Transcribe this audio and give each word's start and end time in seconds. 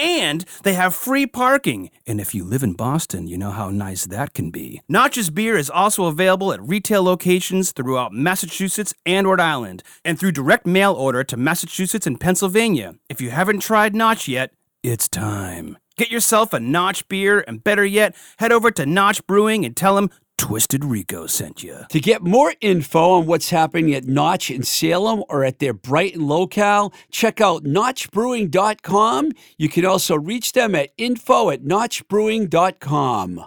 and 0.00 0.44
they 0.62 0.72
have 0.72 0.94
free 0.94 1.26
parking. 1.26 1.90
And 2.06 2.20
if 2.20 2.34
you 2.34 2.42
live 2.42 2.62
in 2.62 2.72
Boston, 2.72 3.26
you 3.26 3.36
know 3.36 3.50
how 3.50 3.70
nice 3.70 4.06
that 4.06 4.32
can 4.32 4.50
be. 4.50 4.80
Notch's 4.88 5.30
beer 5.30 5.56
is 5.56 5.70
also 5.70 6.06
available 6.06 6.52
at 6.52 6.62
retail 6.62 7.02
locations 7.02 7.72
throughout 7.72 8.12
Massachusetts 8.12 8.94
and 9.04 9.28
Rhode 9.28 9.40
Island, 9.40 9.82
and 10.04 10.18
through 10.18 10.32
direct 10.32 10.66
mail 10.66 10.94
order 10.94 11.22
to 11.24 11.36
Massachusetts 11.36 12.06
and 12.06 12.18
Pennsylvania. 12.18 12.94
If 13.08 13.20
you 13.20 13.30
haven't 13.30 13.60
tried 13.60 13.94
Notch 13.94 14.26
yet, 14.26 14.52
it's 14.82 15.08
time. 15.08 15.76
Get 15.96 16.10
yourself 16.10 16.54
a 16.54 16.60
Notch 16.60 17.06
beer, 17.08 17.44
and 17.46 17.62
better 17.62 17.84
yet, 17.84 18.16
head 18.38 18.52
over 18.52 18.70
to 18.70 18.86
Notch 18.86 19.26
Brewing 19.26 19.66
and 19.66 19.76
tell 19.76 19.96
them 19.96 20.10
Twisted 20.40 20.86
Rico 20.86 21.26
sent 21.26 21.62
you. 21.62 21.80
To 21.90 22.00
get 22.00 22.22
more 22.22 22.54
info 22.62 23.10
on 23.12 23.26
what's 23.26 23.50
happening 23.50 23.92
at 23.92 24.06
Notch 24.06 24.50
in 24.50 24.62
Salem 24.62 25.22
or 25.28 25.44
at 25.44 25.58
their 25.58 25.74
Brighton 25.74 26.26
locale, 26.26 26.94
check 27.12 27.42
out 27.42 27.64
notchbrewing.com. 27.64 29.32
You 29.58 29.68
can 29.68 29.84
also 29.84 30.16
reach 30.16 30.52
them 30.52 30.74
at 30.74 30.92
info 30.96 31.50
at 31.50 31.62
notchbrewing.com. 31.62 33.44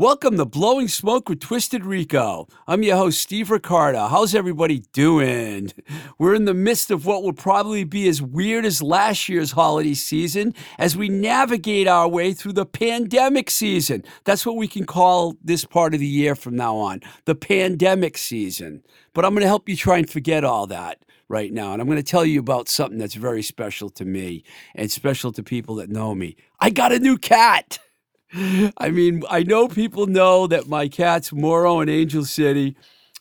Welcome 0.00 0.38
to 0.38 0.46
Blowing 0.46 0.88
Smoke 0.88 1.28
with 1.28 1.40
Twisted 1.40 1.84
Rico. 1.84 2.48
I'm 2.66 2.82
your 2.82 2.96
host, 2.96 3.20
Steve 3.20 3.50
Ricardo. 3.50 4.08
How's 4.08 4.34
everybody 4.34 4.82
doing? 4.94 5.74
We're 6.16 6.34
in 6.34 6.46
the 6.46 6.54
midst 6.54 6.90
of 6.90 7.04
what 7.04 7.22
will 7.22 7.34
probably 7.34 7.84
be 7.84 8.08
as 8.08 8.22
weird 8.22 8.64
as 8.64 8.80
last 8.80 9.28
year's 9.28 9.52
holiday 9.52 9.92
season 9.92 10.54
as 10.78 10.96
we 10.96 11.10
navigate 11.10 11.86
our 11.86 12.08
way 12.08 12.32
through 12.32 12.54
the 12.54 12.64
pandemic 12.64 13.50
season. 13.50 14.02
That's 14.24 14.46
what 14.46 14.56
we 14.56 14.68
can 14.68 14.86
call 14.86 15.36
this 15.44 15.66
part 15.66 15.92
of 15.92 16.00
the 16.00 16.06
year 16.06 16.34
from 16.34 16.56
now 16.56 16.76
on 16.76 17.02
the 17.26 17.34
pandemic 17.34 18.16
season. 18.16 18.82
But 19.12 19.26
I'm 19.26 19.32
going 19.32 19.42
to 19.42 19.48
help 19.48 19.68
you 19.68 19.76
try 19.76 19.98
and 19.98 20.08
forget 20.08 20.44
all 20.44 20.66
that 20.68 21.04
right 21.28 21.52
now. 21.52 21.74
And 21.74 21.82
I'm 21.82 21.86
going 21.86 21.98
to 21.98 22.02
tell 22.02 22.24
you 22.24 22.40
about 22.40 22.70
something 22.70 22.98
that's 22.98 23.16
very 23.16 23.42
special 23.42 23.90
to 23.90 24.06
me 24.06 24.44
and 24.74 24.90
special 24.90 25.30
to 25.32 25.42
people 25.42 25.74
that 25.74 25.90
know 25.90 26.14
me. 26.14 26.36
I 26.58 26.70
got 26.70 26.90
a 26.90 26.98
new 26.98 27.18
cat. 27.18 27.78
I 28.34 28.90
mean, 28.90 29.22
I 29.28 29.42
know 29.42 29.68
people 29.68 30.06
know 30.06 30.46
that 30.46 30.68
my 30.68 30.88
cats, 30.88 31.32
Moro 31.32 31.80
and 31.80 31.90
Angel 31.90 32.24
City, 32.24 32.76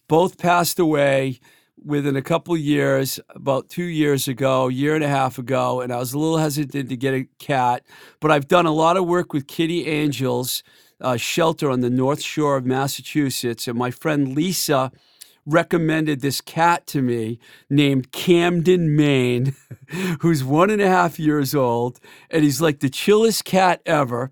both 0.08 0.38
passed 0.38 0.80
away 0.80 1.40
within 1.84 2.16
a 2.16 2.22
couple 2.22 2.56
years, 2.58 3.20
about 3.30 3.70
two 3.70 3.84
years 3.84 4.28
ago, 4.28 4.68
year 4.68 4.96
and 4.96 5.04
a 5.04 5.08
half 5.08 5.38
ago, 5.38 5.82
and 5.82 5.94
I 5.94 5.98
was 5.98 6.14
a 6.14 6.20
little 6.20 6.38
hesitant 6.38 6.90
to 6.90 6.98
get 6.98 7.14
a 7.14 7.28
cat. 7.40 7.84
But 8.20 8.32
I've 8.32 8.48
done 8.48 8.66
a 8.66 8.74
lot 8.74 8.98
of 8.98 9.06
work 9.08 9.34
with 9.34 9.48
Kitty 9.48 9.88
Angels 9.88 10.64
uh, 11.02 11.18
shelter 11.18 11.70
on 11.72 11.80
the 11.80 11.90
North 11.90 12.22
Shore 12.22 12.58
of 12.58 12.66
Massachusetts, 12.66 13.68
and 13.68 13.78
my 13.78 13.92
friend 13.92 14.36
Lisa 14.36 14.92
recommended 15.46 16.22
this 16.22 16.42
cat 16.42 16.86
to 16.88 17.02
me 17.02 17.40
named 17.70 18.12
Camden 18.12 18.96
Maine, 18.96 19.56
who's 20.20 20.44
one 20.44 20.70
and 20.70 20.82
a 20.82 20.88
half 20.88 21.18
years 21.18 21.56
old, 21.56 22.00
and 22.30 22.44
he's 22.44 22.62
like 22.62 22.80
the 22.80 22.90
chillest 22.90 23.46
cat 23.46 23.82
ever. 23.86 24.32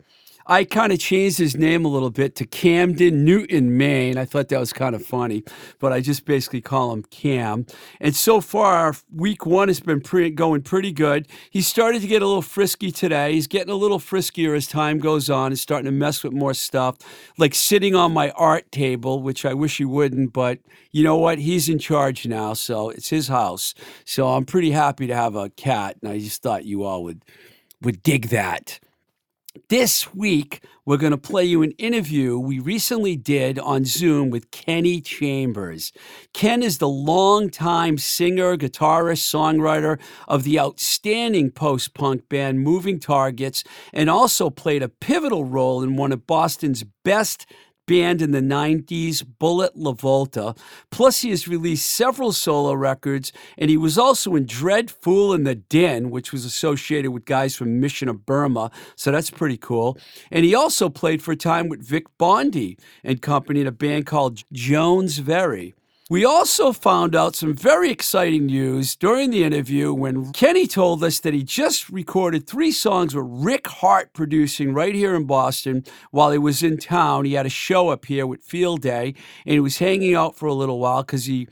I 0.49 0.63
kind 0.63 0.93
of 0.93 0.99
changed 0.99 1.39
his 1.39 1.57
name 1.57 1.83
a 1.83 1.89
little 1.89 2.09
bit 2.09 2.35
to 2.35 2.45
Camden 2.45 3.25
Newton, 3.25 3.77
Maine. 3.77 4.17
I 4.17 4.23
thought 4.23 4.47
that 4.47 4.59
was 4.59 4.71
kind 4.71 4.95
of 4.95 5.05
funny, 5.05 5.43
but 5.77 5.91
I 5.91 5.99
just 5.99 6.23
basically 6.23 6.61
call 6.61 6.93
him 6.93 7.03
Cam. 7.03 7.65
And 7.99 8.15
so 8.15 8.39
far, 8.39 8.95
week 9.13 9.45
one 9.45 9.67
has 9.67 9.81
been 9.81 9.99
pre- 9.99 10.29
going 10.29 10.61
pretty 10.61 10.93
good. 10.93 11.27
He 11.49 11.61
started 11.61 12.01
to 12.01 12.07
get 12.07 12.21
a 12.21 12.25
little 12.25 12.41
frisky 12.41 12.91
today. 12.91 13.33
He's 13.33 13.47
getting 13.47 13.73
a 13.73 13.75
little 13.75 13.99
friskier 13.99 14.55
as 14.55 14.67
time 14.67 14.99
goes 14.99 15.29
on. 15.29 15.51
He's 15.51 15.59
starting 15.59 15.85
to 15.85 15.91
mess 15.91 16.23
with 16.23 16.31
more 16.31 16.53
stuff, 16.53 16.95
like 17.37 17.53
sitting 17.53 17.93
on 17.93 18.13
my 18.13 18.29
art 18.31 18.71
table, 18.71 19.21
which 19.21 19.45
I 19.45 19.53
wish 19.53 19.77
he 19.77 19.85
wouldn't, 19.85 20.31
but 20.31 20.59
you 20.93 21.03
know 21.03 21.17
what? 21.17 21.39
He's 21.39 21.67
in 21.67 21.77
charge 21.77 22.25
now, 22.25 22.53
so 22.53 22.89
it's 22.89 23.09
his 23.09 23.27
house. 23.27 23.73
So 24.05 24.29
I'm 24.29 24.45
pretty 24.45 24.71
happy 24.71 25.07
to 25.07 25.15
have 25.15 25.35
a 25.35 25.49
cat, 25.49 25.97
and 26.01 26.09
I 26.09 26.19
just 26.19 26.41
thought 26.41 26.63
you 26.63 26.83
all 26.83 27.03
would 27.03 27.25
would 27.81 28.01
dig 28.01 28.29
that. 28.29 28.79
This 29.69 30.13
week, 30.13 30.63
we're 30.85 30.97
going 30.97 31.11
to 31.11 31.17
play 31.17 31.43
you 31.43 31.61
an 31.61 31.71
interview 31.71 32.37
we 32.37 32.59
recently 32.59 33.15
did 33.15 33.57
on 33.59 33.85
Zoom 33.85 34.29
with 34.29 34.51
Kenny 34.51 35.01
Chambers. 35.01 35.91
Ken 36.33 36.61
is 36.61 36.77
the 36.77 36.87
longtime 36.87 37.97
singer, 37.97 38.55
guitarist, 38.55 39.23
songwriter 39.23 39.99
of 40.27 40.43
the 40.43 40.59
outstanding 40.59 41.51
post 41.51 41.93
punk 41.93 42.29
band 42.29 42.59
Moving 42.59 42.99
Targets, 42.99 43.63
and 43.93 44.09
also 44.09 44.49
played 44.49 44.83
a 44.83 44.89
pivotal 44.89 45.45
role 45.45 45.81
in 45.81 45.95
one 45.95 46.11
of 46.11 46.27
Boston's 46.27 46.83
best 47.03 47.45
band 47.87 48.21
in 48.21 48.31
the 48.31 48.41
90s, 48.41 49.25
Bullet 49.39 49.75
LaVolta. 49.75 50.55
Plus, 50.91 51.21
he 51.21 51.31
has 51.31 51.47
released 51.47 51.87
several 51.87 52.31
solo 52.31 52.73
records, 52.73 53.33
and 53.57 53.71
he 53.71 53.77
was 53.77 53.97
also 53.97 54.35
in 54.35 54.45
Dredd 54.45 54.91
Foole 54.91 55.33
and 55.33 55.47
the 55.47 55.55
Din, 55.55 56.11
which 56.11 56.31
was 56.31 56.45
associated 56.45 57.11
with 57.11 57.25
guys 57.25 57.55
from 57.55 57.79
Mission 57.79 58.07
of 58.07 58.25
Burma. 58.25 58.69
So 58.95 59.11
that's 59.11 59.31
pretty 59.31 59.57
cool. 59.57 59.97
And 60.29 60.45
he 60.45 60.53
also 60.53 60.89
played 60.89 61.23
for 61.23 61.31
a 61.31 61.37
time 61.37 61.69
with 61.69 61.81
Vic 61.81 62.05
Bondi 62.19 62.77
and 63.03 63.21
company 63.21 63.61
in 63.61 63.67
a 63.67 63.71
band 63.71 64.05
called 64.05 64.43
Jones 64.53 65.17
Very. 65.17 65.73
We 66.09 66.23
also 66.23 66.71
found 66.71 67.17
out 67.17 67.35
some 67.35 67.53
very 67.53 67.91
exciting 67.91 68.45
news 68.45 68.95
during 68.95 69.29
the 69.29 69.43
interview 69.43 69.93
when 69.93 70.31
Kenny 70.31 70.65
told 70.65 71.03
us 71.03 71.19
that 71.19 71.33
he 71.33 71.43
just 71.43 71.89
recorded 71.89 72.47
three 72.47 72.71
songs 72.71 73.13
with 73.13 73.25
Rick 73.27 73.67
Harte 73.67 74.13
producing 74.13 74.73
right 74.73 74.95
here 74.95 75.15
in 75.15 75.25
Boston 75.25 75.83
while 76.11 76.31
he 76.31 76.37
was 76.37 76.63
in 76.63 76.77
town. 76.77 77.25
He 77.25 77.33
had 77.33 77.45
a 77.45 77.49
show 77.49 77.89
up 77.89 78.05
here 78.05 78.25
with 78.25 78.41
Field 78.41 78.83
Day 78.83 79.15
and 79.45 79.53
he 79.53 79.59
was 79.59 79.79
hanging 79.79 80.15
out 80.15 80.37
for 80.37 80.45
a 80.45 80.53
little 80.53 80.79
while 80.79 81.03
because 81.03 81.25
he 81.25 81.49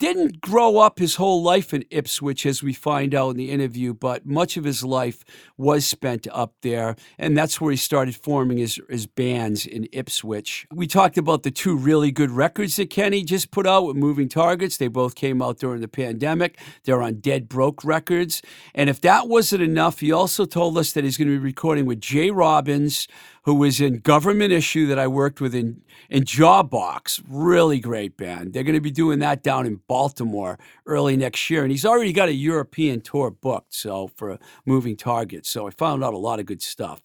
didn't 0.00 0.40
grow 0.40 0.78
up 0.78 0.98
his 0.98 1.16
whole 1.16 1.42
life 1.42 1.74
in 1.74 1.84
Ipswich, 1.90 2.46
as 2.46 2.62
we 2.62 2.72
find 2.72 3.14
out 3.14 3.32
in 3.32 3.36
the 3.36 3.50
interview, 3.50 3.92
but 3.92 4.24
much 4.24 4.56
of 4.56 4.64
his 4.64 4.82
life 4.82 5.22
was 5.58 5.84
spent 5.84 6.26
up 6.32 6.54
there. 6.62 6.96
And 7.18 7.36
that's 7.36 7.60
where 7.60 7.70
he 7.70 7.76
started 7.76 8.16
forming 8.16 8.56
his, 8.56 8.80
his 8.88 9.06
bands 9.06 9.66
in 9.66 9.86
Ipswich. 9.92 10.66
We 10.72 10.86
talked 10.86 11.18
about 11.18 11.42
the 11.42 11.50
two 11.50 11.76
really 11.76 12.10
good 12.10 12.30
records 12.30 12.76
that 12.76 12.88
Kenny 12.88 13.22
just 13.22 13.50
put 13.50 13.66
out 13.66 13.86
with 13.86 13.96
Moving 13.96 14.30
Targets. 14.30 14.78
They 14.78 14.88
both 14.88 15.14
came 15.14 15.42
out 15.42 15.58
during 15.58 15.82
the 15.82 15.88
pandemic. 15.88 16.58
They're 16.84 17.02
on 17.02 17.16
Dead 17.16 17.46
Broke 17.46 17.84
Records. 17.84 18.40
And 18.74 18.88
if 18.88 19.02
that 19.02 19.28
wasn't 19.28 19.62
enough, 19.62 20.00
he 20.00 20.10
also 20.10 20.46
told 20.46 20.78
us 20.78 20.92
that 20.94 21.04
he's 21.04 21.18
going 21.18 21.28
to 21.28 21.38
be 21.38 21.44
recording 21.44 21.84
with 21.84 22.00
Jay 22.00 22.30
Robbins, 22.30 23.06
who 23.44 23.54
was 23.54 23.80
in 23.80 23.98
Government 23.98 24.52
Issue 24.52 24.86
that 24.86 24.98
I 24.98 25.06
worked 25.06 25.40
with 25.40 25.54
in, 25.54 25.82
in 26.08 26.24
Jawbox. 26.24 27.22
Really 27.28 27.80
great 27.80 28.16
band. 28.16 28.52
They're 28.52 28.62
going 28.62 28.74
to 28.74 28.80
be 28.80 28.90
doing 28.90 29.18
that 29.20 29.42
down 29.42 29.66
in 29.66 29.80
Baltimore 29.88 30.58
early 30.86 31.16
next 31.16 31.48
year. 31.48 31.62
And 31.62 31.70
he's 31.70 31.86
already 31.86 32.12
got 32.12 32.28
a 32.28 32.34
European 32.34 33.00
tour 33.00 33.30
booked 33.30 33.74
so 33.74 34.08
for 34.08 34.38
Moving 34.66 34.96
Targets. 34.96 35.48
So 35.48 35.66
I 35.66 35.70
found 35.70 36.04
out 36.04 36.14
a 36.14 36.18
lot 36.18 36.40
of 36.40 36.46
good 36.46 36.62
stuff. 36.62 37.02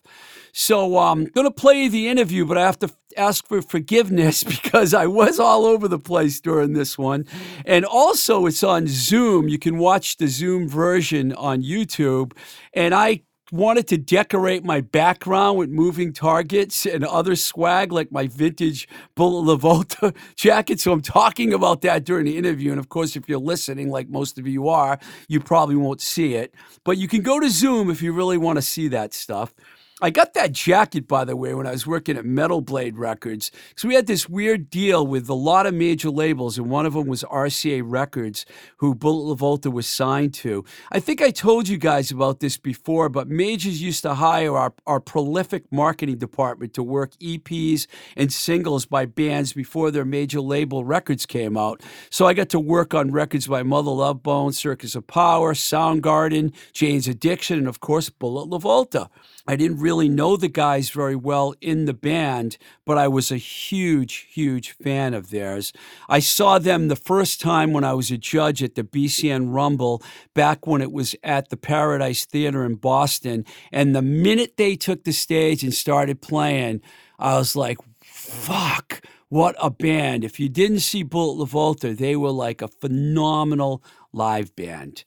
So 0.51 0.97
I'm 0.97 1.19
um, 1.19 1.25
going 1.25 1.47
to 1.47 1.51
play 1.51 1.87
the 1.87 2.07
interview, 2.07 2.45
but 2.45 2.57
I 2.57 2.61
have 2.61 2.79
to 2.79 2.89
ask 3.17 3.47
for 3.47 3.61
forgiveness 3.61 4.43
because 4.43 4.93
I 4.93 5.07
was 5.07 5.39
all 5.39 5.65
over 5.65 5.87
the 5.87 5.99
place 5.99 6.39
during 6.39 6.73
this 6.73 6.97
one. 6.97 7.25
And 7.65 7.85
also, 7.85 8.45
it's 8.45 8.63
on 8.63 8.87
Zoom. 8.87 9.47
You 9.47 9.59
can 9.59 9.77
watch 9.77 10.17
the 10.17 10.27
Zoom 10.27 10.67
version 10.67 11.33
on 11.33 11.61
YouTube. 11.61 12.33
And 12.73 12.93
I 12.93 13.21
wanted 13.55 13.87
to 13.87 13.97
decorate 13.97 14.63
my 14.65 14.81
background 14.81 15.57
with 15.57 15.69
moving 15.69 16.11
targets 16.11 16.85
and 16.85 17.05
other 17.05 17.35
swag 17.35 17.91
like 17.91 18.11
my 18.11 18.27
vintage 18.27 18.87
Bullet 19.15 19.59
LaVolta 19.59 20.15
jacket. 20.35 20.79
So 20.79 20.91
I'm 20.91 21.01
talking 21.01 21.53
about 21.53 21.81
that 21.81 22.03
during 22.03 22.25
the 22.25 22.37
interview. 22.37 22.71
And 22.71 22.79
of 22.79 22.89
course, 22.89 23.15
if 23.15 23.29
you're 23.29 23.39
listening, 23.39 23.89
like 23.89 24.09
most 24.09 24.37
of 24.37 24.47
you 24.47 24.67
are, 24.67 24.99
you 25.27 25.39
probably 25.39 25.75
won't 25.75 26.01
see 26.01 26.35
it. 26.35 26.53
But 26.83 26.97
you 26.97 27.07
can 27.07 27.21
go 27.21 27.39
to 27.39 27.49
Zoom 27.49 27.89
if 27.89 28.01
you 28.01 28.11
really 28.13 28.37
want 28.37 28.57
to 28.57 28.61
see 28.61 28.89
that 28.89 29.13
stuff. 29.13 29.53
I 30.01 30.09
got 30.09 30.33
that 30.33 30.51
jacket, 30.51 31.07
by 31.07 31.23
the 31.23 31.37
way, 31.37 31.53
when 31.53 31.65
I 31.65 31.71
was 31.71 31.87
working 31.87 32.17
at 32.17 32.25
Metal 32.25 32.59
Blade 32.59 32.97
Records. 32.97 33.49
Because 33.69 33.85
we 33.85 33.95
had 33.95 34.07
this 34.07 34.27
weird 34.27 34.69
deal 34.69 35.07
with 35.07 35.29
a 35.29 35.33
lot 35.33 35.65
of 35.65 35.73
major 35.73 36.09
labels, 36.09 36.57
and 36.57 36.69
one 36.69 36.85
of 36.85 36.95
them 36.95 37.07
was 37.07 37.23
RCA 37.23 37.81
Records, 37.81 38.45
who 38.79 38.93
Bullet 38.93 39.37
LaVolta 39.37 39.71
was 39.71 39.87
signed 39.87 40.33
to. 40.33 40.65
I 40.91 40.99
think 40.99 41.21
I 41.21 41.31
told 41.31 41.69
you 41.69 41.77
guys 41.77 42.11
about 42.11 42.41
this 42.41 42.57
before, 42.57 43.07
but 43.07 43.29
majors 43.29 43.81
used 43.81 44.01
to 44.01 44.15
hire 44.15 44.57
our, 44.57 44.73
our 44.85 44.99
prolific 44.99 45.63
marketing 45.71 46.17
department 46.17 46.73
to 46.73 46.83
work 46.83 47.11
EPs 47.21 47.87
and 48.17 48.33
singles 48.33 48.85
by 48.85 49.05
bands 49.05 49.53
before 49.53 49.91
their 49.91 50.03
major 50.03 50.41
label 50.41 50.83
records 50.83 51.25
came 51.25 51.55
out. 51.55 51.81
So 52.09 52.27
I 52.27 52.33
got 52.33 52.49
to 52.49 52.59
work 52.59 52.93
on 52.93 53.11
records 53.11 53.47
by 53.47 53.63
Mother 53.63 53.91
Love 53.91 54.21
Bone, 54.21 54.51
Circus 54.51 54.93
of 54.95 55.07
Power, 55.07 55.53
Soundgarden, 55.53 56.53
Jane's 56.73 57.07
Addiction, 57.07 57.59
and 57.59 57.67
of 57.69 57.79
course, 57.79 58.09
Bullet 58.09 58.49
LaVolta. 58.49 59.07
I 59.47 59.55
didn't 59.55 59.79
really 59.79 60.09
know 60.09 60.37
the 60.37 60.47
guys 60.47 60.89
very 60.89 61.15
well 61.15 61.53
in 61.61 61.85
the 61.85 61.93
band, 61.93 62.57
but 62.83 62.97
I 62.97 63.07
was 63.07 63.31
a 63.31 63.37
huge, 63.37 64.27
huge 64.31 64.71
fan 64.71 65.13
of 65.13 65.29
theirs. 65.29 65.71
I 66.09 66.19
saw 66.19 66.57
them 66.57 66.87
the 66.87 66.95
first 66.95 67.39
time 67.39 67.71
when 67.71 67.83
I 67.83 67.93
was 67.93 68.09
a 68.09 68.17
judge 68.17 68.63
at 68.63 68.75
the 68.75 68.83
BCN 68.83 69.53
Rumble 69.53 70.01
back 70.33 70.65
when 70.65 70.81
it 70.81 70.91
was 70.91 71.15
at 71.23 71.49
the 71.49 71.57
Paradise 71.57 72.25
Theater 72.25 72.65
in 72.65 72.75
Boston. 72.75 73.45
And 73.71 73.95
the 73.95 74.01
minute 74.01 74.57
they 74.57 74.75
took 74.75 75.03
the 75.03 75.13
stage 75.13 75.63
and 75.63 75.73
started 75.73 76.21
playing, 76.21 76.81
I 77.19 77.37
was 77.37 77.55
like, 77.55 77.77
fuck, 78.01 79.01
what 79.29 79.55
a 79.61 79.69
band. 79.69 80.23
If 80.23 80.39
you 80.39 80.49
didn't 80.49 80.79
see 80.79 81.03
Bullet 81.03 81.47
LaVolta, 81.47 81.95
they 81.95 82.15
were 82.15 82.31
like 82.31 82.61
a 82.61 82.67
phenomenal 82.67 83.83
live 84.11 84.55
band. 84.55 85.03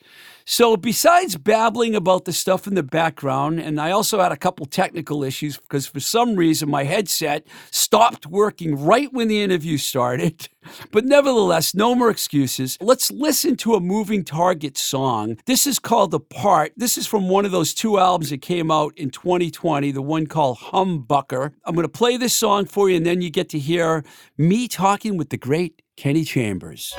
So, 0.50 0.78
besides 0.78 1.36
babbling 1.36 1.94
about 1.94 2.24
the 2.24 2.32
stuff 2.32 2.66
in 2.66 2.74
the 2.74 2.82
background, 2.82 3.60
and 3.60 3.78
I 3.78 3.90
also 3.90 4.18
had 4.18 4.32
a 4.32 4.36
couple 4.36 4.64
technical 4.64 5.22
issues 5.22 5.58
because 5.58 5.86
for 5.86 6.00
some 6.00 6.36
reason 6.36 6.70
my 6.70 6.84
headset 6.84 7.46
stopped 7.70 8.24
working 8.26 8.74
right 8.74 9.12
when 9.12 9.28
the 9.28 9.42
interview 9.42 9.76
started. 9.76 10.48
But 10.90 11.06
nevertheless, 11.06 11.74
no 11.74 11.94
more 11.94 12.10
excuses. 12.10 12.76
Let's 12.78 13.10
listen 13.10 13.56
to 13.58 13.74
a 13.74 13.80
moving 13.80 14.22
target 14.22 14.76
song. 14.76 15.38
This 15.46 15.66
is 15.66 15.78
called 15.78 16.10
The 16.10 16.20
Part. 16.20 16.72
This 16.76 16.98
is 16.98 17.06
from 17.06 17.30
one 17.30 17.46
of 17.46 17.52
those 17.52 17.72
two 17.72 17.98
albums 17.98 18.28
that 18.28 18.42
came 18.42 18.70
out 18.70 18.92
in 18.98 19.08
2020, 19.08 19.92
the 19.92 20.02
one 20.02 20.26
called 20.26 20.58
Humbucker. 20.58 21.54
I'm 21.64 21.74
going 21.74 21.86
to 21.86 21.88
play 21.88 22.18
this 22.18 22.34
song 22.34 22.66
for 22.66 22.90
you, 22.90 22.98
and 22.98 23.06
then 23.06 23.22
you 23.22 23.30
get 23.30 23.48
to 23.50 23.58
hear 23.58 24.04
me 24.36 24.68
talking 24.68 25.16
with 25.16 25.30
the 25.30 25.38
great 25.38 25.80
Kenny 25.96 26.24
Chambers. 26.24 26.94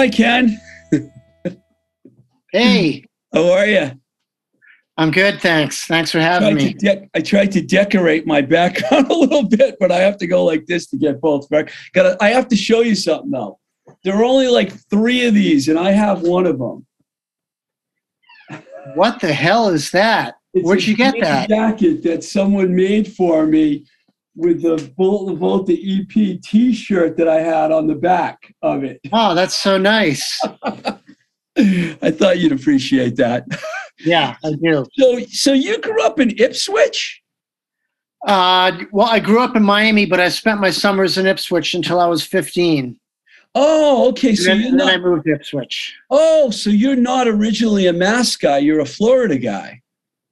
Hi, 0.00 0.08
Ken. 0.08 0.58
Hey, 2.52 3.04
How 3.34 3.52
are 3.52 3.66
you? 3.66 3.90
I'm 4.96 5.10
good, 5.10 5.42
thanks. 5.42 5.84
Thanks 5.84 6.10
for 6.10 6.20
having 6.20 6.54
me. 6.54 6.72
de- 6.72 7.06
I 7.14 7.20
tried 7.20 7.52
to 7.52 7.60
decorate 7.60 8.26
my 8.26 8.40
background 8.40 9.06
a 9.10 9.14
little 9.14 9.46
bit, 9.46 9.76
but 9.78 9.92
I 9.92 9.98
have 9.98 10.16
to 10.16 10.26
go 10.26 10.42
like 10.42 10.64
this 10.64 10.86
to 10.86 10.96
get 10.96 11.20
both 11.20 11.50
back. 11.50 11.70
Got 11.92 12.16
I 12.22 12.30
have 12.30 12.48
to 12.48 12.56
show 12.56 12.80
you 12.80 12.94
something 12.94 13.30
though. 13.30 13.58
There 14.02 14.14
are 14.16 14.24
only 14.24 14.48
like 14.48 14.72
three 14.88 15.26
of 15.26 15.34
these, 15.34 15.68
and 15.68 15.78
I 15.78 15.90
have 15.90 16.22
one 16.22 16.46
of 16.46 16.58
them. 16.58 16.86
What 18.94 19.20
the 19.20 19.34
hell 19.34 19.68
is 19.68 19.90
that? 19.90 20.36
It's 20.54 20.66
Where'd 20.66 20.82
you 20.82 20.96
get 20.96 21.14
that? 21.20 21.50
Jacket 21.50 22.02
that 22.04 22.24
someone 22.24 22.74
made 22.74 23.12
for 23.12 23.46
me 23.46 23.84
with 24.36 24.62
the 24.62 24.92
Bullet 24.96 25.34
Volta 25.36 25.72
EP 25.72 26.40
T-shirt 26.42 27.16
that 27.16 27.28
I 27.28 27.40
had 27.40 27.72
on 27.72 27.86
the 27.86 27.94
back 27.94 28.54
of 28.62 28.84
it. 28.84 29.00
Oh, 29.12 29.34
that's 29.34 29.54
so 29.56 29.76
nice. 29.76 30.40
I 31.56 32.10
thought 32.10 32.38
you'd 32.38 32.52
appreciate 32.52 33.16
that. 33.16 33.44
Yeah, 33.98 34.36
I 34.44 34.52
do. 34.62 34.86
So, 34.98 35.18
so 35.30 35.52
you 35.52 35.78
grew 35.80 36.02
up 36.02 36.20
in 36.20 36.30
Ipswich? 36.38 37.20
Uh, 38.26 38.82
well, 38.92 39.08
I 39.08 39.18
grew 39.18 39.40
up 39.40 39.56
in 39.56 39.62
Miami, 39.62 40.06
but 40.06 40.20
I 40.20 40.28
spent 40.28 40.60
my 40.60 40.70
summers 40.70 41.18
in 41.18 41.26
Ipswich 41.26 41.74
until 41.74 42.00
I 42.00 42.06
was 42.06 42.24
15. 42.24 42.98
Oh, 43.54 44.08
okay. 44.10 44.28
And 44.30 44.38
So 44.38 44.44
then, 44.44 44.60
you're 44.60 44.68
and 44.70 44.80
then 44.80 44.88
I 44.88 44.96
moved 44.98 45.24
to 45.24 45.32
Ipswich. 45.34 45.96
Oh, 46.10 46.50
so 46.50 46.70
you're 46.70 46.96
not 46.96 47.26
originally 47.26 47.86
a 47.88 47.92
Mass 47.92 48.36
guy. 48.36 48.58
You're 48.58 48.80
a 48.80 48.86
Florida 48.86 49.38
guy. 49.38 49.80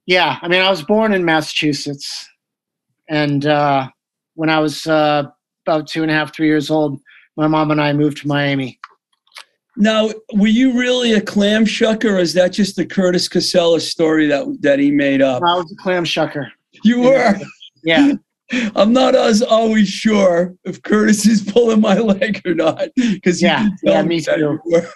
Yeah, 0.05 0.37
I 0.41 0.47
mean, 0.47 0.61
I 0.61 0.69
was 0.69 0.81
born 0.81 1.13
in 1.13 1.23
Massachusetts, 1.25 2.28
and 3.09 3.45
uh, 3.45 3.87
when 4.35 4.49
I 4.49 4.59
was 4.59 4.87
uh, 4.87 5.23
about 5.65 5.87
two 5.87 6.01
and 6.03 6.11
a 6.11 6.13
half, 6.13 6.33
three 6.33 6.47
years 6.47 6.69
old, 6.71 6.99
my 7.35 7.47
mom 7.47 7.71
and 7.71 7.81
I 7.81 7.93
moved 7.93 8.17
to 8.19 8.27
Miami. 8.27 8.79
Now, 9.77 10.09
were 10.33 10.47
you 10.47 10.77
really 10.77 11.13
a 11.13 11.21
clam 11.21 11.63
shucker, 11.65 12.11
or 12.13 12.19
is 12.19 12.33
that 12.33 12.49
just 12.53 12.75
the 12.75 12.85
Curtis 12.85 13.27
Casella 13.29 13.79
story 13.79 14.27
that 14.27 14.45
that 14.61 14.79
he 14.79 14.91
made 14.91 15.21
up? 15.21 15.41
I 15.43 15.55
was 15.55 15.71
a 15.71 15.75
clam 15.75 16.03
shucker. 16.03 16.47
You 16.83 17.01
were. 17.01 17.35
Yeah, 17.83 18.13
I'm 18.75 18.91
not 18.91 19.15
as 19.15 19.41
always 19.41 19.87
sure 19.87 20.53
if 20.65 20.81
Curtis 20.81 21.25
is 21.25 21.41
pulling 21.41 21.79
my 21.81 21.97
leg 21.99 22.41
or 22.45 22.55
not 22.55 22.89
because 22.97 23.41
Yeah, 23.41 23.69
yeah, 23.83 24.01
me 24.01 24.19
too. 24.21 24.31
you 24.37 24.61
were. 24.65 24.89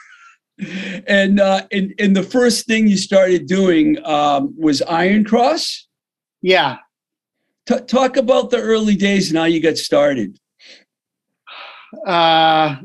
And 1.07 1.39
uh, 1.39 1.65
and 1.71 1.93
and 1.97 2.15
the 2.15 2.23
first 2.23 2.65
thing 2.67 2.87
you 2.87 2.97
started 2.97 3.47
doing 3.47 4.03
um, 4.05 4.53
was 4.57 4.81
Iron 4.83 5.23
Cross. 5.23 5.87
yeah. 6.41 6.77
T- 7.65 7.79
talk 7.87 8.17
about 8.17 8.49
the 8.49 8.57
early 8.57 8.95
days 8.95 9.29
and 9.29 9.37
how 9.37 9.45
you 9.45 9.61
got 9.61 9.77
started. 9.77 10.37
uh, 12.05 12.75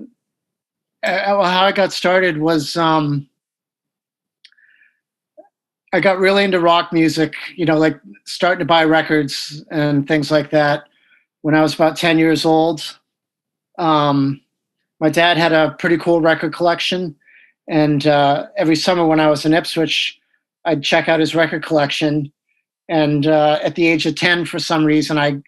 how 1.03 1.41
I 1.65 1.73
got 1.73 1.93
started 1.93 2.39
was 2.39 2.77
um, 2.77 3.29
I 5.93 6.01
got 6.01 6.19
really 6.19 6.45
into 6.45 6.61
rock 6.61 6.93
music, 6.93 7.35
you 7.57 7.65
know, 7.65 7.79
like 7.79 7.99
starting 8.27 8.59
to 8.61 8.65
buy 8.65 8.85
records 8.85 9.65
and 9.71 10.07
things 10.07 10.31
like 10.31 10.51
that 10.51 10.85
when 11.43 11.55
I 11.55 11.63
was 11.63 11.75
about 11.75 11.97
10 11.97 12.19
years 12.19 12.45
old. 12.45 12.99
Um, 13.79 14.41
my 15.01 15.09
dad 15.09 15.37
had 15.37 15.53
a 15.53 15.77
pretty 15.79 15.97
cool 15.97 16.21
record 16.21 16.53
collection. 16.53 17.17
And 17.69 18.07
uh, 18.07 18.47
every 18.57 18.77
summer 18.77 19.07
when 19.07 19.21
I 19.21 19.29
was 19.31 19.47
in 19.47 19.55
Ipswich, 19.55 20.19
I'd 20.65 20.83
check 20.83 21.09
out 21.09 21.21
his 21.21 21.35
record 21.35 21.65
collection. 21.65 22.33
And 22.89 23.27
uh, 23.27 23.59
at 23.63 23.75
the 23.75 23.87
age 23.87 24.07
of 24.07 24.15
10, 24.15 24.47
for 24.47 24.59
some 24.59 24.85
reason, 24.85 25.19
I 25.19 25.43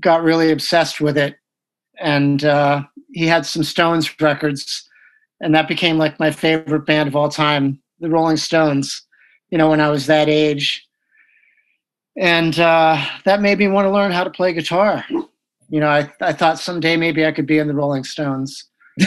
got 0.00 0.22
really 0.22 0.52
obsessed 0.52 1.00
with 1.00 1.18
it. 1.18 1.36
And 2.00 2.44
uh, 2.44 2.82
he 3.12 3.26
had 3.26 3.46
some 3.46 3.64
Stones 3.64 4.20
records, 4.20 4.88
and 5.40 5.54
that 5.54 5.68
became 5.68 5.98
like 5.98 6.18
my 6.18 6.30
favorite 6.30 6.86
band 6.86 7.08
of 7.08 7.16
all 7.16 7.28
time, 7.28 7.80
the 8.00 8.10
Rolling 8.10 8.36
Stones. 8.36 9.02
you 9.50 9.58
know, 9.58 9.70
when 9.70 9.80
I 9.80 9.88
was 9.88 10.06
that 10.06 10.28
age. 10.28 10.84
And 12.16 12.58
uh, 12.58 13.04
that 13.24 13.40
made 13.40 13.58
me 13.58 13.68
want 13.68 13.86
to 13.86 13.90
learn 13.90 14.12
how 14.12 14.24
to 14.24 14.30
play 14.30 14.52
guitar. 14.52 15.04
You 15.68 15.80
know, 15.80 15.88
I, 15.88 16.10
I 16.20 16.32
thought 16.32 16.58
someday 16.58 16.96
maybe 16.96 17.26
I 17.26 17.32
could 17.32 17.46
be 17.46 17.58
in 17.58 17.66
the 17.66 17.74
Rolling 17.74 18.04
Stones. 18.04 18.64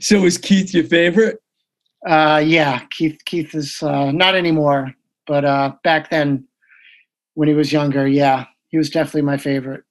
so 0.00 0.20
was 0.20 0.38
Keith 0.38 0.74
your 0.74 0.84
favorite? 0.84 1.38
Uh, 2.06 2.42
yeah, 2.44 2.80
Keith. 2.90 3.18
Keith 3.24 3.54
is 3.54 3.82
uh, 3.82 4.12
not 4.12 4.34
anymore, 4.34 4.94
but 5.26 5.44
uh, 5.44 5.72
back 5.82 6.10
then, 6.10 6.46
when 7.34 7.48
he 7.48 7.54
was 7.54 7.72
younger, 7.72 8.06
yeah, 8.06 8.46
he 8.68 8.78
was 8.78 8.90
definitely 8.90 9.22
my 9.22 9.36
favorite. 9.36 9.84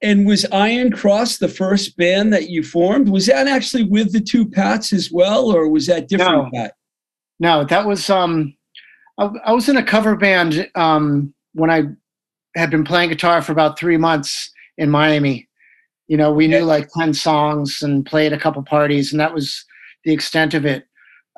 And 0.00 0.26
was 0.26 0.46
Iron 0.52 0.92
Cross 0.92 1.38
the 1.38 1.48
first 1.48 1.96
band 1.96 2.32
that 2.32 2.48
you 2.48 2.62
formed? 2.62 3.08
Was 3.08 3.26
that 3.26 3.48
actually 3.48 3.82
with 3.82 4.12
the 4.12 4.20
two 4.20 4.48
Pats 4.48 4.92
as 4.92 5.10
well, 5.10 5.46
or 5.46 5.68
was 5.68 5.86
that 5.86 6.08
different? 6.08 6.52
No. 6.52 6.60
Pat? 6.60 6.74
No, 7.40 7.64
that 7.64 7.86
was 7.86 8.08
um, 8.08 8.54
I, 9.18 9.30
I 9.46 9.52
was 9.52 9.68
in 9.68 9.76
a 9.76 9.82
cover 9.82 10.16
band 10.16 10.68
um 10.74 11.34
when 11.54 11.70
I 11.70 11.84
had 12.56 12.70
been 12.70 12.84
playing 12.84 13.10
guitar 13.10 13.42
for 13.42 13.52
about 13.52 13.78
three 13.78 13.96
months 13.96 14.50
in 14.76 14.90
Miami. 14.90 15.48
You 16.06 16.16
know, 16.16 16.32
we 16.32 16.46
knew 16.46 16.62
like 16.62 16.88
ten 16.96 17.12
songs 17.12 17.82
and 17.82 18.06
played 18.06 18.32
a 18.32 18.38
couple 18.38 18.62
parties, 18.62 19.12
and 19.12 19.20
that 19.20 19.34
was 19.34 19.64
the 20.04 20.12
extent 20.12 20.54
of 20.54 20.64
it. 20.64 20.84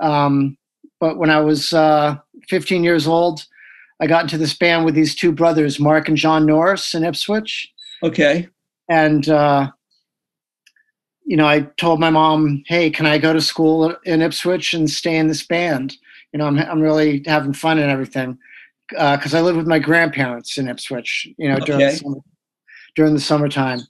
Um, 0.01 0.57
but 1.01 1.17
when 1.17 1.31
I 1.31 1.41
was 1.41 1.73
uh, 1.73 2.17
15 2.51 2.85
years 2.85 3.07
old, 3.07 3.47
I 4.01 4.07
got 4.07 4.25
into 4.25 4.37
this 4.37 4.55
band 4.55 4.85
with 4.85 4.95
these 4.95 5.15
two 5.15 5.33
brothers, 5.33 5.81
Mark 5.81 6.09
and 6.09 6.17
John 6.17 6.45
Norris 6.45 6.95
in 6.95 7.05
Ipswich. 7.05 7.73
Okay. 8.03 8.49
and 8.91 9.29
uh, 9.29 9.71
you 11.25 11.37
know 11.37 11.47
i 11.47 11.61
told 11.79 12.01
my 12.01 12.11
mom 12.11 12.63
hey 12.67 12.91
can 12.91 13.07
i 13.07 13.17
go 13.17 13.33
to 13.33 13.41
school 13.41 13.95
in 14.05 14.21
ipswich 14.21 14.75
and 14.75 14.91
stay 14.91 15.17
in 15.17 15.29
this 15.29 15.47
band? 15.47 15.97
You 16.33 16.39
know 16.39 16.47
i'm, 16.47 16.59
I'm 16.59 16.81
really 16.81 17.23
having 17.27 17.55
fun 17.55 17.79
and 17.79 17.91
everything. 17.91 18.37
Because 18.89 19.33
i 19.35 19.41
live 19.41 19.57
with 19.57 19.69
my 19.69 19.79
grandparents 19.79 20.59
in 20.59 20.69
ipswich 20.69 21.29
you 21.39 21.49
know 21.49 21.59
during, 21.61 21.87
the, 21.87 21.93
summer, 21.93 22.19
during 22.97 23.15
the 23.15 23.21
summertime. 23.21 23.81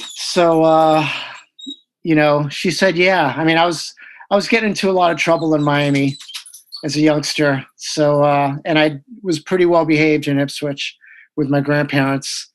So 0.00 0.62
uh, 0.62 1.08
you 2.02 2.14
know 2.14 2.48
she 2.50 2.70
said 2.70 2.96
yeah. 2.96 3.34
I 3.36 3.44
mean 3.44 3.56
i 3.56 3.64
was 3.64 3.94
i 4.30 4.36
was 4.36 4.48
getting 4.48 4.70
into 4.70 4.90
a 4.90 4.92
lot 4.92 5.10
of 5.10 5.16
trouble 5.16 5.54
in 5.54 5.62
miami 5.62 6.18
as 6.84 6.96
a 6.96 7.00
youngster 7.00 7.64
so 7.76 8.22
uh, 8.22 8.56
and 8.64 8.78
i 8.78 8.98
was 9.22 9.38
pretty 9.38 9.66
well 9.66 9.84
behaved 9.84 10.28
in 10.28 10.38
ipswich 10.38 10.96
with 11.36 11.48
my 11.48 11.60
grandparents 11.60 12.50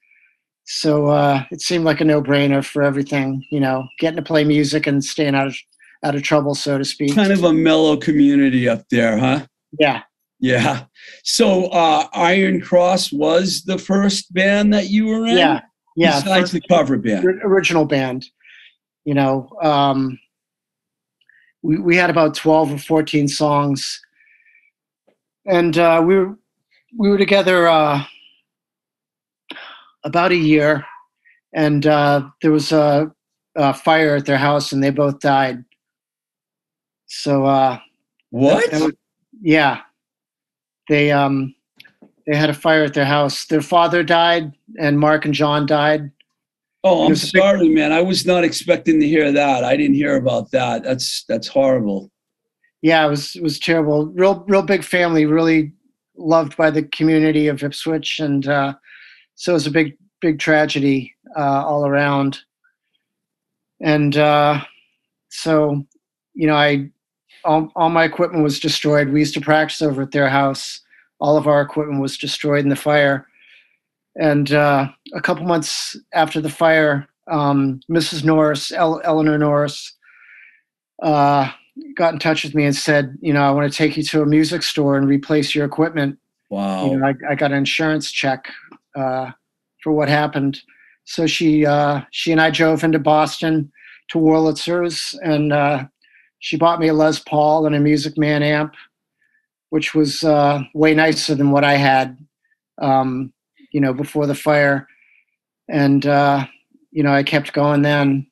so 0.65 1.07
uh, 1.07 1.43
it 1.51 1.61
seemed 1.61 1.85
like 1.85 2.01
a 2.01 2.05
no-brainer 2.05 2.65
for 2.65 2.81
everything, 2.81 3.45
you 3.51 3.59
know, 3.59 3.87
getting 3.99 4.17
to 4.17 4.23
play 4.23 4.43
music 4.43 4.87
and 4.87 5.03
staying 5.03 5.35
out 5.35 5.47
of 5.47 5.55
out 6.03 6.15
of 6.15 6.23
trouble, 6.23 6.53
so 6.53 6.77
to 6.77 6.85
speak. 6.85 7.15
Kind 7.15 7.31
of 7.31 7.43
a 7.43 7.53
mellow 7.53 7.97
community 7.97 8.67
up 8.67 8.87
there, 8.89 9.17
huh? 9.17 9.45
Yeah, 9.79 10.01
Yeah. 10.39 10.85
So 11.23 11.65
uh, 11.65 12.07
Iron 12.13 12.61
Cross 12.61 13.11
was 13.11 13.63
the 13.63 13.77
first 13.77 14.33
band 14.33 14.73
that 14.73 14.89
you 14.89 15.05
were 15.05 15.25
in? 15.25 15.37
yeah, 15.37 15.61
yeah. 15.95 16.21
Besides 16.21 16.51
the 16.51 16.61
cover 16.61 16.97
band. 16.97 17.25
Original 17.25 17.85
band, 17.85 18.25
you 19.03 19.13
know, 19.13 19.49
um, 19.61 20.19
we 21.61 21.77
we 21.77 21.95
had 21.95 22.09
about 22.09 22.33
twelve 22.33 22.71
or 22.71 22.79
fourteen 22.79 23.27
songs, 23.27 24.01
and 25.45 25.77
uh, 25.77 26.01
we 26.05 26.15
were 26.17 26.37
we 26.97 27.09
were 27.09 27.17
together 27.17 27.67
uh, 27.67 28.03
about 30.03 30.31
a 30.31 30.35
year, 30.35 30.85
and 31.53 31.85
uh, 31.85 32.27
there 32.41 32.51
was 32.51 32.71
a, 32.71 33.11
a 33.55 33.73
fire 33.73 34.15
at 34.15 34.25
their 34.25 34.37
house, 34.37 34.71
and 34.71 34.83
they 34.83 34.89
both 34.91 35.19
died. 35.19 35.63
So. 37.07 37.45
Uh, 37.45 37.79
What? 38.31 38.69
That 38.71 38.81
was- 38.81 38.93
yeah. 39.41 39.81
They 40.87 41.11
um 41.11 41.53
they 42.27 42.35
had 42.35 42.49
a 42.49 42.53
fire 42.53 42.83
at 42.83 42.93
their 42.93 43.05
house. 43.05 43.45
Their 43.45 43.61
father 43.61 44.03
died 44.03 44.53
and 44.79 44.99
Mark 44.99 45.25
and 45.25 45.33
John 45.33 45.65
died. 45.65 46.11
Oh, 46.83 47.01
I'm 47.05 47.11
a 47.11 47.15
big- 47.15 47.17
sorry, 47.17 47.69
man. 47.69 47.91
I 47.91 48.01
was 48.01 48.25
not 48.25 48.43
expecting 48.43 48.99
to 48.99 49.07
hear 49.07 49.31
that. 49.31 49.63
I 49.63 49.75
didn't 49.77 49.95
hear 49.95 50.15
about 50.15 50.51
that. 50.51 50.83
That's 50.83 51.25
that's 51.27 51.47
horrible. 51.47 52.11
Yeah, 52.81 53.05
it 53.05 53.09
was 53.09 53.35
it 53.35 53.43
was 53.43 53.59
terrible. 53.59 54.07
Real 54.07 54.43
real 54.47 54.61
big 54.61 54.83
family, 54.83 55.25
really 55.25 55.73
loved 56.17 56.55
by 56.57 56.69
the 56.69 56.83
community 56.83 57.47
of 57.47 57.63
Ipswich 57.63 58.19
and 58.19 58.47
uh 58.47 58.73
so 59.35 59.51
it 59.51 59.55
was 59.55 59.67
a 59.67 59.71
big 59.71 59.97
big 60.21 60.39
tragedy 60.39 61.13
uh 61.37 61.65
all 61.65 61.85
around. 61.85 62.39
And 63.81 64.15
uh 64.17 64.61
so 65.29 65.85
you 66.33 66.47
know, 66.47 66.55
I 66.55 66.89
all, 67.45 67.71
all 67.75 67.89
my 67.89 68.03
equipment 68.03 68.43
was 68.43 68.59
destroyed. 68.59 69.09
We 69.09 69.19
used 69.19 69.33
to 69.35 69.41
practice 69.41 69.81
over 69.81 70.01
at 70.01 70.11
their 70.11 70.29
house. 70.29 70.81
All 71.19 71.37
of 71.37 71.47
our 71.47 71.61
equipment 71.61 72.01
was 72.01 72.17
destroyed 72.17 72.63
in 72.63 72.69
the 72.69 72.75
fire. 72.75 73.27
And 74.15 74.51
uh, 74.51 74.87
a 75.13 75.21
couple 75.21 75.45
months 75.45 75.95
after 76.13 76.41
the 76.41 76.49
fire, 76.49 77.07
um, 77.29 77.81
Mrs. 77.91 78.23
Norris, 78.23 78.71
El- 78.71 79.01
Eleanor 79.03 79.37
Norris, 79.37 79.93
uh, 81.03 81.51
got 81.95 82.13
in 82.13 82.19
touch 82.19 82.43
with 82.43 82.55
me 82.55 82.65
and 82.65 82.75
said, 82.75 83.17
you 83.21 83.33
know, 83.33 83.41
I 83.41 83.51
want 83.51 83.71
to 83.71 83.77
take 83.77 83.97
you 83.97 84.03
to 84.03 84.21
a 84.21 84.25
music 84.25 84.63
store 84.63 84.97
and 84.97 85.07
replace 85.07 85.53
your 85.53 85.65
equipment. 85.65 86.17
Wow. 86.49 86.85
You 86.85 86.97
know, 86.97 87.07
I, 87.07 87.13
I 87.31 87.35
got 87.35 87.51
an 87.51 87.57
insurance 87.57 88.11
check 88.11 88.47
uh, 88.95 89.31
for 89.83 89.91
what 89.91 90.09
happened. 90.09 90.61
So 91.05 91.27
she 91.27 91.65
uh, 91.65 92.01
she 92.11 92.31
and 92.31 92.41
I 92.41 92.49
drove 92.49 92.83
into 92.83 92.99
Boston 92.99 93.71
to 94.09 94.17
Wurlitzer's, 94.17 95.17
and 95.23 95.53
uh, 95.53 95.85
she 96.39 96.57
bought 96.57 96.79
me 96.79 96.87
a 96.87 96.93
Les 96.93 97.19
Paul 97.19 97.65
and 97.65 97.75
a 97.75 97.79
Music 97.79 98.17
Man 98.17 98.41
amp, 98.41 98.73
which 99.69 99.93
was 99.93 100.23
uh, 100.23 100.63
way 100.73 100.93
nicer 100.93 101.35
than 101.35 101.51
what 101.51 101.63
I 101.63 101.73
had, 101.73 102.17
um, 102.81 103.33
you 103.71 103.81
know, 103.81 103.93
before 103.93 104.25
the 104.25 104.35
fire. 104.35 104.87
And 105.69 106.05
uh, 106.05 106.45
you 106.91 107.03
know, 107.03 107.13
I 107.13 107.23
kept 107.23 107.53
going 107.53 107.83
then, 107.83 108.25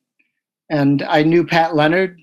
and 0.70 1.04
I 1.04 1.22
knew 1.24 1.46
Pat 1.46 1.76
Leonard 1.76 2.20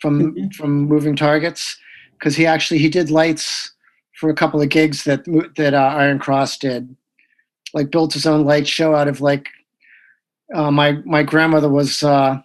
from 0.00 0.34
Mhm. 0.34 0.54
from 0.54 0.70
Moving 0.86 1.16
Targets 1.16 1.76
because 2.12 2.36
he 2.36 2.46
actually 2.46 2.78
he 2.78 2.88
did 2.88 3.10
lights 3.10 3.72
for 4.18 4.30
a 4.30 4.34
couple 4.34 4.60
of 4.60 4.68
gigs 4.68 5.04
that 5.04 5.24
that 5.56 5.74
uh, 5.74 5.94
Iron 5.96 6.18
Cross 6.18 6.58
did, 6.58 6.94
like 7.74 7.90
built 7.90 8.12
his 8.12 8.26
own 8.26 8.44
light 8.44 8.66
show 8.68 8.94
out 8.94 9.08
of 9.08 9.20
like. 9.20 9.46
Uh, 10.54 10.70
my 10.70 10.92
my 11.04 11.22
grandmother 11.22 11.68
was 11.68 12.02
uh, 12.02 12.40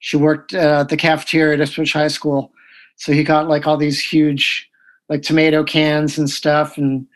she 0.00 0.16
worked 0.16 0.54
uh, 0.54 0.80
at 0.80 0.88
the 0.88 0.96
cafeteria 0.96 1.54
at 1.54 1.60
Ipswich 1.60 1.92
High 1.92 2.08
School, 2.08 2.52
so 2.96 3.12
he 3.12 3.22
got 3.22 3.48
like 3.48 3.66
all 3.66 3.76
these 3.76 4.00
huge 4.00 4.68
like 5.08 5.22
tomato 5.22 5.62
cans 5.64 6.18
and 6.18 6.28
stuff, 6.28 6.76
and 6.76 7.06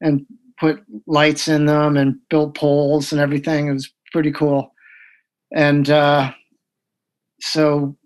and 0.00 0.26
put 0.58 0.82
lights 1.06 1.46
in 1.48 1.66
them 1.66 1.96
and 1.96 2.16
built 2.28 2.56
poles 2.56 3.12
and 3.12 3.20
everything. 3.20 3.68
It 3.68 3.72
was 3.72 3.92
pretty 4.12 4.32
cool, 4.32 4.74
and 5.54 5.88
uh, 5.88 6.32
so 7.40 7.96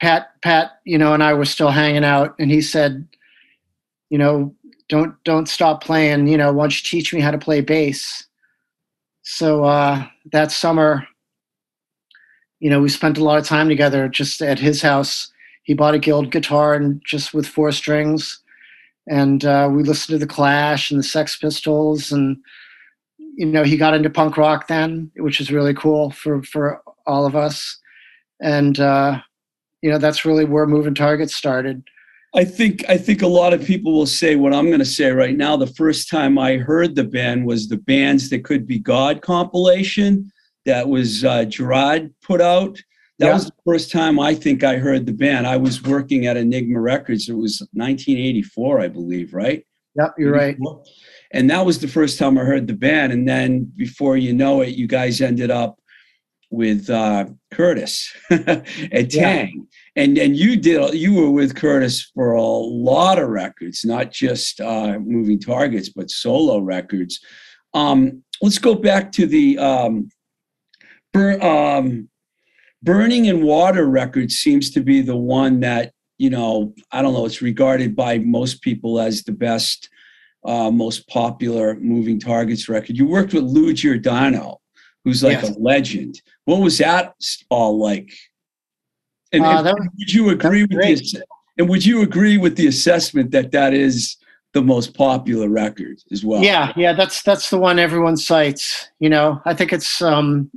Pat 0.00 0.30
Pat 0.42 0.80
you 0.84 0.98
know 0.98 1.14
and 1.14 1.22
I 1.22 1.34
were 1.34 1.44
still 1.44 1.70
hanging 1.70 2.04
out, 2.04 2.34
and 2.38 2.50
he 2.50 2.60
said, 2.60 3.06
you 4.08 4.18
know, 4.18 4.54
don't 4.88 5.14
don't 5.24 5.48
stop 5.48 5.82
playing. 5.82 6.26
You 6.26 6.36
know, 6.36 6.52
why 6.52 6.64
don't 6.64 6.76
you 6.76 6.82
teach 6.84 7.14
me 7.14 7.20
how 7.20 7.30
to 7.30 7.38
play 7.38 7.60
bass? 7.60 8.26
So 9.22 9.64
uh, 9.64 10.04
that 10.32 10.50
summer, 10.50 11.06
you 12.58 12.68
know, 12.68 12.80
we 12.80 12.88
spent 12.88 13.18
a 13.18 13.24
lot 13.24 13.38
of 13.38 13.46
time 13.46 13.68
together 13.68 14.08
just 14.08 14.42
at 14.42 14.58
his 14.58 14.82
house. 14.82 15.32
He 15.62 15.74
bought 15.74 15.94
a 15.94 15.98
Guild 15.98 16.32
guitar 16.32 16.74
and 16.74 17.00
just 17.06 17.32
with 17.32 17.46
four 17.46 17.70
strings, 17.70 18.40
and 19.08 19.44
uh, 19.44 19.68
we 19.70 19.82
listened 19.82 20.18
to 20.18 20.26
the 20.26 20.32
Clash 20.32 20.90
and 20.90 20.98
the 20.98 21.04
Sex 21.04 21.36
Pistols, 21.36 22.10
and 22.10 22.36
you 23.36 23.46
know, 23.46 23.62
he 23.62 23.76
got 23.76 23.94
into 23.94 24.10
punk 24.10 24.36
rock 24.36 24.66
then, 24.66 25.10
which 25.16 25.40
is 25.40 25.52
really 25.52 25.74
cool 25.74 26.10
for 26.10 26.42
for 26.42 26.82
all 27.06 27.26
of 27.26 27.36
us. 27.36 27.78
And 28.42 28.80
uh, 28.80 29.20
you 29.82 29.90
know, 29.90 29.98
that's 29.98 30.24
really 30.24 30.44
where 30.44 30.66
Moving 30.66 30.94
Targets 30.94 31.34
started. 31.34 31.82
I 32.34 32.44
think 32.44 32.84
I 32.88 32.96
think 32.96 33.22
a 33.22 33.26
lot 33.26 33.52
of 33.52 33.64
people 33.64 33.92
will 33.92 34.06
say 34.06 34.36
what 34.36 34.54
I'm 34.54 34.66
going 34.66 34.78
to 34.78 34.84
say 34.84 35.10
right 35.10 35.36
now. 35.36 35.56
The 35.56 35.66
first 35.66 36.08
time 36.08 36.38
I 36.38 36.58
heard 36.58 36.94
the 36.94 37.02
band 37.04 37.44
was 37.44 37.68
the 37.68 37.76
bands 37.76 38.30
that 38.30 38.44
could 38.44 38.66
be 38.68 38.78
God 38.78 39.20
compilation 39.20 40.30
that 40.64 40.88
was 40.88 41.24
uh, 41.24 41.44
Gerard 41.44 42.14
put 42.22 42.40
out. 42.40 42.80
That 43.18 43.26
Yeah. 43.26 43.34
was 43.34 43.46
the 43.46 43.52
first 43.66 43.90
time 43.90 44.20
I 44.20 44.34
think 44.34 44.62
I 44.62 44.76
heard 44.76 45.06
the 45.06 45.12
band. 45.12 45.46
I 45.46 45.56
was 45.56 45.82
working 45.82 46.26
at 46.26 46.36
Enigma 46.36 46.80
Records. 46.80 47.28
It 47.28 47.34
was 47.34 47.60
1984, 47.72 48.80
I 48.80 48.88
believe, 48.88 49.34
right? 49.34 49.66
Yep, 49.96 50.14
you're 50.18 50.32
right. 50.32 50.56
And 51.32 51.50
that 51.50 51.66
was 51.66 51.80
the 51.80 51.88
first 51.88 52.16
time 52.18 52.38
I 52.38 52.44
heard 52.44 52.68
the 52.68 52.74
band. 52.74 53.12
And 53.12 53.28
then 53.28 53.72
before 53.76 54.16
you 54.16 54.32
know 54.32 54.60
it, 54.60 54.76
you 54.76 54.86
guys 54.86 55.20
ended 55.20 55.50
up 55.50 55.79
with 56.50 56.90
uh, 56.90 57.26
Curtis 57.52 58.12
and 58.30 58.66
Yeah. 59.12 59.46
Taang. 59.46 59.66
And 59.96 60.18
and 60.18 60.36
you 60.36 60.56
did 60.56 60.94
you 60.94 61.14
were 61.14 61.30
with 61.30 61.56
Curtis 61.56 62.10
for 62.14 62.32
a 62.32 62.42
lot 62.42 63.18
of 63.18 63.28
records, 63.28 63.84
not 63.84 64.12
just 64.12 64.60
uh, 64.60 64.98
moving 65.00 65.38
targets, 65.40 65.88
but 65.88 66.10
solo 66.10 66.58
records. 66.60 67.18
Um, 67.74 68.22
let's 68.40 68.58
go 68.58 68.74
back 68.74 69.10
to 69.12 69.26
the 69.26 69.58
um, 69.58 70.08
bur- 71.12 71.40
um, 71.42 72.08
Burning 72.82 73.28
and 73.28 73.42
Water 73.42 73.86
record 73.86 74.30
seems 74.30 74.70
to 74.70 74.80
be 74.80 75.00
the 75.02 75.16
one 75.16 75.60
that 75.60 75.92
you 76.18 76.28
know, 76.30 76.74
I 76.92 77.00
don't 77.00 77.14
know, 77.14 77.24
it's 77.24 77.40
regarded 77.40 77.96
by 77.96 78.18
most 78.18 78.60
people 78.60 79.00
as 79.00 79.22
the 79.24 79.32
best, 79.32 79.88
uh, 80.44 80.70
most 80.70 81.08
popular 81.08 81.76
moving 81.80 82.20
targets 82.20 82.68
record. 82.68 82.96
You 82.98 83.06
worked 83.06 83.32
with 83.32 83.44
Lou 83.44 83.72
Giordano, 83.72 84.60
who's 85.02 85.22
like 85.22 85.40
Yes. 85.42 85.56
a 85.56 85.58
legend. 85.58 86.20
What 86.50 86.62
was 86.62 86.78
that 86.78 87.14
all 87.48 87.78
like? 87.78 88.10
And, 89.32 89.44
Uh, 89.44 89.58
and 89.58 89.64
was- 89.66 89.88
would 89.98 90.12
you 90.12 90.30
agree 90.30 90.62
with 90.62 90.72
great. 90.72 90.98
the 90.98 91.22
and 91.58 91.68
would 91.68 91.86
you 91.86 92.02
agree 92.02 92.38
with 92.38 92.56
the 92.56 92.66
assessment 92.66 93.30
that 93.30 93.52
that 93.52 93.72
is 93.72 94.16
the 94.52 94.62
most 94.62 94.94
popular 94.94 95.48
record 95.48 95.98
as 96.10 96.24
well? 96.24 96.42
Yeah, 96.42 96.72
yeah, 96.76 96.92
that's 96.92 97.22
that's 97.22 97.50
the 97.50 97.58
one 97.58 97.78
everyone 97.78 98.16
cites. 98.16 98.88
You 98.98 99.10
know, 99.10 99.40
I 99.44 99.54
think 99.54 99.72
it's 99.72 100.02
um, 100.02 100.50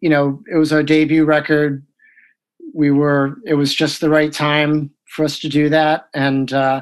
you 0.00 0.08
know, 0.08 0.42
it 0.50 0.56
was 0.56 0.72
our 0.72 0.82
debut 0.82 1.26
record. 1.26 1.84
We 2.72 2.90
were 2.90 3.36
it 3.44 3.54
was 3.54 3.74
just 3.74 4.00
the 4.00 4.08
right 4.08 4.32
time 4.32 4.90
for 5.08 5.26
us 5.26 5.38
to 5.40 5.48
do 5.50 5.68
that 5.68 6.08
and 6.14 6.50
uh 6.54 6.80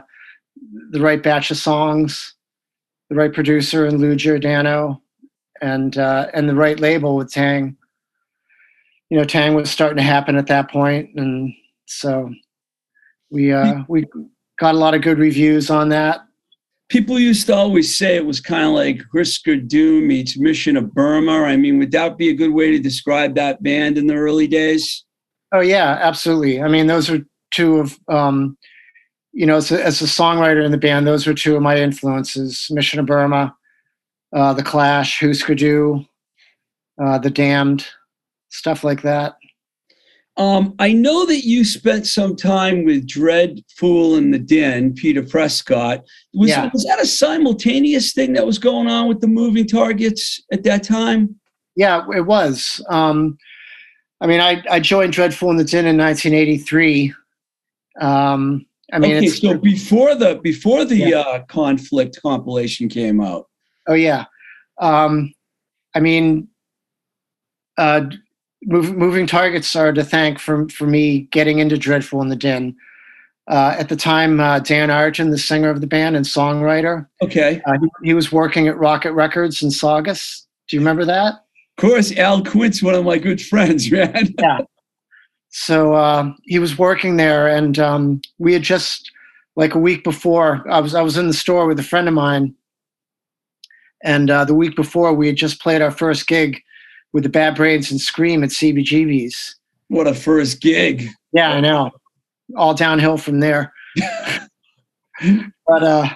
the 0.92 1.00
right 1.00 1.20
batch 1.20 1.50
of 1.50 1.56
songs, 1.56 2.34
the 3.08 3.16
right 3.16 3.32
producer 3.32 3.86
and 3.86 3.98
Lou 4.00 4.14
Giordano 4.14 5.02
and 5.60 5.98
uh 5.98 6.28
and 6.32 6.48
the 6.48 6.54
right 6.54 6.78
label 6.78 7.16
with 7.16 7.32
Taang. 7.32 7.74
You 9.10 9.18
know, 9.18 9.24
Taang 9.24 9.54
was 9.54 9.70
starting 9.70 9.96
to 9.96 10.02
happen 10.02 10.36
at 10.36 10.46
that 10.46 10.70
point 10.70 11.10
and 11.16 11.52
so 11.86 12.32
we 13.30 13.52
uh 13.52 13.82
we 13.88 14.06
got 14.58 14.74
a 14.74 14.78
lot 14.78 14.94
of 14.94 15.02
good 15.02 15.18
reviews 15.18 15.70
on 15.70 15.88
that. 15.90 16.20
people 16.90 17.18
used 17.18 17.46
to 17.46 17.54
always 17.54 17.96
say 17.96 18.16
it 18.16 18.26
was 18.26 18.40
kind 18.40 18.64
of 18.64 18.72
like 18.72 19.00
Husker 19.14 19.56
Du 19.56 20.00
meets 20.02 20.36
Mission 20.36 20.76
of 20.76 20.92
Burma. 20.92 21.44
I 21.44 21.56
mean, 21.56 21.78
would 21.78 21.92
that 21.92 22.18
be 22.18 22.28
a 22.28 22.34
good 22.34 22.52
way 22.52 22.70
to 22.72 22.78
describe 22.78 23.34
that 23.36 23.62
band 23.62 23.96
in 23.96 24.06
the 24.06 24.14
early 24.14 24.46
days? 24.46 25.04
Oh 25.52 25.60
yeah, 25.60 25.98
absolutely. 26.00 26.60
I 26.60 26.68
mean, 26.68 26.86
those 26.86 27.08
are 27.08 27.20
two 27.50 27.78
of 27.78 27.98
um, 28.08 28.58
you 29.32 29.46
know, 29.46 29.56
as 29.56 29.70
a, 29.70 29.84
as 29.84 30.02
a 30.02 30.06
songwriter 30.06 30.64
in 30.64 30.72
the 30.72 30.78
band, 30.78 31.06
those 31.06 31.26
were 31.26 31.34
two 31.34 31.56
of 31.56 31.62
my 31.62 31.76
influences: 31.76 32.66
Mission 32.70 32.98
of 33.00 33.06
Burma, 33.06 33.54
uh, 34.34 34.52
The 34.52 34.62
Clash, 34.62 35.20
Husker 35.20 35.54
Du, 35.54 36.04
uh, 37.02 37.18
The 37.18 37.30
Damned, 37.30 37.86
stuff 38.50 38.84
like 38.84 39.02
that. 39.02 39.36
Um, 40.36 40.74
I 40.78 40.92
know 40.92 41.26
that 41.26 41.44
you 41.44 41.64
spent 41.64 42.06
some 42.06 42.36
time 42.36 42.84
with 42.84 43.06
Dredd 43.06 43.62
Foole 43.76 44.14
and 44.14 44.32
the 44.32 44.38
Din, 44.38 44.94
Peter 44.94 45.22
Prescott. 45.22 46.02
Was, 46.32 46.50
Yeah. 46.50 46.70
was 46.72 46.84
that 46.84 47.00
a 47.00 47.06
simultaneous 47.06 48.12
thing 48.12 48.32
that 48.34 48.46
was 48.46 48.58
going 48.58 48.86
on 48.86 49.08
with 49.08 49.20
the 49.20 49.26
moving 49.26 49.66
targets 49.66 50.40
at 50.52 50.62
that 50.64 50.82
time? 50.82 51.34
Yeah, 51.76 52.06
it 52.14 52.24
was. 52.26 52.84
Um, 52.88 53.36
I 54.20 54.26
mean, 54.26 54.40
I, 54.40 54.62
I 54.70 54.80
joined 54.80 55.12
Dredd 55.14 55.34
Foole 55.34 55.50
and 55.50 55.58
the 55.60 55.64
Din 55.64 55.86
in 55.86 55.96
1983. 55.98 57.12
Um, 58.00 58.64
I 58.92 58.98
mean, 58.98 59.16
okay, 59.16 59.26
it's 59.26 59.40
so 59.40 59.58
before 59.58 60.14
the 60.14 60.40
before 60.42 60.84
the 60.84 60.96
Yeah. 60.96 61.18
uh, 61.20 61.42
conflict 61.44 62.18
compilation 62.22 62.88
came 62.88 63.20
out. 63.20 63.46
Oh 63.88 63.94
yeah. 63.94 64.24
Um, 64.80 65.32
I 65.94 66.00
mean, 66.00 66.48
uh, 67.78 68.02
move, 68.64 68.96
moving 68.96 69.26
targets 69.26 69.74
are 69.76 69.92
to 69.92 70.04
thank 70.04 70.38
for 70.38 70.68
for 70.68 70.86
me 70.86 71.22
getting 71.32 71.58
into 71.58 71.76
Dredd 71.76 72.04
Foole 72.04 72.22
and 72.22 72.30
the 72.30 72.36
Din. 72.36 72.76
Uh, 73.48 73.74
at 73.78 73.88
the 73.88 73.96
time, 73.96 74.38
uh, 74.38 74.60
Dan 74.60 74.90
Ireton, 74.90 75.30
the 75.30 75.38
singer 75.38 75.70
of 75.70 75.80
the 75.80 75.86
band 75.86 76.14
and 76.14 76.24
songwriter, 76.24 77.08
Okay, 77.20 77.60
uh, 77.66 77.78
he, 77.80 78.08
he 78.08 78.14
was 78.14 78.30
working 78.30 78.68
at 78.68 78.78
Rocket 78.78 79.12
Records 79.12 79.62
in 79.62 79.70
Saugus. 79.70 80.46
Do 80.68 80.76
you 80.76 80.80
remember 80.80 81.04
that? 81.04 81.34
of 81.78 81.82
course, 81.88 82.12
Al 82.16 82.44
Quint's 82.44 82.82
one 82.82 82.94
of 82.94 83.04
my 83.04 83.18
good 83.18 83.40
friends, 83.40 83.90
man. 83.92 84.34
yeah. 84.38 84.60
So 85.48 85.94
uh, 85.94 86.32
he 86.44 86.58
was 86.60 86.78
working 86.78 87.16
there, 87.16 87.48
and 87.48 87.78
um, 87.78 88.20
we 88.38 88.52
had 88.52 88.62
just 88.62 89.10
like 89.56 89.74
a 89.74 89.78
week 89.80 90.04
before. 90.04 90.64
I 90.70 90.78
was 90.78 90.94
I 90.94 91.02
was 91.02 91.16
in 91.16 91.26
the 91.26 91.34
store 91.34 91.66
with 91.66 91.78
a 91.80 91.82
friend 91.82 92.06
of 92.06 92.14
mine, 92.14 92.54
and 94.04 94.30
uh, 94.30 94.44
the 94.44 94.54
week 94.54 94.76
before 94.76 95.12
we 95.12 95.26
had 95.26 95.36
just 95.36 95.60
played 95.60 95.82
our 95.82 95.90
first 95.90 96.28
gig 96.28 96.62
with 97.12 97.22
the 97.24 97.28
Bad 97.28 97.56
Brains 97.56 97.90
and 97.90 98.00
Scream 98.00 98.44
at 98.44 98.50
CBGB's. 98.50 99.56
what 99.88 100.06
a 100.06 100.14
first 100.14 100.60
gig. 100.60 101.08
Yeah, 101.32 101.52
I 101.52 101.60
know. 101.60 101.90
All 102.56 102.74
downhill 102.74 103.16
from 103.16 103.40
there. 103.40 103.72
but 105.66 105.82
uh, 105.82 106.08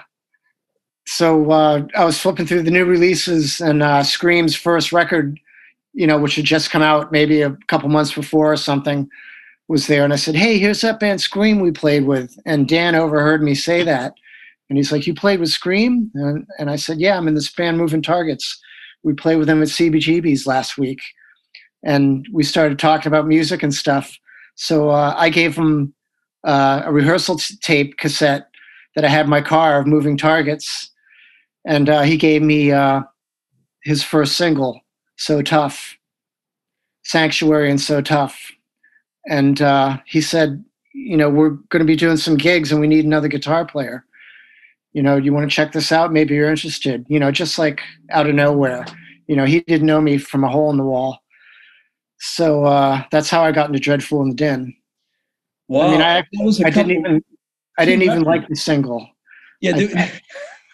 so 1.07 1.51
uh, 1.51 1.85
I 1.95 2.05
was 2.05 2.19
flipping 2.19 2.45
through 2.45 2.63
the 2.63 2.71
new 2.71 2.85
releases, 2.85 3.61
and 3.61 3.83
uh, 3.83 4.03
Scream's 4.03 4.55
first 4.55 4.91
record, 4.91 5.39
you 5.93 6.07
know, 6.07 6.17
which 6.17 6.35
had 6.35 6.45
just 6.45 6.71
come 6.71 6.81
out 6.81 7.11
maybe 7.11 7.41
a 7.41 7.55
couple 7.67 7.89
months 7.89 8.13
before 8.13 8.51
or 8.51 8.57
something, 8.57 9.09
was 9.67 9.87
there. 9.87 10.03
And 10.03 10.13
I 10.13 10.17
said, 10.17 10.35
"Hey, 10.35 10.57
here's 10.57 10.81
that 10.81 10.99
band 10.99 11.21
Scream 11.21 11.59
we 11.59 11.71
played 11.71 12.05
with." 12.05 12.37
And 12.45 12.67
Dan 12.67 12.95
overheard 12.95 13.41
me 13.43 13.55
say 13.55 13.83
that, 13.83 14.13
and 14.69 14.77
he's 14.77 14.91
like, 14.91 15.05
"You 15.07 15.13
played 15.13 15.39
with 15.39 15.49
Scream?" 15.49 16.11
And, 16.15 16.45
and 16.59 16.69
I 16.69 16.75
said, 16.75 16.99
"Yeah, 16.99 17.17
I'm 17.17 17.27
in 17.27 17.35
this 17.35 17.51
band 17.51 17.77
Moving 17.77 18.01
Targets. 18.01 18.59
We 19.05 19.13
played 19.13 19.37
with 19.37 19.47
them 19.47 19.61
at 19.61 19.69
CBGB's 19.69 20.45
last 20.45 20.77
week." 20.77 20.99
And 21.83 22.27
we 22.33 22.43
started 22.43 22.79
talking 22.79 23.07
about 23.07 23.27
music 23.27 23.63
and 23.63 23.73
stuff. 23.73 24.17
So 24.55 24.89
uh, 24.89 25.13
I 25.15 25.29
gave 25.29 25.55
him 25.55 25.93
uh, 26.45 26.81
a 26.85 26.91
rehearsal 26.91 27.37
t- 27.37 27.55
tape 27.61 27.97
cassette 27.97 28.47
that 28.95 29.05
I 29.05 29.09
had 29.09 29.25
in 29.25 29.29
my 29.29 29.41
car 29.41 29.79
of 29.79 29.87
Moving 29.87 30.17
Targets, 30.17 30.89
and 31.65 31.89
uh, 31.89 32.01
he 32.01 32.17
gave 32.17 32.41
me 32.41 32.71
uh, 32.71 33.01
his 33.83 34.03
first 34.03 34.37
single, 34.37 34.79
"So 35.17 35.41
Tough," 35.41 35.97
"Sanctuary" 37.03 37.69
and 37.69 37.81
"So 37.81 38.01
Tough," 38.01 38.51
and 39.29 39.61
uh, 39.61 39.97
he 40.05 40.21
said, 40.21 40.63
"You 40.93 41.17
know, 41.17 41.29
we're 41.29 41.57
going 41.69 41.81
to 41.81 41.85
be 41.85 41.95
doing 41.95 42.17
some 42.17 42.37
gigs, 42.37 42.71
and 42.71 42.79
we 42.79 42.87
need 42.87 43.05
another 43.05 43.27
guitar 43.27 43.65
player. 43.65 44.05
You 44.95 45.03
know, 45.03 45.17
you 45.17 45.33
want 45.33 45.49
to 45.49 45.53
check 45.55 45.73
this 45.73 45.91
out? 45.91 46.13
Maybe 46.13 46.33
you're 46.35 46.49
interested." 46.49 47.05
You 47.09 47.19
know, 47.19 47.31
just 47.31 47.59
like 47.59 47.81
out 48.11 48.27
of 48.29 48.35
nowhere. 48.35 48.85
You 49.27 49.35
know, 49.35 49.45
he 49.45 49.59
didn't 49.61 49.87
know 49.87 49.99
me 50.01 50.17
from 50.17 50.43
a 50.43 50.49
hole 50.49 50.69
in 50.71 50.77
the 50.77 50.83
wall. 50.85 51.19
So 52.19 52.63
uh, 52.65 53.03
that's 53.11 53.29
how 53.29 53.43
I 53.43 53.51
got 53.51 53.67
into 53.69 53.79
Dredd 53.79 54.01
Foole 54.03 54.21
and 54.23 54.31
the 54.31 54.35
Din. 54.35 54.73
Wow, 55.67 55.87
I 55.87 55.91
mean, 55.91 56.01
I, 56.01 56.21
that 56.21 56.43
was 56.43 56.61
a 56.61 56.67
I 56.67 56.69
didn't 56.69 56.91
even 56.91 57.23
I 57.77 57.85
didn't 57.85 58.03
even 58.03 58.23
like 58.23 58.47
the 58.47 58.55
single. 58.55 59.07
Yeah, 59.61 59.73
I- 59.75 60.11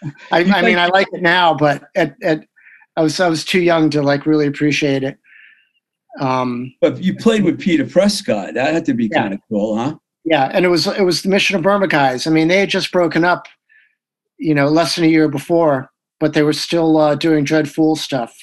I, 0.32 0.40
I 0.44 0.62
mean, 0.62 0.78
I 0.78 0.84
like- 0.86 0.94
like 0.94 1.08
it 1.14 1.22
now, 1.22 1.54
but 1.54 1.84
at, 1.96 2.16
at 2.24 2.44
I 2.98 3.02
was 3.02 3.20
I 3.20 3.28
was 3.30 3.44
too 3.46 3.62
young 3.62 3.90
to 3.92 4.02
like 4.02 4.26
really 4.26 4.48
appreciate 4.48 5.04
it. 5.04 5.18
Um, 6.20 6.74
but 6.82 7.02
you 7.02 7.16
played 7.16 7.44
with 7.44 7.60
Peter 7.60 7.86
Prescott. 7.86 8.54
That 8.54 8.74
had 8.74 8.86
to 8.86 8.94
be 8.94 9.08
Yeah. 9.08 9.22
kind 9.22 9.34
of 9.34 9.40
cool, 9.50 9.78
huh? 9.78 9.96
yeah, 10.26 10.52
and 10.54 10.66
it 10.66 10.68
was 10.68 10.86
it 10.88 11.04
was 11.04 11.22
the 11.24 11.30
Mission 11.30 11.56
of 11.56 11.64
Burma 11.64 11.88
guys. 11.88 12.28
I 12.28 12.30
mean, 12.32 12.48
they 12.50 12.60
had 12.60 12.70
just 12.70 12.92
broken 12.92 13.24
up, 13.24 13.48
you 14.42 14.56
know, 14.56 14.68
less 14.68 14.96
than 14.96 15.06
a 15.06 15.08
year 15.08 15.30
before, 15.30 15.90
but 16.20 16.34
they 16.34 16.42
were 16.42 16.52
still 16.52 16.98
uh, 16.98 17.16
doing 17.16 17.44
Dreadful 17.44 17.96
stuff. 17.96 18.36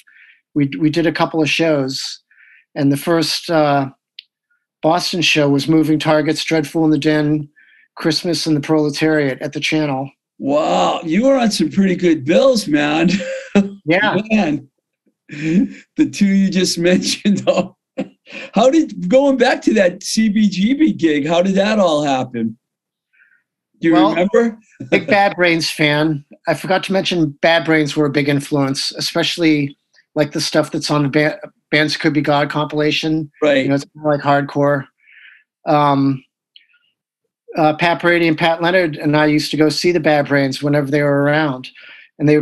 We 0.55 0.71
we 0.79 0.89
did 0.89 1.05
a 1.05 1.11
couple 1.11 1.41
of 1.41 1.49
shows, 1.49 2.21
and 2.73 2.91
the 2.91 2.97
first 2.97 3.49
uh, 3.49 3.89
Boston 4.81 5.21
show 5.21 5.49
was 5.49 5.67
Moving 5.67 5.99
Targets, 5.99 6.43
Dredd 6.43 6.65
Foole 6.65 6.85
and 6.85 6.93
the 6.93 6.97
Din, 6.97 7.49
Christmas 7.95 8.47
and 8.47 8.55
the 8.55 8.61
Proletariat 8.61 9.41
at 9.41 9.51
the 9.51 9.59
Channel. 9.59 10.09
Wow, 10.39 11.01
you 11.03 11.25
were 11.25 11.37
on 11.37 11.51
some 11.51 11.69
pretty 11.69 11.95
good 11.95 12.25
bills, 12.25 12.67
man. 12.67 13.09
Yeah, 13.85 14.21
man, 14.29 14.69
the 15.29 16.09
two 16.13 16.27
you 16.27 16.51
just 16.51 16.77
mentioned. 16.91 17.43
How 18.53 18.69
did 18.69 19.09
going 19.09 19.37
back 19.37 19.63
to 19.63 19.73
that 19.73 20.01
CBGB 20.01 20.95
gig? 20.95 21.27
How 21.27 21.41
did 21.41 21.55
that 21.55 21.79
all 21.79 22.03
happen? 22.03 22.57
Do 23.81 23.87
you 23.87 23.93
Well- 23.93 24.09
remember? 24.09 24.57
big 24.91 25.07
Bad 25.07 25.35
Brains 25.35 25.69
fan. 25.69 26.23
I 26.47 26.53
forgot 26.53 26.83
to 26.85 26.93
mention 26.93 27.31
Bad 27.41 27.65
Brains 27.65 27.95
were 27.95 28.05
a 28.05 28.11
big 28.11 28.29
influence, 28.29 28.91
especially 28.91 29.75
like 30.15 30.31
the 30.31 30.41
stuff 30.41 30.71
that's 30.71 30.91
on 30.91 31.03
the 31.03 31.09
ba- 31.09 31.39
Bands 31.71 31.95
Could 31.95 32.13
Be 32.13 32.21
God 32.21 32.49
compilation. 32.49 33.31
Right. 33.41 33.63
You 33.63 33.69
know, 33.69 33.75
it's 33.75 33.85
kind 33.85 34.05
of 34.05 34.11
like 34.11 34.21
hardcore. 34.21 34.85
Um, 35.65 36.23
uh, 37.57 37.73
Pat 37.75 38.01
Brady 38.01 38.27
and 38.27 38.37
Pat 38.37 38.61
Leonard 38.61 38.95
and 38.95 39.17
I 39.17 39.25
used 39.25 39.51
to 39.51 39.57
go 39.57 39.69
see 39.69 39.91
the 39.91 39.99
Bad 39.99 40.27
Brains 40.27 40.61
whenever 40.61 40.89
they 40.91 41.01
were 41.01 41.23
around, 41.23 41.69
and 42.17 42.27
they 42.29 42.39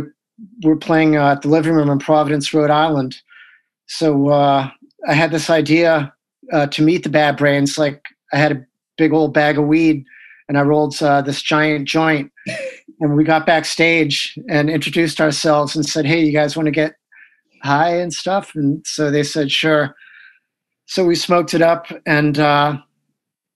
were 0.62 0.76
playing 0.76 1.16
uh, 1.16 1.32
at 1.32 1.42
the 1.42 1.48
living 1.48 1.72
room 1.72 1.90
in 1.90 1.98
Providence, 1.98 2.52
Rhode 2.52 2.70
Island. 2.70 3.16
So 3.86 4.28
uh, 4.28 4.70
I 5.06 5.14
had 5.14 5.30
this 5.30 5.50
idea 5.50 6.12
uh, 6.52 6.66
to 6.68 6.82
meet 6.82 7.02
the 7.04 7.08
Bad 7.08 7.36
Brains. 7.36 7.78
Like 7.78 8.02
I 8.32 8.36
had 8.36 8.52
a 8.52 8.66
big 8.96 9.12
old 9.12 9.32
bag 9.32 9.58
of 9.58 9.64
weed, 9.66 10.04
and 10.48 10.56
I 10.58 10.62
rolled 10.62 11.00
uh, 11.02 11.22
this 11.22 11.42
giant 11.42 11.86
joint. 11.86 12.32
And 13.00 13.14
we 13.16 13.22
got 13.22 13.46
backstage 13.46 14.36
and 14.48 14.68
introduced 14.68 15.20
ourselves 15.20 15.76
and 15.76 15.86
said, 15.86 16.04
"Hey, 16.04 16.24
you 16.24 16.32
guys 16.32 16.56
want 16.56 16.66
to 16.66 16.72
get 16.72 16.96
high 17.62 17.94
and 17.96 18.12
stuff?" 18.12 18.52
And 18.54 18.84
so 18.86 19.10
they 19.10 19.22
said, 19.22 19.52
"Sure." 19.52 19.94
So 20.86 21.04
we 21.04 21.14
smoked 21.14 21.54
it 21.54 21.62
up, 21.62 21.86
and 22.06 22.38
uh, 22.38 22.78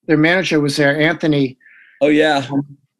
their 0.06 0.18
manager 0.18 0.60
was 0.60 0.76
there, 0.76 1.00
Anthony. 1.00 1.58
oh 2.02 2.08
yeah. 2.08 2.46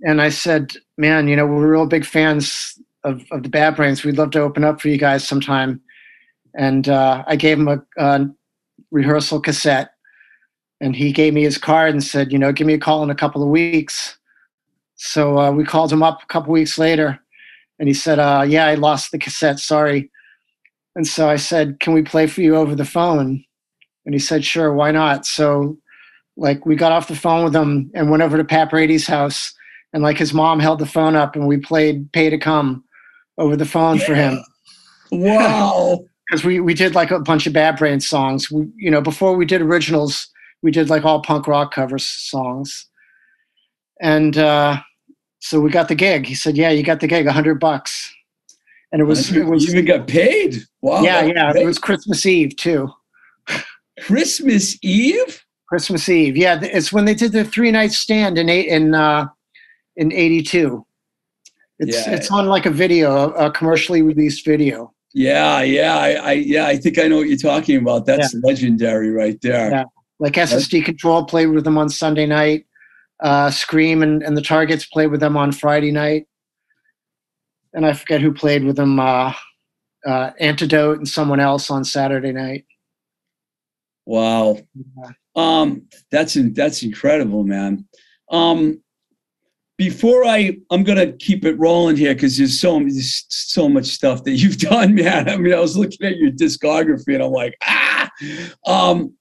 And 0.05 0.21
I 0.21 0.31
said, 0.31 0.73
"Man, 0.97 1.29
you 1.29 1.37
know, 1.37 1.47
we're 1.47 1.71
real 1.71 1.87
big 1.87 2.05
fans 2.05 2.77
of, 3.05 3.23
of 3.31 3.45
the 3.45 3.49
Bad 3.49 3.77
Brains. 3.77 4.03
We'd 4.03 4.19
love 4.19 4.31
to 4.33 4.41
open 4.41 4.65
up 4.65 4.81
for 4.81 4.89
you 4.89 4.99
guys 4.99 5.27
sometime." 5.27 5.81
And 6.55 6.89
uh, 6.89 7.25
I 7.27 7.37
gave 7.37 7.59
him 7.59 7.69
a, 7.69 7.83
a 7.99 8.27
rehearsal 8.91 9.41
cassette, 9.41 9.92
and 10.83 10.97
he 10.97 11.13
gave 11.13 11.33
me 11.33 11.45
his 11.45 11.59
card 11.59 11.91
and 11.91 12.03
said, 12.03 12.33
you 12.33 12.39
know, 12.39 12.51
give 12.53 12.67
me 12.67 12.75
a 12.75 12.79
call 12.79 13.05
in 13.05 13.09
a 13.11 13.15
couple 13.15 13.41
of 13.41 13.49
weeks. 13.49 14.19
So 14.97 15.39
uh, 15.39 15.53
we 15.53 15.65
called 15.65 15.93
him 15.93 16.03
up 16.03 16.23
a 16.23 16.27
couple 16.27 16.53
weeks 16.53 16.77
later, 16.77 17.19
and 17.79 17.89
he 17.89 17.95
said, 17.95 18.19
uh, 18.19 18.45
"Yeah, 18.47 18.67
I 18.67 18.75
lost 18.75 19.11
the 19.11 19.19
cassette. 19.19 19.59
Sorry." 19.59 20.11
And 20.95 21.07
so 21.07 21.29
I 21.29 21.37
said, 21.37 21.81
"Can 21.81 21.93
we 21.95 22.03
play 22.03 22.27
for 22.27 22.41
you 22.41 22.57
over 22.57 22.75
the 22.75 22.85
phone?" 22.85 23.43
And 24.05 24.15
he 24.15 24.19
said, 24.19 24.45
"Sure, 24.45 24.73
why 24.73 24.91
not?" 24.93 25.25
So, 25.27 25.77
like, 26.37 26.67
we 26.67 26.77
got 26.77 26.93
off 26.93 27.09
the 27.09 27.17
phone 27.17 27.43
with 27.43 27.57
him 27.57 27.91
and 27.95 28.11
went 28.11 28.23
over 28.23 28.37
to 28.37 28.45
Pat 28.45 28.71
Brady's 28.71 29.07
house, 29.07 29.53
and 29.93 30.03
like 30.03 30.19
his 30.19 30.35
mom 30.35 30.61
held 30.61 30.79
the 30.79 30.87
phone 30.87 31.17
up, 31.17 31.35
and 31.35 31.49
we 31.49 31.57
played 31.57 32.13
"Pay 32.13 32.31
to 32.31 32.39
Come" 32.39 32.85
over 33.39 33.57
the 33.57 33.65
phone 33.65 33.99
for 33.99 34.15
him 34.15 34.39
Wow. 35.11 36.05
because 36.29 36.45
we 36.49 36.61
we 36.61 36.75
did 36.75 36.95
like 36.95 37.11
a 37.11 37.19
bunch 37.19 37.47
of 37.47 37.53
Bad 37.53 37.77
Brain 37.77 37.99
songs. 37.99 38.51
We, 38.53 38.69
you 38.77 38.91
know, 38.91 39.01
before 39.01 39.35
we 39.35 39.47
did 39.47 39.63
originals, 39.63 40.29
we 40.63 40.71
did 40.71 40.89
like 40.91 41.05
all 41.05 41.23
punk 41.23 41.47
rock 41.47 41.75
cover 41.75 41.99
songs. 41.99 42.87
And 44.01 44.37
uh, 44.39 44.81
so 45.41 45.61
we 45.61 45.71
got 45.71 45.89
the 45.89 45.95
gig. 45.95 46.27
He 46.27 46.35
said, 46.35 46.57
"Yeah, 46.57 46.71
you 46.71 46.83
got 46.83 47.01
the 47.01 47.07
gig, 47.07 47.27
a 47.27 47.33
hundred 47.33 47.61
bucks." 47.61 48.13
And 48.93 49.01
it 49.01 49.05
was 49.05 49.35
it 49.35 49.47
was 49.47 49.65
you 49.65 49.73
even 49.73 49.85
got 49.87 50.07
paid. 50.07 50.57
Wow. 50.83 51.03
yeah 51.03 51.23
yeah 51.23 51.53
it 51.55 51.65
was 51.65 51.79
Christmas 51.79 52.27
Eve 52.27 52.57
too. 52.57 52.91
Christmas 54.01 54.77
Eve. 54.83 55.45
Christmas 55.73 56.07
Eve, 56.07 56.37
yeah, 56.37 56.61
it's 56.63 56.93
when 56.93 57.07
they 57.07 57.15
did 57.15 57.33
the 57.33 57.45
three 57.45 57.71
night 57.71 57.93
stand 57.93 58.37
in 58.37 58.51
eight 58.51 58.69
in 58.69 58.95
uh, 58.95 59.27
in 59.97 60.13
'82. 60.13 60.85
It's 61.79 62.07
Yeah. 62.07 62.13
it's 62.13 62.31
on 62.31 62.47
like 62.47 62.67
a 62.67 62.71
video, 62.71 63.31
a 63.31 63.51
commercially 63.51 64.03
released 64.03 64.45
video. 64.45 64.93
Yeah, 65.15 65.63
yeah, 65.63 65.97
I, 65.97 66.09
I, 66.13 66.33
yeah, 66.33 66.67
I 66.67 66.77
think 66.77 66.99
I 66.99 67.09
know 67.09 67.17
what 67.17 67.29
you're 67.29 67.39
talking 67.39 67.79
about. 67.79 68.05
That's 68.05 68.35
legendary 68.43 69.11
right 69.11 69.41
there. 69.41 69.71
Yeah. 69.71 69.85
Like 70.23 70.35
SSD 70.35 70.85
Control 70.85 71.25
played 71.25 71.47
with 71.49 71.65
them 71.65 71.77
on 71.77 71.89
Sunday 71.89 72.27
night. 72.27 72.67
Uh, 73.21 73.51
Scream 73.51 74.05
and, 74.05 74.23
and 74.23 74.37
the 74.37 74.43
Targets 74.43 74.87
played 74.87 75.09
with 75.09 75.19
them 75.19 75.37
on 75.37 75.51
Friday 75.51 75.91
night. 75.91 76.29
And 77.75 77.85
I 77.85 77.93
forget 77.93 78.21
who 78.21 78.33
played 78.33 78.63
with 78.63 78.77
them. 78.77 79.01
Uh, 79.01 79.33
uh, 80.07 80.31
Antidote 80.39 80.99
and 80.99 81.09
someone 81.09 81.41
else 81.41 81.73
on 81.73 81.83
Saturday 81.83 82.31
night. 82.31 82.65
Wow. 84.07 84.59
Um, 85.35 85.89
that's 86.13 86.37
in, 86.37 86.55
that's 86.55 86.85
incredible, 86.85 87.43
man. 87.43 87.85
Um, 88.31 88.81
before 89.77 90.25
I, 90.25 90.57
I'm 90.71 90.85
gonna 90.85 91.13
keep 91.15 91.45
it 91.45 91.59
rolling 91.59 91.97
here 91.97 92.15
because 92.15 92.39
there's 92.39 92.61
so 92.61 92.79
there's 92.79 93.25
so 93.29 93.69
much 93.69 93.87
stuff 93.87 94.23
that 94.23 94.33
you've 94.33 94.59
done, 94.71 94.95
man. 94.95 95.29
I 95.29 95.37
mean, 95.37 95.53
I 95.53 95.59
was 95.59 95.77
looking 95.77 96.07
at 96.07 96.17
your 96.19 96.31
discography 96.31 97.15
and 97.15 97.25
I'm 97.25 97.33
like, 97.33 97.57
ah. 97.65 98.11
Um, 98.67 99.17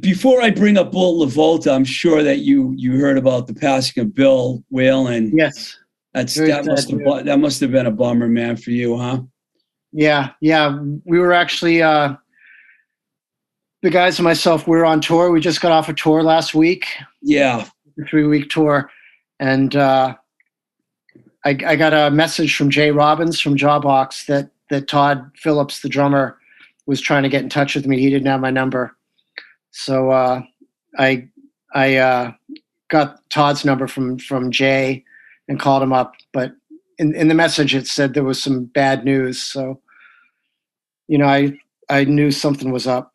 before 0.00 0.42
I 0.42 0.50
bring 0.50 0.76
up 0.76 0.92
Bullet 0.92 1.28
LaVolta, 1.28 1.72
I'm 1.74 1.84
sure 1.84 2.22
that 2.22 2.38
you 2.38 2.74
you 2.76 2.98
heard 2.98 3.18
about 3.18 3.46
the 3.46 3.54
passing 3.54 4.02
of 4.02 4.14
Bill 4.14 4.62
Whalen. 4.70 5.32
Yes. 5.36 5.76
That's 6.14 6.36
Very 6.36 6.48
that 6.50 6.64
must 6.64 6.90
have 6.90 7.24
that 7.24 7.38
must 7.38 7.60
have 7.60 7.72
been 7.72 7.86
a 7.86 7.90
bummer, 7.90 8.28
man, 8.28 8.56
for 8.56 8.70
you, 8.70 8.96
huh? 8.96 9.20
Yeah. 9.92 10.30
Yeah. 10.40 10.78
We 11.04 11.18
were 11.18 11.32
actually, 11.32 11.82
uh, 11.82 12.16
the 13.82 13.90
guys 13.90 14.18
and 14.18 14.24
myself, 14.24 14.66
we 14.66 14.76
were 14.76 14.86
on 14.86 15.00
tour. 15.00 15.30
We 15.30 15.40
just 15.40 15.60
got 15.60 15.72
off 15.72 15.88
a 15.88 15.94
tour 15.94 16.22
last 16.22 16.54
week. 16.54 16.86
Yeah. 17.22 17.66
three 18.08 18.26
week 18.26 18.50
tour, 18.50 18.90
and 19.40 19.74
uh, 19.76 20.14
I, 21.44 21.50
I 21.50 21.76
got 21.76 21.94
a 21.94 22.10
message 22.10 22.56
from 22.56 22.70
Jay 22.70 22.90
Robbins 22.90 23.40
from 23.40 23.56
Jawbox 23.56 24.26
that 24.26 24.50
that 24.70 24.88
Todd 24.88 25.30
Phillips, 25.36 25.80
the 25.80 25.88
drummer, 25.88 26.38
was 26.86 27.00
trying 27.00 27.22
to 27.22 27.28
get 27.28 27.42
in 27.42 27.48
touch 27.48 27.74
with 27.74 27.86
me. 27.86 28.00
He 28.00 28.10
didn't 28.10 28.26
have 28.26 28.40
my 28.40 28.50
number, 28.50 28.95
so 29.76 30.10
uh, 30.10 30.42
I 30.98 31.28
I 31.74 31.96
uh, 31.96 32.32
got 32.88 33.20
Todd's 33.28 33.64
number 33.64 33.86
from 33.86 34.18
from 34.18 34.50
Jay 34.50 35.04
and 35.48 35.60
called 35.60 35.82
him 35.82 35.92
up. 35.92 36.14
But 36.32 36.52
in, 36.98 37.14
in 37.14 37.28
the 37.28 37.34
message, 37.34 37.74
it 37.74 37.86
said 37.86 38.14
there 38.14 38.24
was 38.24 38.42
some 38.42 38.64
bad 38.64 39.04
news. 39.04 39.42
So 39.42 39.80
you 41.08 41.18
know, 41.18 41.26
I 41.26 41.58
I 41.90 42.04
knew 42.04 42.30
something 42.30 42.72
was 42.72 42.86
up. 42.86 43.12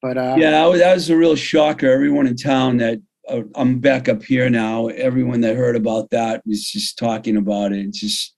But 0.00 0.16
uh, 0.16 0.36
Yeah, 0.38 0.52
that 0.52 0.64
was, 0.64 0.80
that 0.80 0.94
was 0.94 1.10
a 1.10 1.16
real 1.16 1.36
shocker. 1.36 1.90
Everyone 1.90 2.26
in 2.26 2.34
town 2.34 2.78
that 2.78 3.00
uh, 3.28 3.42
I'm 3.54 3.78
back 3.78 4.08
up 4.08 4.22
here 4.22 4.48
now. 4.48 4.88
Everyone 4.88 5.42
that 5.42 5.56
heard 5.56 5.76
about 5.76 6.10
that 6.10 6.42
was 6.46 6.64
just 6.64 6.98
talking 6.98 7.36
about 7.36 7.72
it. 7.72 7.86
It's 7.86 8.00
just 8.00 8.34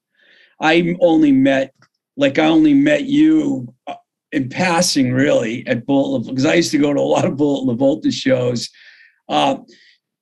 I 0.60 0.96
only 1.00 1.30
met 1.30 1.72
like 2.16 2.40
I 2.40 2.46
only 2.46 2.74
met 2.74 3.04
you 3.04 3.72
uh, 3.86 3.94
in 4.34 4.48
passing, 4.48 5.12
really, 5.12 5.66
at 5.66 5.86
Bullet 5.86 6.26
because 6.26 6.44
I 6.44 6.54
used 6.54 6.72
to 6.72 6.78
go 6.78 6.92
to 6.92 7.00
a 7.00 7.02
lot 7.02 7.24
of 7.24 7.36
Bullet 7.36 7.76
LaVolta 7.76 8.12
shows. 8.12 8.68
Uh, 9.28 9.56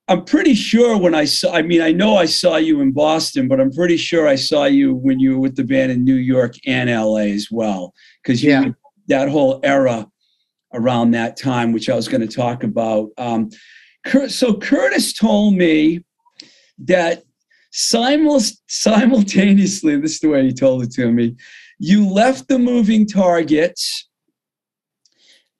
I'm 0.08 0.24
pretty 0.24 0.54
sure 0.54 0.98
when 0.98 1.14
I 1.14 1.24
saw, 1.24 1.54
I 1.54 1.62
mean, 1.62 1.80
I 1.80 1.92
know 1.92 2.16
I 2.16 2.26
saw 2.26 2.56
you 2.56 2.80
in 2.80 2.92
Boston, 2.92 3.48
but 3.48 3.60
I'm 3.60 3.72
pretty 3.72 3.96
sure 3.96 4.28
I 4.28 4.34
saw 4.34 4.64
you 4.64 4.94
when 4.94 5.18
you 5.18 5.32
were 5.32 5.38
with 5.40 5.56
the 5.56 5.64
band 5.64 5.90
in 5.92 6.04
New 6.04 6.16
York 6.16 6.54
and 6.66 6.90
LA 6.90 7.32
as 7.32 7.48
well. 7.50 7.94
Because 8.22 8.42
Yeah. 8.44 8.70
that 9.08 9.28
whole 9.28 9.60
era 9.62 10.06
around 10.74 11.12
that 11.12 11.36
time, 11.36 11.72
which 11.72 11.88
I 11.88 11.94
was 11.94 12.08
going 12.08 12.20
to 12.26 12.34
talk 12.36 12.62
about. 12.64 13.10
Um, 13.16 13.50
so 14.28 14.54
Curtis 14.54 15.12
told 15.12 15.54
me 15.54 16.04
that 16.78 17.22
simul- 17.70 18.40
simultaneously, 18.68 19.98
this 20.00 20.12
is 20.14 20.20
the 20.20 20.28
way 20.28 20.44
he 20.44 20.52
told 20.52 20.82
it 20.82 20.92
to 20.92 21.10
me, 21.12 21.36
you 21.82 22.08
left 22.08 22.46
the 22.46 22.60
moving 22.60 23.04
targets. 23.04 24.08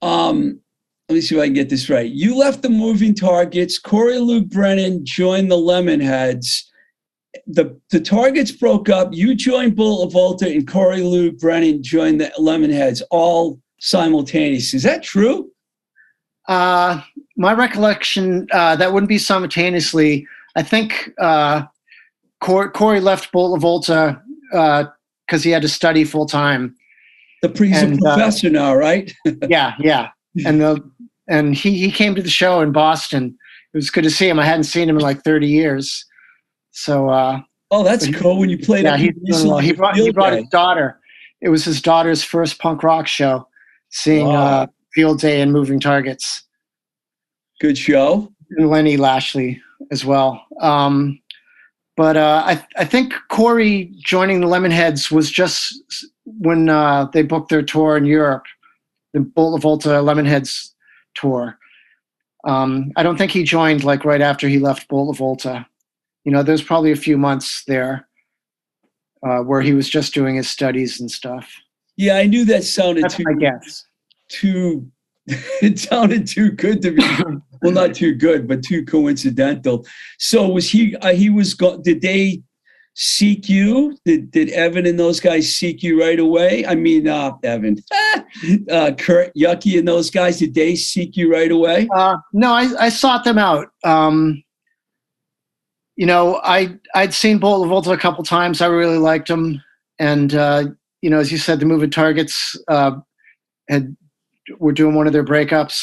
Um, 0.02 0.60
let 1.08 1.16
me 1.16 1.20
see 1.20 1.34
if 1.34 1.42
I 1.42 1.46
can 1.46 1.54
get 1.54 1.68
this 1.68 1.90
right. 1.90 2.08
You 2.08 2.38
left 2.38 2.62
the 2.62 2.70
moving 2.70 3.12
targets. 3.12 3.76
Corey 3.76 4.14
Loog 4.14 4.48
Brennan 4.48 5.04
joined 5.04 5.50
the 5.50 5.56
Lemonheads. 5.56 6.62
The 7.48 7.76
the 7.90 7.98
targets 7.98 8.52
broke 8.52 8.88
up. 8.88 9.08
You 9.12 9.34
joined 9.34 9.74
Bull 9.74 10.06
Volta, 10.06 10.46
and 10.46 10.66
Corey 10.66 11.00
Loog 11.00 11.40
Brennan 11.40 11.82
joined 11.82 12.20
the 12.20 12.32
Lemonheads 12.38 13.02
all 13.10 13.60
simultaneously. 13.80 14.76
Is 14.76 14.84
that 14.84 15.02
true? 15.02 15.50
Uh, 16.46 17.02
my 17.36 17.52
recollection 17.52 18.46
uh, 18.52 18.76
that 18.76 18.92
wouldn't 18.92 19.08
be 19.08 19.18
simultaneously. 19.18 20.24
I 20.54 20.62
think 20.62 21.10
uh, 21.20 21.64
Corey 22.38 23.00
left 23.00 23.32
Bolt 23.32 23.60
Volta 23.60 24.22
because 25.26 25.42
he 25.42 25.50
had 25.50 25.62
to 25.62 25.68
study 25.68 26.04
full 26.04 26.26
time. 26.26 26.74
The 27.42 27.48
he's 27.48 27.82
And, 27.82 27.94
uh, 28.06 28.14
professor 28.14 28.50
now, 28.50 28.74
right? 28.74 29.12
yeah, 29.48 29.74
yeah, 29.80 30.10
and 30.46 30.60
the 30.60 30.80
and 31.28 31.54
he 31.54 31.78
he 31.78 31.90
came 31.90 32.14
to 32.14 32.22
the 32.22 32.30
show 32.30 32.60
in 32.60 32.72
Boston. 32.72 33.36
It 33.74 33.76
was 33.76 33.90
good 33.90 34.04
to 34.04 34.10
see 34.10 34.28
him. 34.28 34.38
I 34.38 34.44
hadn't 34.44 34.64
seen 34.64 34.88
him 34.88 34.96
in 34.96 35.02
like 35.02 35.22
thirty 35.22 35.48
years. 35.48 36.04
So 36.72 37.08
uh, 37.08 37.40
Oh, 37.70 37.82
that's 37.82 38.06
cool. 38.14 38.38
When 38.38 38.50
you 38.50 38.58
played, 38.58 38.84
yeah, 38.84 38.94
up 38.94 39.00
he's 39.00 39.14
in 39.16 39.24
doing 39.24 39.48
well. 39.48 39.58
He 39.58 39.72
brought 39.72 39.96
he 39.96 40.10
brought 40.12 40.30
Day. 40.30 40.40
his 40.40 40.48
daughter. 40.50 41.00
It 41.40 41.48
was 41.48 41.64
his 41.64 41.80
daughter's 41.82 42.22
first 42.22 42.58
punk 42.60 42.82
rock 42.82 43.06
show. 43.08 43.48
Seeing 43.90 44.26
Wow. 44.28 44.42
uh, 44.62 44.66
Field 44.94 45.20
Day 45.20 45.40
and 45.40 45.52
Moving 45.52 45.80
Targets. 45.80 46.44
Good 47.60 47.76
show. 47.78 48.30
and 48.56 48.68
Lenny 48.68 48.96
Lashley 48.96 49.60
as 49.90 50.04
well. 50.04 50.44
Um, 50.60 51.18
but 51.96 52.16
uh, 52.16 52.42
I, 52.44 52.66
I 52.76 52.84
think 52.84 53.14
Corey 53.28 53.92
joining 53.98 54.40
the 54.40 54.46
Lemonheads 54.46 55.10
was 55.10 55.30
just 55.30 55.74
when 56.24 56.68
uh, 56.68 57.06
they 57.12 57.22
booked 57.22 57.50
their 57.50 57.62
tour 57.62 57.96
in 57.96 58.04
Europe, 58.04 58.44
the 59.12 59.20
Bolt 59.20 59.60
Volta 59.60 59.88
Lemonheads 59.88 60.70
tour. 61.14 61.58
Um, 62.44 62.90
I 62.96 63.02
don't 63.02 63.16
think 63.16 63.30
he 63.30 63.44
joined 63.44 63.84
like 63.84 64.04
right 64.04 64.20
after 64.20 64.48
he 64.48 64.58
left 64.58 64.88
Bolt 64.88 65.16
Volta. 65.16 65.66
You 66.24 66.32
know, 66.32 66.42
there's 66.42 66.62
probably 66.62 66.92
a 66.92 66.96
few 66.96 67.18
months 67.18 67.64
there 67.66 68.08
uh, 69.26 69.40
where 69.40 69.60
he 69.60 69.74
was 69.74 69.88
just 69.88 70.14
doing 70.14 70.36
his 70.36 70.48
studies 70.48 71.00
and 71.00 71.10
stuff. 71.10 71.52
Yeah, 71.96 72.16
I 72.16 72.26
knew 72.26 72.44
that 72.46 72.64
sounded 72.64 73.04
That's 73.04 73.16
too 73.16 73.24
my 73.26 73.34
guess. 73.34 73.86
too. 74.28 74.90
it 75.62 75.78
sounded 75.78 76.26
too 76.26 76.50
good 76.50 76.82
to 76.82 76.92
be. 76.92 77.02
well, 77.62 77.72
not 77.72 77.94
too 77.94 78.14
good, 78.14 78.48
but 78.48 78.62
too 78.62 78.84
coincidental. 78.84 79.86
So 80.18 80.48
was 80.48 80.68
he? 80.70 80.96
Uh, 80.96 81.14
he 81.14 81.30
was. 81.30 81.54
Go- 81.54 81.80
did 81.80 82.00
they 82.00 82.42
seek 82.94 83.48
you? 83.48 83.96
Did 84.04 84.30
did 84.30 84.50
Evan 84.50 84.86
and 84.86 84.98
those 84.98 85.20
guys 85.20 85.54
seek 85.54 85.82
you 85.82 86.00
right 86.00 86.18
away? 86.18 86.66
I 86.66 86.74
mean, 86.74 87.08
uh, 87.08 87.32
Evan, 87.42 87.76
uh, 88.70 88.92
Kurt, 88.98 89.32
Yukki, 89.34 89.78
and 89.78 89.86
those 89.86 90.10
guys. 90.10 90.38
Did 90.38 90.54
they 90.54 90.74
seek 90.74 91.16
you 91.16 91.32
right 91.32 91.50
away? 91.50 91.88
Uh, 91.94 92.16
no, 92.32 92.52
I, 92.52 92.68
I 92.78 92.88
sought 92.88 93.24
them 93.24 93.38
out. 93.38 93.68
Um, 93.84 94.42
you 95.96 96.06
know, 96.06 96.40
I 96.42 96.76
I'd 96.94 97.14
seen 97.14 97.38
Bolt 97.38 97.68
Volta 97.68 97.92
a 97.92 97.98
couple 97.98 98.24
times. 98.24 98.60
I 98.60 98.66
really 98.66 98.98
liked 98.98 99.30
him 99.30 99.62
and 100.02 100.34
uh, 100.34 100.64
you 101.00 101.10
know, 101.10 101.18
as 101.18 101.30
you 101.30 101.38
said, 101.38 101.60
the 101.60 101.66
moving 101.66 101.90
targets 101.90 102.58
uh, 102.68 102.92
had 103.68 103.96
were 104.58 104.72
doing 104.72 104.94
one 104.94 105.06
of 105.06 105.12
their 105.12 105.24
breakups, 105.24 105.80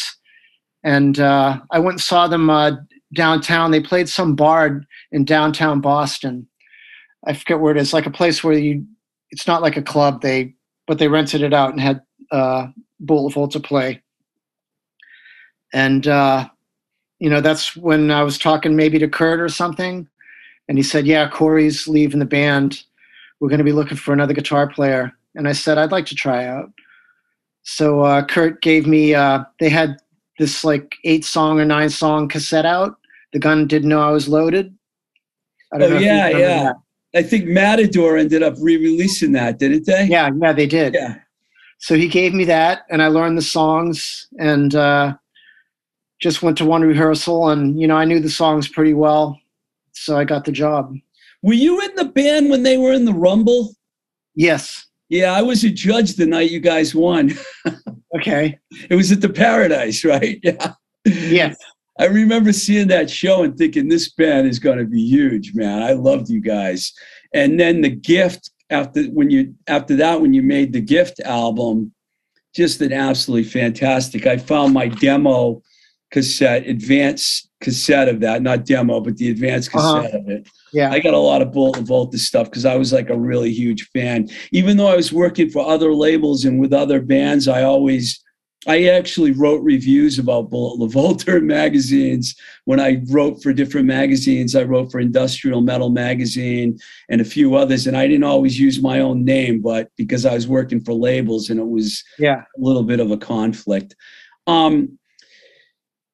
and 0.83 1.19
uh, 1.19 1.59
I 1.71 1.79
went 1.79 1.95
and 1.95 2.01
saw 2.01 2.27
them 2.27 2.49
uh, 2.49 2.71
downtown. 3.13 3.71
They 3.71 3.81
played 3.81 4.09
some 4.09 4.35
bar 4.35 4.81
in 5.11 5.25
downtown 5.25 5.81
Boston. 5.81 6.47
I 7.25 7.33
forget 7.33 7.59
where 7.59 7.75
it 7.75 7.81
is, 7.81 7.93
like 7.93 8.05
a 8.05 8.11
place 8.11 8.43
where 8.43 8.53
you. 8.53 8.85
It's 9.31 9.45
not 9.45 9.61
like 9.61 9.77
a 9.77 9.81
club. 9.81 10.21
They 10.21 10.55
but 10.87 10.97
they 10.97 11.07
rented 11.07 11.43
it 11.43 11.53
out 11.53 11.71
and 11.71 11.79
had 11.79 12.01
uh, 12.31 12.67
Bolt 12.99 13.33
Volta 13.33 13.59
play 13.59 14.01
and 15.73 16.07
uh, 16.07 16.47
you 17.19 17.29
know 17.29 17.41
that's 17.41 17.75
when 17.75 18.11
I 18.11 18.23
was 18.23 18.37
talking 18.37 18.75
maybe 18.75 18.99
to 18.99 19.07
Kurt 19.07 19.39
or 19.39 19.49
something, 19.49 20.07
and 20.67 20.77
he 20.77 20.83
said, 20.83 21.05
"Yeah, 21.05 21.29
Corey's 21.29 21.87
leaving 21.87 22.19
the 22.19 22.25
band. 22.25 22.83
We're 23.39 23.49
going 23.49 23.59
to 23.59 23.63
be 23.63 23.71
looking 23.71 23.97
for 23.97 24.13
another 24.13 24.33
guitar 24.33 24.67
player." 24.67 25.11
And 25.35 25.47
I 25.47 25.53
said, 25.53 25.77
"I'd 25.77 25.91
like 25.91 26.05
to 26.07 26.15
try 26.15 26.45
out." 26.45 26.71
So 27.75 28.01
uh, 28.01 28.25
Kurt 28.25 28.61
gave 28.63 28.87
me. 28.87 29.13
Uh, 29.13 29.43
they 29.59 29.69
had 29.69 29.97
this 30.39 30.63
like 30.63 30.95
eight 31.03 31.23
song 31.23 31.59
or 31.59 31.65
nine 31.65 31.89
song 31.89 32.27
cassette 32.27 32.65
out. 32.65 32.97
The 33.31 33.39
gun 33.39 33.67
didn't 33.67 33.89
know 33.89 34.01
I 34.01 34.09
was 34.09 34.27
loaded. 34.27 34.75
I 35.71 35.75
Oh 35.77 35.79
know 35.89 35.99
yeah, 35.99 36.29
yeah. 36.29 36.63
that. 36.63 36.75
I 37.13 37.21
think 37.21 37.45
Matador 37.45 38.17
ended 38.17 38.41
up 38.41 38.55
re-releasing 38.59 39.33
that, 39.33 39.59
didn't 39.59 39.85
they? 39.85 40.05
Yeah, 40.05 40.29
yeah, 40.41 40.51
they 40.51 40.65
did. 40.65 40.95
Yeah. 40.95 41.19
So 41.77 41.95
he 41.95 42.07
gave 42.07 42.33
me 42.33 42.43
that, 42.45 42.85
and 42.89 43.03
I 43.03 43.07
learned 43.07 43.37
the 43.37 43.43
songs, 43.43 44.27
and 44.39 44.73
uh, 44.73 45.15
just 46.19 46.41
went 46.41 46.57
to 46.57 46.65
one 46.65 46.81
rehearsal, 46.81 47.49
and 47.49 47.79
you 47.79 47.87
know 47.87 47.97
I 47.97 48.05
knew 48.05 48.19
the 48.19 48.29
songs 48.31 48.67
pretty 48.67 48.95
well, 48.95 49.39
so 49.91 50.17
I 50.17 50.23
got 50.23 50.43
the 50.45 50.51
job. 50.51 50.95
Were 51.43 51.53
you 51.53 51.79
in 51.81 51.95
the 51.95 52.05
band 52.05 52.49
when 52.49 52.63
they 52.63 52.77
were 52.77 52.93
in 52.93 53.05
the 53.05 53.13
Rumble? 53.13 53.75
Yes. 54.33 54.87
Yeah, 55.09 55.33
I 55.33 55.41
was 55.41 55.63
a 55.63 55.69
judge 55.69 56.15
the 56.15 56.25
night 56.25 56.51
you 56.51 56.59
guys 56.59 56.93
won. 56.95 57.31
Okay. 58.15 58.57
It 58.89 58.95
was 58.95 59.11
at 59.11 59.21
the 59.21 59.29
Paradise, 59.29 60.03
right? 60.03 60.39
Yeah. 60.43 60.73
Yes. 61.05 61.57
I 61.99 62.05
remember 62.05 62.51
seeing 62.51 62.87
that 62.87 63.07
show 63.09 63.43
and 63.43 63.55
thinking 63.55 63.87
this 63.87 64.09
band 64.11 64.47
is 64.47 64.57
going 64.57 64.79
to 64.79 64.85
be 64.85 64.99
huge, 65.05 65.53
man. 65.53 65.83
I 65.83 65.93
loved 65.93 66.27
you 66.27 66.41
guys. 66.41 66.91
And 67.35 67.59
then 67.59 67.81
the 67.81 67.89
gift 67.89 68.49
after 68.71 69.03
when 69.05 69.29
you 69.29 69.53
after 69.67 69.95
that 69.97 70.21
when 70.21 70.33
you 70.33 70.41
made 70.41 70.73
the 70.73 70.81
gift 70.81 71.19
album, 71.19 71.93
just 72.55 72.81
an 72.81 72.91
absolutely 72.93 73.47
fantastic. 73.49 74.25
I 74.25 74.37
found 74.37 74.73
my 74.73 74.87
demo 74.87 75.61
cassette, 76.11 76.65
advanced 76.67 77.49
cassette 77.61 78.09
of 78.09 78.21
that, 78.21 78.41
not 78.41 78.65
demo, 78.65 78.99
but 79.01 79.17
the 79.17 79.29
advanced 79.29 79.69
Uh-huh. 79.75 80.01
cassette 80.01 80.19
of 80.19 80.29
it. 80.29 80.49
Yeah. 80.73 80.91
I 80.91 80.99
got 80.99 81.13
a 81.13 81.17
lot 81.17 81.41
of 81.41 81.51
Bullet 81.51 81.81
Volta 81.83 82.17
stuff 82.17 82.49
because 82.49 82.65
I 82.65 82.75
was 82.75 82.93
like 82.93 83.09
a 83.09 83.17
really 83.19 83.51
huge 83.51 83.89
fan. 83.89 84.27
Even 84.51 84.77
though 84.77 84.87
I 84.87 84.95
was 84.95 85.11
working 85.11 85.49
for 85.49 85.65
other 85.67 85.93
labels 85.93 86.45
and 86.45 86.59
with 86.59 86.73
other 86.73 87.01
bands, 87.01 87.47
I 87.47 87.63
always, 87.63 88.23
I 88.67 88.85
actually 88.85 89.31
wrote 89.31 89.63
reviews 89.63 90.19
about 90.19 90.49
Bullet 90.49 90.79
LaVolta 90.79 91.37
in 91.37 91.47
magazines. 91.47 92.35
When 92.65 92.79
I 92.79 93.01
wrote 93.09 93.41
for 93.41 93.53
different 93.53 93.87
magazines, 93.87 94.55
I 94.55 94.63
wrote 94.63 94.91
for 94.91 94.99
Industrial 94.99 95.61
Metal 95.61 95.89
Magazine 95.89 96.77
and 97.09 97.21
a 97.21 97.25
few 97.25 97.55
others. 97.55 97.87
And 97.87 97.95
I 97.97 98.05
didn't 98.05 98.25
always 98.25 98.59
use 98.59 98.81
my 98.81 98.99
own 98.99 99.23
name, 99.25 99.61
but 99.61 99.89
because 99.95 100.25
I 100.25 100.33
was 100.35 100.47
working 100.47 100.81
for 100.81 100.93
labels 100.93 101.49
and 101.49 101.59
it 101.59 101.67
was 101.67 102.03
Yeah. 102.19 102.41
a 102.41 102.59
little 102.59 102.83
bit 102.83 102.99
of 102.99 103.09
a 103.11 103.17
conflict. 103.17 103.95
Um, 104.45 104.98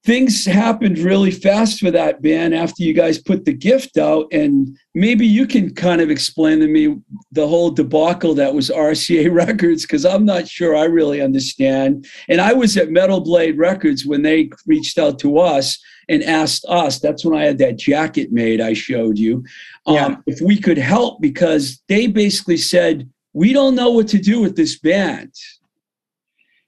things 0.05 0.45
happened 0.45 0.99
really 0.99 1.31
fast 1.31 1.79
for 1.79 1.89
that 1.89 2.21
band 2.21 2.53
after 2.53 2.83
you 2.83 2.93
guys 2.93 3.17
put 3.17 3.43
the 3.43 3.51
gift 3.53 3.97
out, 3.97 4.27
and 4.31 4.77
maybe 4.93 5.25
you 5.25 5.47
can 5.47 5.73
kind 5.73 5.99
of 5.99 6.11
explain 6.11 6.59
to 6.59 6.67
me 6.67 6.95
the 7.31 7.47
whole 7.47 7.71
debacle 7.71 8.35
that 8.35 8.53
was 8.53 8.69
RCA 8.69 9.33
Records 9.45 9.81
because 9.81 10.05
I'm 10.05 10.23
not 10.23 10.47
sure 10.47 10.75
I 10.75 10.83
really 10.83 11.21
understand. 11.21 12.07
And 12.29 12.39
I 12.39 12.53
was 12.53 12.77
at 12.77 12.91
Metal 12.91 13.19
Blade 13.19 13.57
Records 13.57 14.05
when 14.05 14.21
they 14.21 14.49
reached 14.67 14.99
out 14.99 15.17
to 15.19 15.39
us 15.39 15.79
and 16.07 16.21
asked 16.23 16.65
us. 16.69 16.99
That's 16.99 17.25
when 17.25 17.35
I 17.37 17.43
had 17.43 17.57
that 17.57 17.77
jacket 17.79 18.31
made 18.31 18.61
I 18.61 18.73
showed 18.73 19.17
you. 19.17 19.43
Um, 19.87 19.95
Yeah. 19.95 20.15
If 20.27 20.39
we 20.39 20.59
could 20.59 20.77
help 20.77 21.19
because 21.19 21.81
they 21.89 22.05
basically 22.05 22.57
said 22.57 23.09
we 23.33 23.53
don't 23.53 23.75
know 23.75 23.89
what 23.89 24.07
to 24.09 24.19
do 24.19 24.39
with 24.39 24.55
this 24.55 24.77
band. 24.79 25.31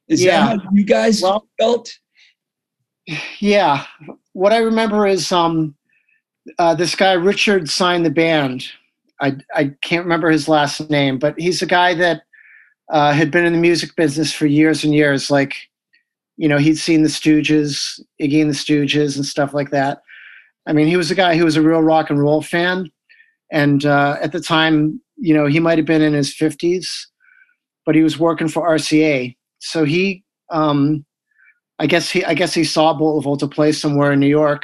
Is 0.08 0.24
Yeah. 0.24 0.56
that 0.56 0.64
how 0.64 0.70
you 0.74 0.84
guys 0.84 1.22
Well- 1.22 1.48
felt? 1.60 1.94
Yeah. 3.40 3.86
What 4.34 4.54
I 4.54 4.58
remember 4.58 5.08
is 5.08 5.32
um, 5.32 5.76
uh, 6.60 6.76
this 6.76 6.96
guy 6.96 7.14
Richard 7.14 7.70
signed 7.70 8.06
the 8.06 8.12
band. 8.12 8.66
I 9.22 9.38
I 9.56 9.72
can't 9.82 10.04
remember 10.06 10.30
his 10.30 10.48
last 10.48 10.90
name, 10.90 11.18
but 11.18 11.40
he's 11.40 11.62
a 11.62 11.66
guy 11.66 11.94
that 11.96 12.24
uh, 12.92 13.14
had 13.14 13.32
been 13.32 13.46
in 13.46 13.54
the 13.54 13.60
music 13.60 13.96
business 13.96 14.34
for 14.34 14.46
years 14.46 14.84
and 14.84 14.94
years. 14.94 15.32
Like, 15.32 15.56
you 16.38 16.48
know, 16.48 16.58
he'd 16.58 16.78
seen 16.78 17.04
the 17.04 17.10
Stooges, 17.10 18.00
Iggy 18.22 18.42
and 18.42 18.50
the 18.50 18.56
Stooges, 18.56 19.16
and 19.16 19.26
stuff 19.26 19.54
like 19.54 19.72
that. 19.72 20.02
I 20.68 20.74
mean, 20.74 20.88
he 20.88 20.98
was 20.98 21.10
a 21.12 21.16
guy 21.16 21.38
who 21.38 21.46
was 21.46 21.56
a 21.56 21.62
real 21.62 21.82
rock 21.82 22.10
and 22.10 22.20
roll 22.20 22.42
fan, 22.42 22.92
and 23.52 23.86
uh, 23.86 24.18
at 24.22 24.34
the 24.34 24.42
time, 24.42 25.02
you 25.16 25.34
know, 25.34 25.48
he 25.48 25.60
might 25.60 25.78
have 25.78 25.88
been 25.88 26.02
in 26.02 26.14
his 26.14 26.34
fifties, 26.34 27.08
but 27.86 27.96
he 27.96 28.04
was 28.04 28.20
working 28.20 28.50
for 28.50 28.68
RCA. 28.68 29.36
So 29.60 29.86
he 29.86 30.24
um, 30.52 31.06
I 31.80 31.88
guess 31.88 32.10
he 32.10 32.24
I 32.26 32.34
guess 32.34 32.54
he 32.54 32.64
saw 32.64 32.94
Bullet 32.94 33.22
Volta 33.22 33.48
play 33.48 33.72
somewhere 33.72 34.12
in 34.12 34.20
New 34.20 34.28
York, 34.28 34.64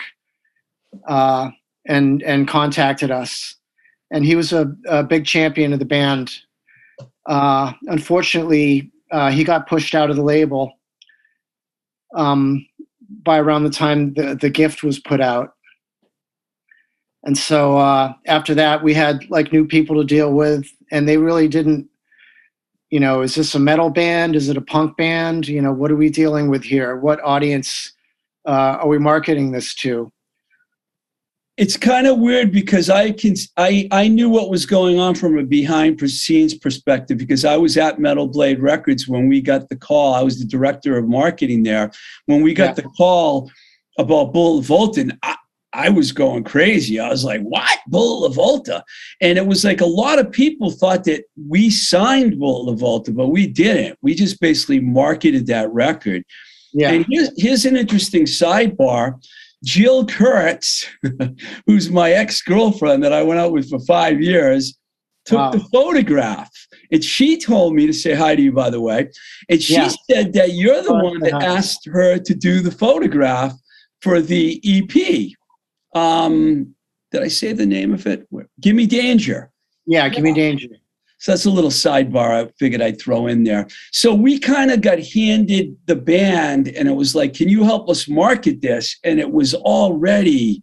uh, 1.07 1.49
and 1.87 2.23
and 2.23 2.47
contacted 2.47 3.11
us, 3.11 3.55
and 4.11 4.25
he 4.25 4.35
was 4.35 4.51
a, 4.51 4.73
a 4.87 5.03
big 5.03 5.25
champion 5.25 5.73
of 5.73 5.79
the 5.79 5.85
band. 5.85 6.31
Uh, 7.27 7.73
unfortunately, 7.83 8.91
uh, 9.11 9.31
he 9.31 9.43
got 9.43 9.67
pushed 9.67 9.95
out 9.95 10.09
of 10.09 10.15
the 10.15 10.23
label 10.23 10.73
um, 12.15 12.65
by 13.23 13.37
around 13.37 13.63
the 13.63 13.69
time 13.69 14.13
the 14.15 14.35
the 14.35 14.49
gift 14.49 14.83
was 14.83 14.99
put 14.99 15.21
out, 15.21 15.53
and 17.23 17.37
so 17.37 17.77
uh, 17.77 18.13
after 18.25 18.55
that 18.55 18.83
we 18.83 18.93
had 18.93 19.29
like 19.29 19.53
new 19.53 19.67
people 19.67 19.95
to 19.97 20.03
deal 20.03 20.33
with, 20.33 20.65
and 20.91 21.07
they 21.07 21.17
really 21.17 21.47
didn't 21.47 21.87
you 22.93 22.99
know, 22.99 23.23
is 23.23 23.33
this 23.33 23.55
a 23.55 23.59
metal 23.59 23.89
band? 23.89 24.35
Is 24.35 24.49
it 24.49 24.55
a 24.55 24.61
punk 24.61 24.97
band? 24.97 25.47
You 25.47 25.63
know, 25.63 25.73
what 25.73 25.89
are 25.89 25.95
we 25.95 26.11
dealing 26.11 26.47
with 26.47 26.63
here? 26.63 26.95
What 26.95 27.19
audience 27.23 27.91
uh, 28.47 28.77
are 28.81 28.87
we 28.87 28.99
marketing 28.99 29.51
this 29.51 29.73
to? 29.77 30.11
It's 31.57 31.75
kind 31.75 32.05
of 32.05 32.19
weird 32.19 32.51
because 32.51 32.91
I 32.91 33.09
can 33.11 33.33
I 33.57 33.87
I 33.89 34.07
knew 34.09 34.29
what 34.29 34.51
was 34.51 34.67
going 34.67 34.99
on 34.99 35.15
from 35.15 35.39
a 35.39 35.43
behind 35.43 35.99
the 35.99 36.07
scenes 36.07 36.53
perspective 36.53 37.17
because 37.17 37.43
I 37.45 37.57
was 37.57 37.77
at 37.77 37.97
Metal 37.97 38.27
Blade 38.27 38.59
Records 38.59 39.07
when 39.07 39.27
we 39.27 39.41
got 39.41 39.69
the 39.69 39.75
call. 39.75 40.13
I 40.13 40.21
was 40.21 40.37
the 40.37 40.45
director 40.45 40.95
of 40.95 41.07
marketing 41.07 41.63
there 41.63 41.89
when 42.27 42.43
we 42.43 42.53
got 42.53 42.77
Yeah. 42.77 42.83
the 42.83 42.89
call 42.95 43.49
about 43.97 44.33
Bullet 44.33 44.65
Volta. 44.65 45.01
and 45.01 45.17
I, 45.23 45.35
I 45.73 45.89
was 45.89 46.11
going 46.11 46.43
crazy. 46.43 46.99
I 46.99 47.09
was 47.09 47.23
like, 47.23 47.41
"What, 47.41 47.79
Bullet 47.87 48.33
Volta?" 48.33 48.83
And 49.21 49.37
it 49.37 49.45
was 49.45 49.63
like 49.63 49.81
a 49.81 49.85
lot 49.85 50.19
of 50.19 50.31
people 50.31 50.69
thought 50.71 51.03
that 51.05 51.23
we 51.49 51.69
signed 51.69 52.39
Bullet 52.39 52.75
Volta, 52.75 53.11
but 53.11 53.29
we 53.29 53.47
didn't. 53.47 53.97
We 54.01 54.13
just 54.13 54.39
basically 54.39 54.79
marketed 54.79 55.47
that 55.47 55.71
record. 55.73 56.23
Yeah, 56.73 56.91
And 56.91 57.05
here's, 57.09 57.29
here's 57.37 57.65
an 57.65 57.77
interesting 57.77 58.23
sidebar. 58.25 59.15
Jill 59.63 60.05
Kurtz, 60.05 60.85
who's 61.67 61.89
my 61.89 62.11
ex 62.11 62.41
girlfriend 62.41 63.03
that 63.03 63.13
I 63.13 63.23
went 63.23 63.39
out 63.39 63.51
with 63.53 63.69
for 63.69 63.79
five 63.79 64.21
years, 64.21 64.77
took 65.25 65.37
Wow. 65.37 65.51
the 65.51 65.59
photograph. 65.71 66.49
And 66.91 67.03
she 67.03 67.37
told 67.37 67.73
me 67.73 67.87
to 67.87 67.93
say 67.93 68.13
hi 68.13 68.35
to 68.35 68.41
you, 68.41 68.51
by 68.51 68.69
the 68.69 68.81
way. 68.81 69.09
And 69.49 69.61
she 69.61 69.73
Yeah. 69.75 69.91
said 70.09 70.33
that 70.33 70.53
you're 70.53 70.81
the 70.83 70.93
one 70.93 71.19
that 71.21 71.33
uh-huh. 71.33 71.45
asked 71.45 71.87
her 71.87 72.17
to 72.17 72.35
do 72.35 72.59
the 72.59 72.71
photograph 72.71 73.53
for 74.01 74.19
the 74.21 74.59
EP. 74.65 75.33
Um, 75.95 76.75
did 77.11 77.21
I 77.21 77.27
say 77.27 77.53
the 77.53 77.65
name 77.65 77.93
of 77.93 78.05
it? 78.07 78.27
Give 78.59 78.75
Me 78.75 78.85
Danger. 78.87 79.51
yeah. 79.85 80.09
Give 80.09 80.23
me 80.23 80.33
danger. 80.33 80.67
So 81.19 81.31
that's 81.31 81.45
a 81.45 81.51
little 81.51 81.69
sidebar 81.69 82.31
I 82.47 82.51
figured 82.59 82.81
I'd 82.81 82.99
throw 82.99 83.27
in 83.27 83.45
there. 83.45 83.65
So 83.93 84.13
we 84.13 84.37
kind 84.39 84.71
of 84.71 84.81
got 84.81 84.99
handed 84.99 85.77
the 85.85 85.95
band, 85.95 86.67
and 86.67 86.89
it 86.89 86.91
was 86.91 87.15
like, 87.15 87.33
can 87.33 87.47
you 87.47 87.63
help 87.63 87.89
us 87.89 88.09
market 88.09 88.61
this? 88.61 88.97
And 89.05 89.21
it 89.21 89.31
was 89.31 89.53
already 89.53 90.61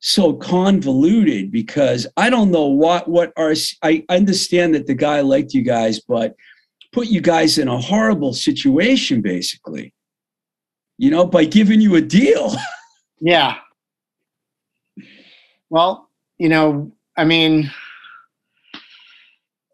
so 0.00 0.32
convoluted 0.32 1.52
because 1.52 2.08
I 2.16 2.28
don't 2.30 2.50
know 2.50 2.66
what 2.66 3.06
what 3.06 3.32
our 3.36 3.54
I 3.82 4.04
understand 4.08 4.74
that 4.74 4.86
the 4.88 4.94
guy 4.94 5.20
liked 5.20 5.54
you 5.54 5.62
guys, 5.62 6.00
but 6.00 6.34
put 6.90 7.06
you 7.06 7.20
guys 7.20 7.58
in 7.58 7.68
a 7.68 7.78
horrible 7.80 8.32
situation 8.32 9.20
basically. 9.20 9.94
You 10.98 11.10
know, 11.12 11.24
by 11.24 11.44
giving 11.44 11.80
you 11.80 11.94
a 11.96 12.00
deal. 12.00 12.54
Yeah. 13.22 13.58
Well, 15.70 16.10
you 16.38 16.48
know, 16.48 16.92
I 17.16 17.24
mean, 17.24 17.70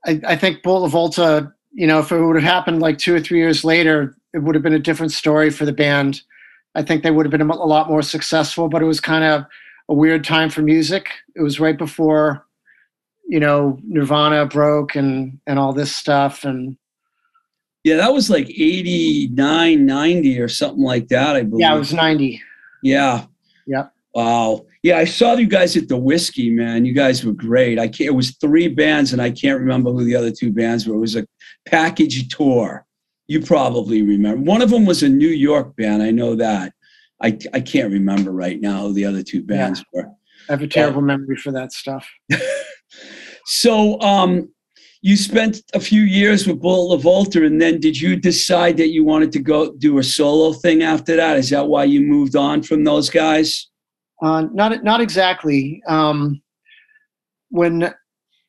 I, 0.07 0.21
I 0.27 0.37
think 0.37 0.63
Bullet 0.63 0.91
Volta, 0.91 1.53
you 1.73 1.87
know, 1.87 1.99
if 1.99 2.13
it 2.13 2.21
would 2.21 2.37
have 2.37 2.45
happened 2.45 2.81
like 2.81 2.99
two 2.99 3.15
or 3.15 3.21
three 3.21 3.39
years 3.39 3.65
later, 3.65 4.17
it 4.33 4.39
would 4.39 4.55
have 4.55 4.63
been 4.63 4.75
a 4.75 4.79
different 4.79 5.13
story 5.13 5.51
for 5.51 5.65
the 5.65 5.73
band. 5.73 6.23
I 6.75 6.83
think 6.83 7.03
they 7.03 7.11
would 7.11 7.27
have 7.27 7.31
been 7.31 7.41
a 7.41 7.53
a 7.53 7.67
lot 7.67 7.89
more 7.89 8.03
successful, 8.03 8.69
but 8.69 8.83
it 8.83 8.87
was 8.87 9.01
kind 9.01 9.25
of 9.25 9.47
a 9.89 9.95
weird 9.95 10.25
time 10.25 10.51
for 10.51 10.63
music. 10.63 11.09
It 11.35 11.43
was 11.43 11.59
right 11.59 11.77
before, 11.77 12.47
you 13.27 13.41
know, 13.41 13.79
Nirvana 13.83 14.45
broke 14.47 14.95
and 14.95 15.41
and 15.47 15.59
all 15.59 15.73
this 15.73 15.95
stuff. 15.95 16.45
And 16.45 16.77
Yeah, 17.85 17.97
that 17.97 18.13
was 18.13 18.29
like 18.29 18.51
89, 18.51 19.87
90 19.87 20.41
or 20.41 20.49
something 20.49 20.85
like 20.85 21.09
that, 21.09 21.37
I 21.37 21.43
believe. 21.43 21.61
yeah, 21.61 21.75
it 21.75 21.79
was 21.79 21.95
90. 21.95 22.43
Yeah. 22.83 23.25
Yep. 23.67 23.93
Wow. 24.17 24.65
Yeah, 24.83 24.97
I 24.97 25.05
saw 25.05 25.35
you 25.35 25.47
guys 25.47 25.77
at 25.77 25.89
the 25.89 25.97
whiskey, 25.99 26.49
man. 26.51 26.87
You 26.87 26.95
guys 26.95 27.23
were 27.23 27.35
great. 27.35 27.79
I 27.79 27.87
can't. 27.87 28.09
It 28.09 28.15
was 28.15 28.35
three 28.39 28.67
bands, 28.67 29.13
and 29.13 29.21
I 29.21 29.31
can't 29.31 29.61
remember 29.61 29.93
who 29.93 30.05
the 30.05 30.17
other 30.17 30.31
two 30.31 30.51
bands 30.51 30.87
were. 30.87 30.95
It 30.95 31.01
was 31.01 31.17
a 31.17 31.27
package 31.67 32.35
tour. 32.35 32.87
You 33.27 33.43
probably 33.43 34.01
remember. 34.01 34.43
One 34.43 34.63
of 34.63 34.71
them 34.71 34.87
was 34.87 35.03
a 35.03 35.09
New 35.11 35.29
York 35.29 35.77
band. 35.77 36.03
I 36.03 36.13
know 36.13 36.35
that. 36.37 36.73
I 37.23 37.39
I 37.53 37.61
can't 37.61 37.93
remember 37.93 38.33
right 38.33 38.59
now 38.59 38.87
who 38.87 38.95
the 38.95 39.05
other 39.05 39.23
two 39.23 39.43
bands 39.43 39.85
were. 39.93 40.07
I 40.49 40.53
have 40.53 40.63
a 40.63 40.67
terrible 40.67 41.03
memory 41.03 41.37
for 41.37 41.53
that 41.53 41.73
stuff. 41.73 42.09
So 43.49 44.01
um, 44.01 44.49
you 45.03 45.17
spent 45.17 45.63
a 45.73 45.79
few 45.79 46.03
years 46.03 46.47
with 46.47 46.61
Bullet 46.61 47.01
LaVolta, 47.01 47.47
and 47.47 47.61
then 47.61 47.81
did 47.81 48.01
you 48.01 48.17
decide 48.17 48.77
that 48.79 48.89
you 48.89 49.05
wanted 49.05 49.31
to 49.33 49.39
go 49.39 49.73
do 49.75 49.99
a 49.99 50.03
solo 50.03 50.53
thing 50.53 50.83
after 50.83 51.15
that? 51.17 51.37
Is 51.37 51.51
that 51.51 51.69
why 51.69 51.85
you 51.85 52.01
moved 52.01 52.35
on 52.35 52.63
from 52.63 52.83
those 52.83 53.09
guys? 53.09 53.69
Uh, 54.23 54.43
not 54.53 54.83
not 54.83 55.01
exactly. 55.01 55.83
Um, 55.87 56.41
when 57.51 57.93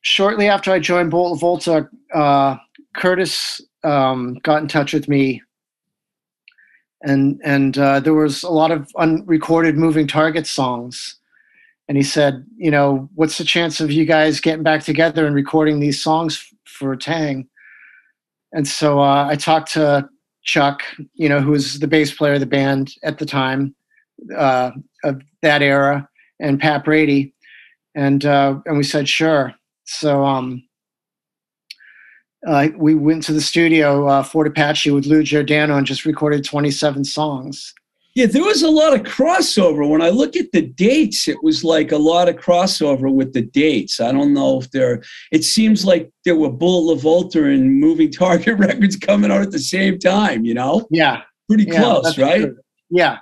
shortly 0.01 0.47
after 0.47 0.71
I 0.71 0.79
joined 0.79 1.11
Bullet 1.11 1.39
LaVolta, 1.39 1.89
uh, 2.13 2.57
Curtis 2.95 3.61
um, 3.83 4.37
got 4.43 4.61
in 4.61 4.67
touch 4.67 4.93
with 4.93 5.07
me, 5.07 5.41
and 7.01 7.39
and 7.43 7.77
uh, 7.77 7.99
there 7.99 8.13
was 8.13 8.43
a 8.43 8.49
lot 8.49 8.71
of 8.71 8.89
unrecorded 8.97 9.77
Moving 9.77 10.07
Target 10.07 10.47
songs 10.47 11.17
and 11.87 11.97
he 11.97 12.03
said, 12.03 12.45
you 12.57 12.69
know, 12.69 13.09
what's 13.15 13.37
the 13.37 13.43
chance 13.43 13.79
of 13.79 13.91
you 13.91 14.05
guys 14.05 14.39
getting 14.41 14.63
back 14.63 14.83
together 14.83 15.25
and 15.25 15.33
recording 15.35 15.79
these 15.79 16.01
songs 16.01 16.35
f- 16.35 16.57
for 16.65 16.95
Taang? 16.97 17.47
And 18.51 18.67
so 18.67 18.99
uh, 18.99 19.27
I 19.29 19.35
talked 19.35 19.71
to 19.73 20.07
Chuck, 20.43 20.83
you 21.13 21.29
know, 21.29 21.39
who 21.39 21.51
was 21.51 21.79
the 21.79 21.87
bass 21.87 22.13
player 22.13 22.33
of 22.33 22.39
the 22.41 22.45
band 22.45 22.93
at 23.03 23.19
the 23.19 23.25
time 23.25 23.73
uh, 24.35 24.71
of 25.03 25.21
that 25.41 25.61
era, 25.61 26.07
and 26.39 26.59
Pat 26.59 26.83
Brady, 26.83 27.33
and 27.95 28.25
uh, 28.25 28.59
and 28.65 28.77
we 28.77 28.83
said 28.83 29.07
sure. 29.07 29.53
So 29.85 30.23
um, 30.25 30.63
uh, 32.45 32.69
we 32.77 32.95
went 32.95 33.23
to 33.23 33.33
the 33.33 33.41
studio, 33.41 34.07
uh, 34.07 34.23
Fort 34.23 34.47
Apache, 34.47 34.91
with 34.91 35.05
Lou 35.05 35.23
Giordano, 35.23 35.77
and 35.77 35.85
just 35.87 36.05
recorded 36.05 36.43
27 36.45 37.03
songs. 37.03 37.73
Yeah, 38.15 38.25
there 38.25 38.43
was 38.43 38.63
a 38.63 38.69
lot 38.69 38.93
of 38.95 39.01
crossover. 39.01 39.87
When 39.87 40.01
I 40.01 40.09
look 40.09 40.35
at 40.35 40.51
the 40.51 40.63
dates, 40.63 41.27
it 41.27 41.37
was 41.43 41.63
like 41.63 41.91
a 41.91 41.97
lot 41.97 42.27
of 42.27 42.35
crossover 42.37 43.13
with 43.13 43.33
the 43.33 43.43
dates. 43.43 43.99
I 43.99 44.11
don't 44.11 44.33
know 44.33 44.59
if 44.59 44.71
there. 44.71 45.03
It 45.31 45.43
seems 45.43 45.85
like 45.85 46.11
there 46.25 46.35
were 46.35 46.51
Bullet 46.51 46.97
LaVolta 46.97 47.53
and 47.53 47.79
Moving 47.79 48.11
Target 48.11 48.57
records 48.59 48.95
coming 48.95 49.31
out 49.31 49.41
at 49.41 49.51
the 49.51 49.59
same 49.59 49.99
time. 49.99 50.45
You 50.45 50.55
know, 50.55 50.87
Yeah, 50.89 51.21
pretty 51.47 51.65
Yeah, 51.65 51.79
close, 51.83 52.17
right? 52.17 52.41
true. 52.41 52.57
Yeah, 52.89 53.17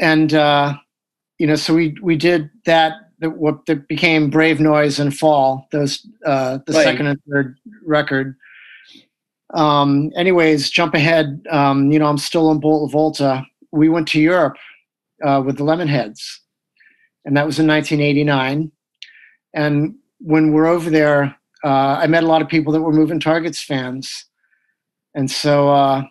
and 0.00 0.32
uh, 0.34 0.74
you 1.38 1.46
know, 1.46 1.54
so 1.56 1.74
we 1.74 1.96
we 2.02 2.16
did 2.16 2.50
that. 2.66 2.92
that 3.20 3.30
What 3.38 3.66
that 3.66 3.88
became 3.88 4.30
Brave 4.30 4.60
Noise 4.60 4.98
and 5.00 5.16
Fall. 5.16 5.66
Those 5.72 6.06
uh, 6.24 6.58
the 6.66 6.72
Right. 6.72 6.84
second 6.84 7.06
and 7.08 7.20
third 7.30 7.56
record. 7.84 8.36
Um, 9.54 10.10
anyways, 10.16 10.70
jump 10.70 10.94
ahead. 10.94 11.42
Um, 11.50 11.90
you 11.90 11.98
know, 11.98 12.06
I'm 12.06 12.18
still 12.18 12.50
in 12.50 12.60
Bolt 12.60 12.92
Volta. 12.92 13.44
We 13.72 13.88
went 13.88 14.06
to 14.08 14.20
Europe 14.20 14.56
uh, 15.24 15.42
with 15.44 15.56
the 15.56 15.64
Lemonheads, 15.64 16.20
and 17.24 17.36
that 17.36 17.46
was 17.46 17.58
in 17.58 17.66
1989. 17.66 18.70
And 19.54 19.94
when 20.20 20.52
we're 20.52 20.66
over 20.66 20.90
there, 20.90 21.34
uh, 21.64 21.98
I 22.02 22.06
met 22.06 22.24
a 22.24 22.26
lot 22.26 22.42
of 22.42 22.48
people 22.48 22.72
that 22.72 22.82
were 22.82 22.92
Moving 22.92 23.20
Targets 23.20 23.62
fans, 23.62 24.26
and 25.14 25.30
so. 25.30 25.70
Uh, 25.70 26.02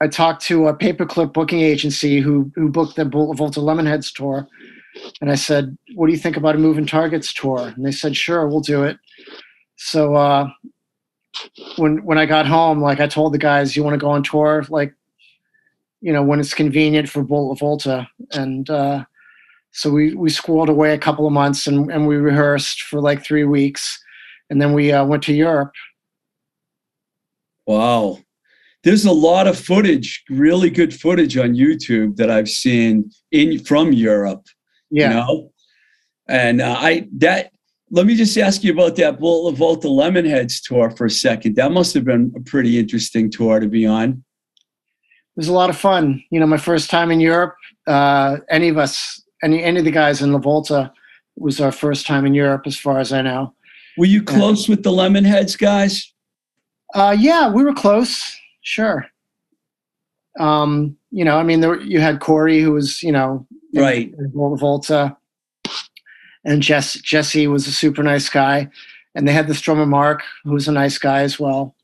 I 0.00 0.08
talked 0.08 0.42
to 0.44 0.68
a 0.68 0.76
paperclip 0.76 1.32
booking 1.32 1.60
agency 1.60 2.20
who 2.20 2.52
who 2.54 2.68
booked 2.68 2.96
the 2.96 3.04
Vol- 3.04 3.34
Volta 3.34 3.60
Lemonheads 3.60 4.12
tour, 4.12 4.46
and 5.20 5.30
I 5.30 5.34
said, 5.34 5.76
"What 5.94 6.06
do 6.06 6.12
you 6.12 6.18
think 6.18 6.36
about 6.36 6.54
a 6.54 6.58
Moving 6.58 6.86
Targets 6.86 7.32
tour?" 7.32 7.72
And 7.74 7.84
they 7.84 7.90
said, 7.90 8.16
"Sure, 8.16 8.46
we'll 8.46 8.60
do 8.60 8.84
it." 8.84 8.98
So 9.76 10.14
uh, 10.14 10.48
when 11.76 12.04
when 12.04 12.18
I 12.18 12.26
got 12.26 12.46
home, 12.46 12.80
like 12.80 13.00
I 13.00 13.08
told 13.08 13.34
the 13.34 13.38
guys, 13.38 13.76
"You 13.76 13.82
want 13.82 13.94
to 13.94 13.98
go 13.98 14.10
on 14.10 14.22
tour?" 14.22 14.64
Like, 14.68 14.94
you 16.00 16.12
know, 16.12 16.22
when 16.22 16.38
it's 16.38 16.54
convenient 16.54 17.08
for 17.08 17.22
Volta, 17.22 18.08
and 18.32 18.70
uh, 18.70 19.04
so 19.72 19.90
we 19.90 20.14
we 20.14 20.30
squirreled 20.30 20.68
away 20.68 20.94
a 20.94 20.98
couple 20.98 21.26
of 21.26 21.32
months, 21.32 21.66
and 21.66 21.90
and 21.90 22.06
we 22.06 22.16
rehearsed 22.16 22.82
for 22.82 23.00
like 23.00 23.24
three 23.24 23.44
weeks, 23.44 24.00
and 24.48 24.62
then 24.62 24.72
we 24.72 24.92
uh, 24.92 25.04
went 25.04 25.24
to 25.24 25.34
Europe. 25.34 25.72
Wow. 27.66 28.20
There's 28.88 29.04
a 29.04 29.12
lot 29.12 29.46
of 29.46 29.58
footage, 29.58 30.24
really 30.30 30.70
good 30.70 30.98
footage 30.98 31.36
on 31.36 31.52
YouTube 31.52 32.16
that 32.16 32.30
I've 32.30 32.48
seen 32.48 33.10
in 33.30 33.58
from 33.58 33.92
Europe. 33.92 34.46
Yeah. 34.90 35.08
You 35.08 35.14
know? 35.14 35.52
And 36.26 36.62
uh, 36.62 36.74
I 36.78 37.06
that 37.18 37.52
let 37.90 38.06
me 38.06 38.14
just 38.14 38.38
ask 38.38 38.64
you 38.64 38.72
about 38.72 38.96
that 38.96 39.20
Bullet 39.20 39.56
Volta 39.56 39.88
Lemonheads 39.88 40.62
tour 40.62 40.88
for 40.88 41.04
a 41.04 41.10
second. 41.10 41.56
That 41.56 41.70
must 41.70 41.92
have 41.92 42.06
been 42.06 42.32
a 42.34 42.40
pretty 42.40 42.78
interesting 42.78 43.30
tour 43.30 43.60
to 43.60 43.68
be 43.68 43.84
on. 43.84 44.08
it 44.10 45.36
was 45.36 45.48
a 45.48 45.52
lot 45.52 45.68
of 45.68 45.76
fun. 45.76 46.24
You 46.30 46.40
know, 46.40 46.46
my 46.46 46.56
first 46.56 46.88
time 46.88 47.10
in 47.10 47.20
Europe. 47.20 47.56
Uh, 47.86 48.38
any 48.48 48.70
of 48.70 48.78
us, 48.78 49.22
any 49.42 49.62
any 49.62 49.80
of 49.80 49.84
the 49.84 49.90
guys 49.90 50.22
in 50.22 50.32
La 50.32 50.38
Volta, 50.38 50.90
was 51.36 51.60
our 51.60 51.72
first 51.72 52.06
time 52.06 52.24
in 52.24 52.32
Europe, 52.32 52.62
as 52.64 52.78
far 52.78 53.00
as 53.00 53.12
I 53.12 53.20
know. 53.20 53.52
Were 53.98 54.06
you 54.06 54.22
close 54.22 54.66
with 54.66 54.82
the 54.82 54.92
Lemonheads 54.92 55.58
guys? 55.58 56.10
Uh, 56.94 57.14
yeah, 57.18 57.52
we 57.52 57.62
were 57.62 57.74
close. 57.74 58.34
Sure. 58.62 59.06
Um, 60.38 60.96
you 61.10 61.24
know, 61.24 61.36
I 61.38 61.42
mean, 61.42 61.60
there, 61.60 61.80
you 61.80 62.00
had 62.00 62.20
Corey, 62.20 62.60
who 62.60 62.72
was, 62.72 63.02
you 63.02 63.12
know, 63.12 63.46
Right. 63.74 64.12
in 64.16 64.30
La 64.34 64.54
Volta, 64.56 65.16
and 66.44 66.62
Jess, 66.62 66.94
Jesse 66.94 67.46
was 67.46 67.66
a 67.66 67.72
super 67.72 68.02
nice 68.02 68.28
guy, 68.28 68.68
and 69.14 69.26
they 69.26 69.32
had 69.32 69.48
this 69.48 69.60
drummer 69.60 69.86
Mark, 69.86 70.22
who 70.44 70.52
was 70.52 70.68
a 70.68 70.72
nice 70.72 70.96
guy 70.98 71.22
as 71.22 71.38
well. 71.40 71.74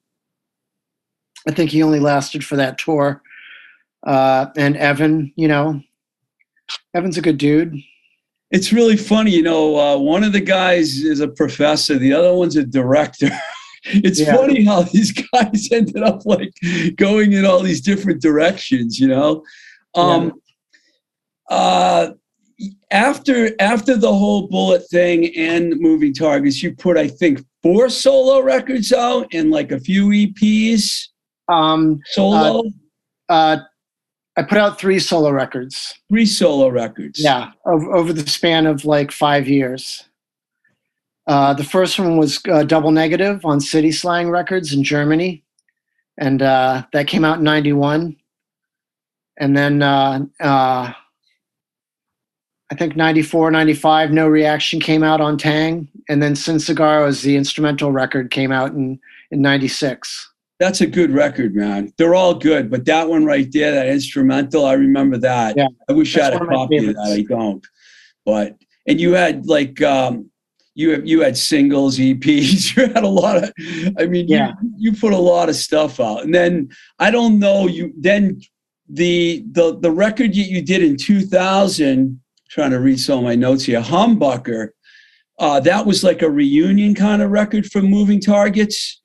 I 1.49 1.53
think 1.53 1.71
he 1.71 1.83
only 1.83 2.01
lasted 2.01 2.45
for 2.45 2.57
that 2.57 2.79
tour. 2.79 3.21
Uh, 4.07 4.47
and 4.57 4.77
Evan, 4.77 5.33
you 5.37 5.49
know, 5.49 5.81
Evan's 6.95 7.19
a 7.19 7.23
good 7.23 7.39
dude. 7.39 7.75
It's 8.51 8.73
really 8.73 8.97
funny, 8.97 9.33
you 9.33 9.43
know. 9.43 9.77
Uh, 9.77 9.99
one 9.99 10.23
of 10.23 10.33
the 10.33 10.41
guys 10.41 10.99
is 11.03 11.21
a 11.21 11.29
professor, 11.29 11.99
the 11.99 12.13
other 12.13 12.33
one's 12.35 12.57
a 12.57 12.65
director. 12.65 13.29
it's 13.85 14.21
Yeah. 14.21 14.37
funny 14.37 14.65
how 14.65 14.83
these 14.93 15.13
guys 15.13 15.69
ended 15.73 16.03
up 16.03 16.25
like 16.27 16.53
going 16.97 17.33
in 17.33 17.45
all 17.45 17.61
these 17.63 17.81
different 17.81 18.21
directions, 18.23 18.99
you 18.99 19.09
know. 19.09 19.45
Um, 19.95 20.33
uh, 21.51 22.11
after 22.91 23.51
after 23.61 23.97
the 23.97 24.13
whole 24.13 24.47
bullet 24.49 24.83
thing 24.91 25.35
and 25.37 25.75
moving 25.81 26.15
targets, 26.15 26.63
you 26.63 26.75
put 26.75 26.97
I 26.97 27.09
think 27.09 27.45
four 27.63 27.89
solo 27.89 28.41
records 28.41 28.93
out 28.93 29.27
and 29.33 29.51
like 29.51 29.73
a 29.73 29.81
few 29.81 30.07
EPs 30.09 31.09
Um, 31.49 32.01
solo, 32.07 32.63
uh, 33.29 33.59
I 34.37 34.43
put 34.43 34.59
out 34.59 34.79
three 34.79 34.99
solo 34.99 35.31
records. 35.31 35.95
three 36.09 36.27
solo 36.27 36.69
records. 36.69 37.21
Yeah, 37.23 37.51
over, 37.67 37.93
over 37.95 38.13
the 38.13 38.27
span 38.29 38.67
of 38.67 38.85
like 38.85 39.13
five 39.13 39.47
years. 39.49 40.09
Uh, 41.27 41.55
the 41.55 41.65
first 41.65 41.99
one 41.99 42.17
was 42.17 42.41
uh, 42.51 42.65
Double 42.65 42.91
Negative 42.91 43.45
on 43.45 43.61
City 43.61 43.91
Slang 43.91 44.29
Records 44.31 44.73
in 44.73 44.83
Germany, 44.85 45.43
and 46.19 46.43
uh, 46.43 46.85
that 46.93 47.07
came 47.07 47.25
out 47.25 47.39
in 47.39 47.45
'91. 47.45 48.17
And 49.39 49.57
then 49.57 49.83
uh, 49.83 50.21
uh, 50.41 50.93
I 52.71 52.75
think 52.77 52.95
'94, 52.95 53.51
'95, 53.51 54.11
No 54.13 54.29
Reaction 54.29 54.81
came 54.81 55.03
out 55.03 55.21
on 55.21 55.39
Taang, 55.39 55.89
and 56.09 56.23
then 56.23 56.37
Sin 56.37 56.57
Cigaros, 56.57 57.23
the 57.23 57.37
instrumental 57.37 57.91
record, 57.91 58.31
came 58.31 58.53
out 58.53 58.73
in 58.73 59.01
in 59.31 59.41
'96. 59.41 60.31
That's 60.61 60.83
a 60.83 60.87
good 60.87 61.11
record, 61.11 61.55
man. 61.55 61.93
They're 61.97 62.15
all 62.15 62.35
good, 62.35 62.71
but 62.71 62.85
that 62.85 63.09
one 63.09 63.25
right 63.25 63.51
there, 63.51 63.73
that 63.73 63.89
instrumental, 63.89 64.65
I 64.67 64.75
remember 64.75 65.19
that. 65.19 65.57
Yeah, 65.57 65.67
I 65.89 65.93
wish 65.93 66.17
I 66.17 66.25
had 66.25 66.35
a 66.35 66.39
one 66.39 66.49
of 66.49 66.55
copy 66.55 66.77
of 66.77 66.95
that. 66.95 67.01
I 67.01 67.23
don't. 67.23 67.67
But 68.25 68.57
and 68.87 69.01
you 69.01 69.15
had 69.15 69.47
like 69.47 69.83
um 69.83 70.31
you 70.75 70.91
have 70.91 71.07
you 71.07 71.21
had 71.21 71.37
singles, 71.37 71.99
EPs, 71.99 72.77
you 72.77 72.87
had 72.93 73.05
a 73.05 73.09
lot 73.09 73.37
of 73.37 73.53
I 73.99 74.07
mean 74.07 74.27
Yeah. 74.29 74.53
you, 74.63 74.91
you 74.91 74.93
put 74.93 75.13
a 75.13 75.19
lot 75.19 75.49
of 75.49 75.57
stuff 75.57 76.01
out. 76.01 76.25
And 76.25 76.35
then 76.35 76.69
I 76.99 77.11
don't 77.11 77.39
know, 77.39 77.67
you 77.67 77.93
then 77.97 78.41
the 78.89 79.45
the 79.53 79.79
the 79.79 79.91
record 79.91 80.31
that 80.31 80.37
you 80.37 80.63
did 80.63 80.83
in 80.83 80.97
2000, 80.97 82.21
trying 82.51 82.71
to 82.71 82.81
read 82.81 83.01
some 83.01 83.19
of 83.19 83.25
my 83.25 83.35
notes 83.35 83.65
here, 83.65 83.81
Humbucker, 83.81 84.69
uh, 85.39 85.61
that 85.61 85.87
was 85.87 86.05
like 86.05 86.23
a 86.23 86.31
reunion 86.31 86.95
kind 86.95 87.23
of 87.23 87.31
record 87.31 87.67
for 87.67 87.83
Moving 87.83 88.21
Targets. 88.21 89.01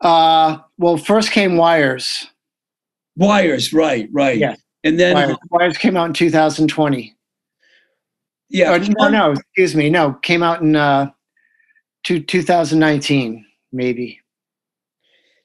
Uh, 0.00 0.58
well, 0.78 0.96
first 0.96 1.30
came 1.30 1.56
Wires. 1.56 2.26
Wires, 3.16 3.72
right, 3.72 4.08
right. 4.12 4.36
Yeah. 4.36 4.56
And 4.84 5.00
then 5.00 5.14
Wires, 5.14 5.36
Wires 5.50 5.78
came 5.78 5.96
out 5.96 6.06
in 6.06 6.12
2020. 6.12 7.15
Yeah, 8.48 8.74
Or, 8.74 8.78
no, 8.78 9.08
no, 9.08 9.32
excuse 9.32 9.74
me. 9.74 9.90
No, 9.90 10.14
came 10.22 10.42
out 10.42 10.62
in 10.62 10.76
uh, 10.76 11.10
two, 12.04 12.20
2019, 12.20 13.44
maybe. 13.72 14.20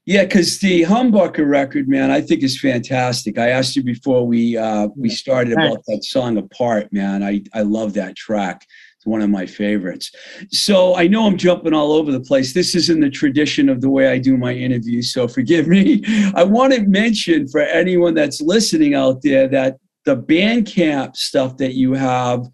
Yeah, 0.05 0.23
because 0.23 0.59
the 0.59 0.81
Humbucker 0.81 1.47
record, 1.47 1.87
man, 1.87 2.09
I 2.09 2.21
think 2.21 2.41
is 2.41 2.59
fantastic. 2.59 3.37
I 3.37 3.49
asked 3.49 3.75
you 3.75 3.83
before 3.83 4.25
we 4.25 4.57
uh, 4.57 4.87
we 4.97 5.09
started 5.09 5.53
about 5.53 5.83
that 5.87 6.03
song 6.03 6.37
apart, 6.37 6.91
man. 6.91 7.21
I 7.21 7.43
I 7.53 7.61
love 7.61 7.93
that 7.93 8.15
track. 8.15 8.65
It's 8.97 9.05
one 9.05 9.21
of 9.21 9.29
my 9.29 9.45
favorites. 9.45 10.11
So 10.51 10.95
I 10.95 11.07
know 11.07 11.27
I'm 11.27 11.37
jumping 11.37 11.73
all 11.73 11.91
over 11.91 12.11
the 12.11 12.19
place. 12.19 12.53
This 12.53 12.75
isn't 12.75 12.99
the 12.99 13.09
tradition 13.11 13.69
of 13.69 13.81
the 13.81 13.89
way 13.89 14.09
I 14.09 14.17
do 14.17 14.37
my 14.37 14.53
interviews, 14.53 15.13
so 15.13 15.27
forgive 15.27 15.67
me. 15.67 16.03
I 16.35 16.43
want 16.43 16.73
to 16.73 16.81
mention 16.87 17.47
for 17.47 17.61
anyone 17.61 18.15
that's 18.15 18.41
listening 18.41 18.95
out 18.95 19.21
there 19.21 19.47
that 19.49 19.77
the 20.05 20.17
Bandcamp 20.17 21.15
stuff 21.15 21.57
that 21.57 21.75
you 21.75 21.93
have, 21.93 22.47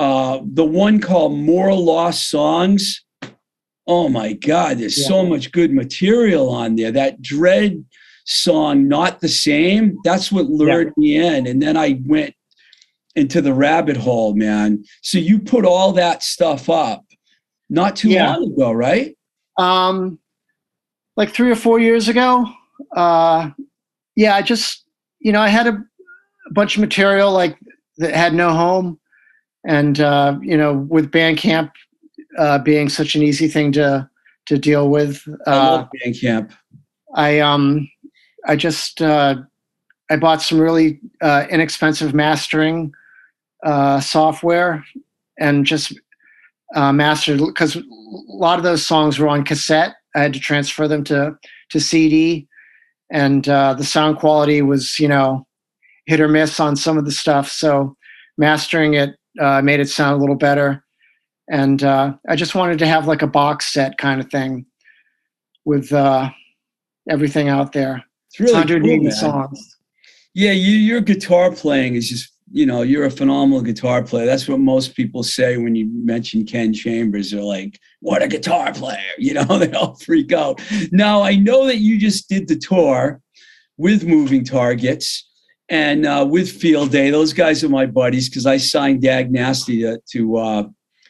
uh, 0.00 0.40
the 0.42 0.64
one 0.64 0.98
called 0.98 1.38
More 1.38 1.74
Lost 1.74 2.30
Songs. 2.30 3.04
Oh 3.86 4.08
my 4.08 4.32
God, 4.32 4.78
there's 4.78 4.98
yeah. 4.98 5.08
so 5.08 5.26
much 5.26 5.52
good 5.52 5.74
material 5.74 6.48
on 6.48 6.76
there. 6.76 6.90
That 6.90 7.20
Dread 7.20 7.84
song, 8.24 8.88
Not 8.88 9.20
the 9.20 9.28
Same, 9.28 9.98
that's 10.02 10.32
what 10.32 10.46
lured 10.46 10.94
yeah. 10.96 11.00
me 11.02 11.16
in. 11.16 11.46
And 11.46 11.62
then 11.62 11.76
I 11.76 12.00
went 12.06 12.34
into 13.14 13.42
the 13.42 13.52
rabbit 13.52 13.98
hole, 13.98 14.34
man. 14.34 14.84
So 15.02 15.18
you 15.18 15.38
put 15.38 15.66
all 15.66 15.92
that 15.92 16.22
stuff 16.22 16.70
up 16.70 17.04
not 17.68 17.94
too 17.94 18.08
yeah. 18.08 18.34
long 18.34 18.52
ago, 18.54 18.72
right? 18.72 19.14
Um, 19.58 20.18
like 21.16 21.30
three 21.30 21.50
or 21.50 21.56
four 21.56 21.78
years 21.78 22.08
ago. 22.08 22.46
Uh, 22.96 23.50
yeah, 24.16 24.34
I 24.34 24.40
just, 24.40 24.86
you 25.18 25.32
know, 25.32 25.42
I 25.42 25.48
had 25.48 25.66
a 25.66 25.84
bunch 26.52 26.76
of 26.76 26.80
material 26.80 27.32
like 27.32 27.58
that 27.98 28.14
had 28.14 28.32
no 28.32 28.50
home. 28.54 28.99
And, 29.64 30.00
uh, 30.00 30.38
you 30.40 30.56
know, 30.56 30.74
with 30.74 31.10
Bandcamp 31.10 31.70
uh, 32.38 32.58
being 32.58 32.88
such 32.88 33.14
an 33.14 33.22
easy 33.22 33.48
thing 33.48 33.72
to, 33.72 34.08
to 34.46 34.58
deal 34.58 34.88
with. 34.88 35.22
Uh, 35.46 35.50
I 35.50 35.56
love 35.56 35.88
Bandcamp. 36.04 36.52
I, 37.14 37.40
um, 37.40 37.90
I 38.46 38.56
just, 38.56 39.02
uh, 39.02 39.36
I 40.10 40.16
bought 40.16 40.42
some 40.42 40.60
really 40.60 41.00
uh, 41.20 41.46
inexpensive 41.50 42.14
mastering 42.14 42.92
uh, 43.64 44.00
software 44.00 44.84
and 45.38 45.64
just 45.64 45.92
uh, 46.74 46.92
mastered 46.92 47.38
because 47.38 47.76
a 47.76 47.82
lot 48.28 48.58
of 48.58 48.64
those 48.64 48.84
songs 48.84 49.18
were 49.18 49.28
on 49.28 49.44
cassette. 49.44 49.94
I 50.14 50.20
had 50.20 50.32
to 50.34 50.40
transfer 50.40 50.88
them 50.88 51.04
to 51.04 51.36
to 51.70 51.80
CD, 51.80 52.48
and 53.10 53.48
uh, 53.48 53.74
the 53.74 53.84
sound 53.84 54.18
quality 54.18 54.62
was 54.62 54.98
you 54.98 55.08
know 55.08 55.46
hit 56.06 56.20
or 56.20 56.28
miss 56.28 56.58
on 56.58 56.76
some 56.76 56.98
of 56.98 57.04
the 57.04 57.12
stuff. 57.12 57.48
So 57.48 57.96
mastering 58.36 58.94
it 58.94 59.16
uh, 59.38 59.62
made 59.62 59.80
it 59.80 59.88
sound 59.88 60.16
a 60.16 60.20
little 60.20 60.36
better, 60.36 60.84
and 61.50 61.82
uh, 61.82 62.14
I 62.28 62.36
just 62.36 62.54
wanted 62.54 62.78
to 62.80 62.86
have 62.86 63.06
like 63.06 63.22
a 63.22 63.26
box 63.26 63.72
set 63.72 63.98
kind 63.98 64.20
of 64.20 64.30
thing 64.30 64.66
with 65.64 65.92
uh, 65.92 66.30
everything 67.08 67.48
out 67.48 67.72
there. 67.72 68.04
It's 68.28 68.40
really 68.40 69.00
cool, 69.00 69.10
songs. 69.10 69.76
Yeah, 70.34 70.52
you, 70.52 70.76
your 70.76 71.00
guitar 71.00 71.50
playing 71.50 71.94
is 71.96 72.08
just 72.08 72.30
you 72.52 72.66
know, 72.66 72.82
you're 72.82 73.04
a 73.04 73.10
phenomenal 73.10 73.62
guitar 73.62 74.02
player. 74.02 74.26
That's 74.26 74.48
what 74.48 74.58
most 74.58 74.96
people 74.96 75.22
say 75.22 75.56
when 75.56 75.76
you 75.76 75.88
mention 75.92 76.44
Ken 76.44 76.72
Chambers. 76.72 77.30
They're 77.30 77.42
like, 77.42 77.78
what 78.00 78.22
a 78.22 78.28
guitar 78.28 78.72
player. 78.72 78.98
You 79.18 79.34
know, 79.34 79.58
they 79.58 79.70
all 79.72 79.94
freak 79.96 80.32
out. 80.32 80.60
Now, 80.90 81.22
I 81.22 81.36
know 81.36 81.66
that 81.66 81.76
you 81.76 81.98
just 81.98 82.28
did 82.28 82.48
the 82.48 82.56
tour 82.56 83.20
with 83.76 84.06
Moving 84.06 84.44
Targets 84.44 85.29
and 85.70 86.04
uh, 86.04 86.26
with 86.28 86.50
Field 86.50 86.90
Day. 86.90 87.10
Those 87.10 87.32
guys 87.32 87.64
are 87.64 87.68
my 87.68 87.86
buddies 87.86 88.28
because 88.28 88.44
I 88.44 88.56
signed 88.56 89.02
Dag 89.02 89.30
Nasty 89.30 89.82
to, 89.82 89.98
to 90.10 90.36
uh, 90.36 90.64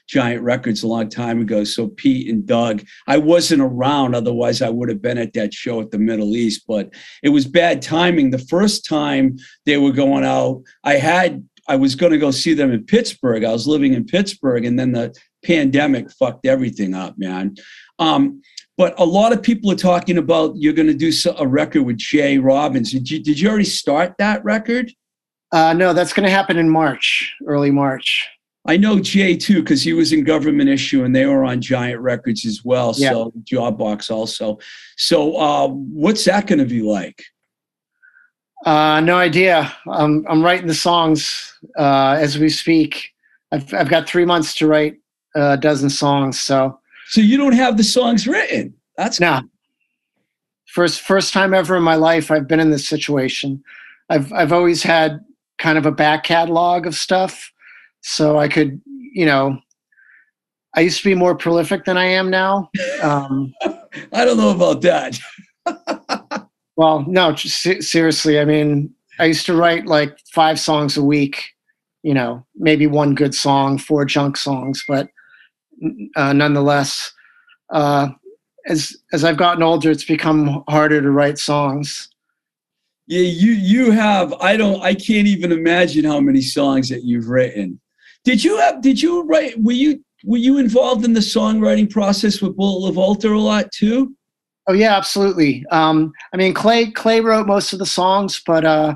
Giant 0.06 0.42
Records 0.42 0.82
a 0.82 0.86
long 0.86 1.08
time 1.08 1.40
ago. 1.40 1.64
So 1.64 1.88
Pete 1.88 2.28
and 2.28 2.46
Doug, 2.46 2.84
I 3.06 3.16
wasn't 3.16 3.62
around, 3.62 4.14
otherwise 4.14 4.60
I 4.60 4.68
would 4.68 4.90
have 4.90 5.00
been 5.00 5.18
at 5.18 5.32
that 5.32 5.54
show 5.54 5.80
at 5.80 5.90
the 5.90 5.98
Middle 5.98 6.36
East. 6.36 6.64
But 6.68 6.92
it 7.22 7.30
was 7.30 7.46
bad 7.46 7.80
timing. 7.80 8.30
The 8.30 8.38
first 8.38 8.84
time 8.84 9.38
they 9.64 9.78
were 9.78 9.92
going 9.92 10.24
out, 10.24 10.62
I 10.84 10.94
had 10.94 11.44
I 11.68 11.76
was 11.76 11.94
going 11.94 12.12
to 12.12 12.18
go 12.18 12.32
see 12.32 12.52
them 12.52 12.72
in 12.72 12.84
Pittsburgh. 12.84 13.44
I 13.44 13.52
was 13.52 13.68
living 13.68 13.94
in 13.94 14.04
Pittsburgh, 14.04 14.64
and 14.64 14.78
then 14.78 14.92
the 14.92 15.14
pandemic 15.44 16.10
fucked 16.10 16.44
everything 16.44 16.94
up, 16.94 17.16
man. 17.16 17.54
Um, 17.98 18.42
but 18.80 18.98
a 18.98 19.04
lot 19.04 19.30
of 19.30 19.42
people 19.42 19.70
are 19.70 19.76
talking 19.76 20.16
about 20.16 20.56
you're 20.56 20.72
going 20.72 20.88
to 20.88 20.94
do 20.94 21.12
a 21.36 21.46
record 21.46 21.82
with 21.82 21.98
Jay 21.98 22.38
Robbins. 22.38 22.92
Did 22.92 23.10
you, 23.10 23.22
did 23.22 23.38
you 23.38 23.46
already 23.46 23.64
start 23.64 24.14
that 24.16 24.42
record? 24.42 24.90
Uh, 25.52 25.74
no, 25.74 25.92
that's 25.92 26.14
going 26.14 26.24
to 26.24 26.30
happen 26.30 26.56
in 26.56 26.70
March, 26.70 27.30
early 27.46 27.70
March. 27.70 28.26
I 28.66 28.78
know 28.78 28.98
Jay 28.98 29.36
too 29.36 29.60
because 29.60 29.82
he 29.82 29.92
was 29.92 30.14
in 30.14 30.24
Government 30.24 30.70
Issue 30.70 31.04
and 31.04 31.14
they 31.14 31.26
were 31.26 31.44
on 31.44 31.60
Giant 31.60 32.00
Records 32.00 32.46
as 32.46 32.64
well. 32.64 32.94
Yeah. 32.96 33.10
So 33.10 33.32
Jawbox 33.44 34.10
also. 34.10 34.58
So 34.96 35.36
uh, 35.36 35.68
what's 35.68 36.24
that 36.24 36.46
going 36.46 36.60
to 36.60 36.64
be 36.64 36.80
like? 36.80 37.22
Uh, 38.64 39.00
no 39.00 39.18
idea. 39.18 39.70
I'm 39.90 40.24
I'm 40.26 40.42
writing 40.42 40.68
the 40.68 40.74
songs 40.74 41.52
uh, 41.78 42.16
as 42.18 42.38
we 42.38 42.48
speak. 42.48 43.10
I've 43.52 43.74
I've 43.74 43.90
got 43.90 44.08
three 44.08 44.24
months 44.24 44.54
to 44.54 44.66
write 44.66 44.94
a 45.34 45.58
dozen 45.58 45.90
songs. 45.90 46.40
So 46.40 46.79
so 47.10 47.20
you 47.20 47.36
don't 47.36 47.54
have 47.54 47.76
the 47.76 47.84
songs 47.84 48.26
written. 48.26 48.72
That's 48.96 49.20
no. 49.20 49.42
First 50.66 51.00
first 51.00 51.32
time 51.32 51.52
ever 51.52 51.76
in 51.76 51.82
my 51.82 51.96
life 51.96 52.30
I've 52.30 52.46
been 52.46 52.60
in 52.60 52.70
this 52.70 52.88
situation. 52.88 53.62
I've 54.08 54.32
I've 54.32 54.52
always 54.52 54.82
had 54.82 55.20
kind 55.58 55.76
of 55.76 55.86
a 55.86 55.92
back 55.92 56.24
catalog 56.24 56.86
of 56.86 56.94
stuff 56.94 57.52
so 58.02 58.38
I 58.38 58.48
could, 58.48 58.80
you 58.86 59.26
know, 59.26 59.58
I 60.76 60.80
used 60.80 60.98
to 60.98 61.04
be 61.04 61.14
more 61.14 61.34
prolific 61.34 61.84
than 61.84 61.98
I 61.98 62.04
am 62.04 62.30
now. 62.30 62.70
Um, 63.02 63.52
I 64.12 64.24
don't 64.24 64.38
know 64.38 64.50
about 64.50 64.80
that. 64.82 65.18
well, 66.76 67.04
no, 67.08 67.34
seriously. 67.34 68.38
I 68.38 68.44
mean, 68.44 68.94
I 69.18 69.24
used 69.24 69.46
to 69.46 69.56
write 69.56 69.86
like 69.86 70.16
five 70.32 70.60
songs 70.60 70.96
a 70.96 71.02
week. 71.02 71.42
You 72.02 72.14
know, 72.14 72.46
maybe 72.54 72.86
one 72.86 73.14
good 73.14 73.34
song, 73.34 73.76
four 73.76 74.04
junk 74.04 74.36
songs, 74.36 74.84
but 74.86 75.10
uh, 76.16 76.32
nonetheless, 76.32 77.12
uh, 77.70 78.08
as 78.66 78.96
as 79.12 79.24
I've 79.24 79.36
gotten 79.36 79.62
older, 79.62 79.90
it's 79.90 80.04
become 80.04 80.64
harder 80.68 81.00
to 81.00 81.10
write 81.10 81.38
songs. 81.38 82.08
Yeah, 83.06 83.20
you 83.20 83.52
you 83.52 83.90
have. 83.90 84.32
I 84.34 84.56
don't. 84.56 84.80
I 84.82 84.94
can't 84.94 85.26
even 85.26 85.52
imagine 85.52 86.04
how 86.04 86.20
many 86.20 86.42
songs 86.42 86.88
that 86.90 87.04
you've 87.04 87.28
written. 87.28 87.80
Did 88.24 88.44
you 88.44 88.58
have? 88.58 88.82
Did 88.82 89.02
you 89.02 89.22
write? 89.24 89.60
Were 89.62 89.72
you 89.72 90.04
were 90.24 90.38
you 90.38 90.58
involved 90.58 91.04
in 91.04 91.14
the 91.14 91.20
songwriting 91.20 91.90
process 91.90 92.40
with 92.40 92.56
Bullet 92.56 92.92
LaVolta 92.92 93.34
a 93.34 93.38
lot 93.38 93.72
too? 93.72 94.14
Oh 94.66 94.72
yeah, 94.72 94.96
absolutely. 94.96 95.64
Um, 95.70 96.12
I 96.32 96.36
mean, 96.36 96.54
Clay 96.54 96.90
Clay 96.90 97.20
wrote 97.20 97.46
most 97.46 97.72
of 97.72 97.78
the 97.78 97.86
songs, 97.86 98.40
but 98.46 98.64
uh, 98.64 98.94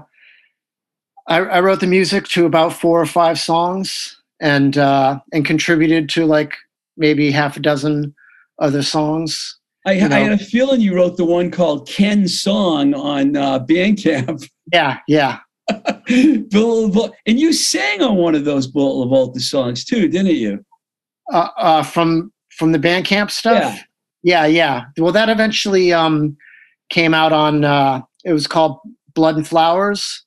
I, 1.27 1.39
I, 1.39 1.61
wrote 1.61 1.81
the 1.81 1.87
music 1.87 2.29
to 2.29 2.47
about 2.47 2.75
four 2.75 3.01
or 3.01 3.07
five 3.07 3.39
songs, 3.41 4.21
and 4.41 4.77
uh, 4.77 5.19
and 5.33 5.45
contributed 5.45 6.09
to 6.11 6.27
like 6.27 6.55
maybe 6.97 7.31
half 7.31 7.57
a 7.57 7.61
dozen 7.61 8.15
other 8.59 8.83
songs. 8.83 9.59
I, 9.87 9.93
you 9.93 10.09
know? 10.09 10.17
I, 10.17 10.21
had 10.21 10.41
a 10.41 10.45
feeling 10.45 10.81
you 10.81 10.95
wrote 10.95 11.17
the 11.17 11.25
one 11.25 11.51
called 11.51 11.89
Ken's 11.89 12.41
Song 12.41 12.95
on 12.95 13.37
uh, 13.37 13.61
Bandcamp. 13.61 14.49
Yeah, 14.73 15.01
yeah. 15.07 15.41
Bill 16.49 17.15
and 17.27 17.39
you 17.39 17.53
sang 17.53 18.01
on 18.01 18.17
one 18.17 18.35
of 18.35 18.47
those 18.47 18.67
Bullet 18.67 19.07
LaVolta 19.07 19.41
songs 19.41 19.85
too, 19.85 20.09
didn't 20.09 20.35
you? 20.35 20.65
Uh, 21.31 21.49
uh, 21.59 21.83
from 21.83 22.33
from 22.57 22.73
the 22.73 22.79
Bandcamp 22.79 23.31
stuff. 23.31 23.79
Yeah, 24.23 24.47
yeah. 24.47 24.47
yeah. 24.47 24.85
Well, 24.97 25.13
that 25.13 25.29
eventually 25.29 25.93
um, 25.93 26.39
came 26.89 27.13
out 27.13 27.35
on. 27.35 27.63
Uh, 27.63 28.01
it 28.25 28.33
was 28.33 28.47
called 28.47 28.79
Blood 29.15 29.37
and 29.37 29.47
Flowers. 29.47 30.25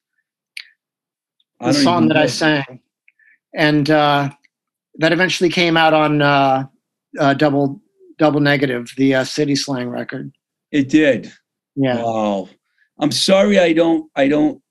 The 1.60 1.74
song 1.74 2.08
that 2.10 2.14
know. 2.14 2.22
I 2.22 2.28
sang, 2.28 2.80
and 3.56 3.90
uh, 3.90 4.30
that 4.98 5.12
eventually 5.12 5.50
came 5.50 5.78
out 5.78 5.94
on 5.94 6.22
uh, 6.22 6.66
uh, 7.20 7.34
Double 7.34 7.82
Double 8.18 8.40
Negative, 8.40 8.90
the 8.98 9.16
uh, 9.16 9.24
City 9.24 9.56
Slang 9.56 9.90
record. 9.90 10.32
It 10.72 10.90
did. 10.90 11.32
Yeah. 11.76 12.02
Wow. 12.02 12.50
I'm 13.00 13.12
sorry 13.12 13.60
I 13.60 13.74
don't 13.74 14.10
I 14.16 14.28
don't 14.28 14.62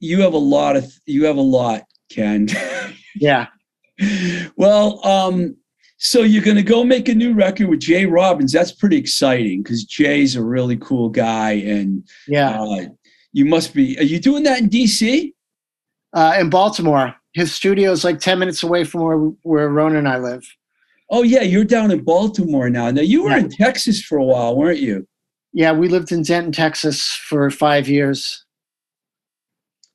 you 0.00 0.20
have 0.22 0.34
a 0.34 0.38
lot 0.38 0.76
of 0.76 0.92
you 1.06 1.24
have 1.24 1.36
a 1.36 1.42
lot, 1.42 1.82
Ken. 2.10 2.48
yeah. 3.16 3.46
well, 4.56 5.04
um, 5.06 5.56
so 5.98 6.22
you're 6.22 6.44
going 6.44 6.56
to 6.56 6.62
go 6.62 6.84
make 6.84 7.08
a 7.08 7.14
new 7.14 7.32
record 7.32 7.68
with 7.68 7.80
Jay 7.80 8.04
Robbins. 8.04 8.52
That's 8.52 8.72
pretty 8.72 8.98
exciting 8.98 9.62
because 9.62 9.84
Jay's 9.84 10.36
a 10.36 10.44
really 10.44 10.76
cool 10.76 11.08
guy, 11.08 11.52
and 11.52 12.06
yeah, 12.28 12.60
uh, 12.60 12.84
you 13.32 13.46
must 13.46 13.72
be. 13.72 13.98
Are 13.98 14.04
you 14.04 14.20
doing 14.20 14.42
that 14.42 14.60
in 14.60 14.68
DC? 14.68 15.32
Uh, 16.12 16.36
in 16.38 16.50
Baltimore. 16.50 17.14
His 17.36 17.54
studio 17.54 17.92
is 17.92 18.02
like 18.02 18.18
ten 18.18 18.38
minutes 18.38 18.62
away 18.62 18.82
from 18.82 19.02
where 19.02 19.18
where 19.42 19.68
Rona 19.68 19.98
and 19.98 20.08
I 20.08 20.18
live. 20.18 20.44
Oh 21.10 21.22
yeah, 21.22 21.42
you're 21.42 21.64
down 21.64 21.92
in 21.92 22.02
Baltimore 22.02 22.68
now. 22.68 22.90
Now 22.90 23.02
you 23.02 23.22
were 23.22 23.30
yeah. 23.30 23.38
in 23.38 23.50
Texas 23.50 24.02
for 24.02 24.18
a 24.18 24.24
while, 24.24 24.56
weren't 24.56 24.80
you? 24.80 25.06
Yeah, 25.52 25.72
we 25.72 25.88
lived 25.88 26.10
in 26.10 26.22
Denton, 26.22 26.52
Texas 26.52 27.06
for 27.28 27.50
five 27.50 27.88
years 27.88 28.46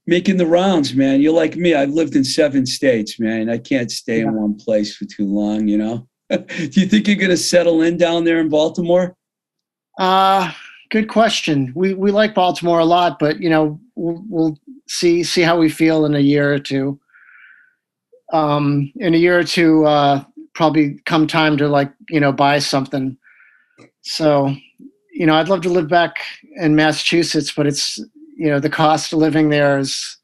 making 0.07 0.37
the 0.37 0.45
rounds, 0.45 0.93
man. 0.93 1.21
You're 1.21 1.33
like 1.33 1.55
me. 1.55 1.73
I've 1.73 1.91
lived 1.91 2.15
in 2.15 2.23
seven 2.23 2.65
states, 2.65 3.19
man. 3.19 3.49
I 3.49 3.57
can't 3.57 3.91
stay 3.91 4.19
yeah. 4.19 4.27
in 4.27 4.33
one 4.33 4.55
place 4.55 4.95
for 4.95 5.05
too 5.05 5.25
long, 5.25 5.67
you 5.67 5.77
know? 5.77 6.07
Do 6.29 6.81
you 6.81 6.85
think 6.85 7.07
you're 7.07 7.15
going 7.15 7.29
to 7.29 7.37
settle 7.37 7.81
in 7.81 7.97
down 7.97 8.23
there 8.23 8.39
in 8.39 8.49
Baltimore? 8.49 9.15
Uh, 9.99 10.51
good 10.89 11.07
question. 11.07 11.71
We, 11.75 11.93
we 11.93 12.11
like 12.11 12.33
Baltimore 12.33 12.79
a 12.79 12.85
lot, 12.85 13.19
but, 13.19 13.39
you 13.39 13.49
know, 13.49 13.79
we'll, 13.95 14.23
we'll 14.27 14.57
see, 14.87 15.23
see 15.23 15.41
how 15.41 15.57
we 15.57 15.69
feel 15.69 16.05
in 16.05 16.15
a 16.15 16.19
year 16.19 16.53
or 16.53 16.59
two. 16.59 16.99
Um, 18.31 18.91
in 18.95 19.13
a 19.13 19.17
year 19.17 19.39
or 19.39 19.43
two, 19.43 19.85
uh, 19.85 20.23
probably 20.53 20.99
come 21.05 21.27
time 21.27 21.57
to 21.57 21.67
like 21.67 21.91
you 22.09 22.19
know 22.19 22.31
buy 22.31 22.59
something. 22.59 23.17
So, 24.01 24.53
you 25.13 25.25
know, 25.25 25.35
I'd 25.35 25.49
love 25.49 25.61
to 25.61 25.69
live 25.69 25.87
back 25.87 26.17
in 26.55 26.75
Massachusetts, 26.75 27.51
but 27.51 27.67
it's 27.67 27.97
you 28.37 28.49
know 28.49 28.59
the 28.59 28.69
cost 28.69 29.13
of 29.13 29.19
living 29.19 29.49
there 29.49 29.77
is, 29.77 30.17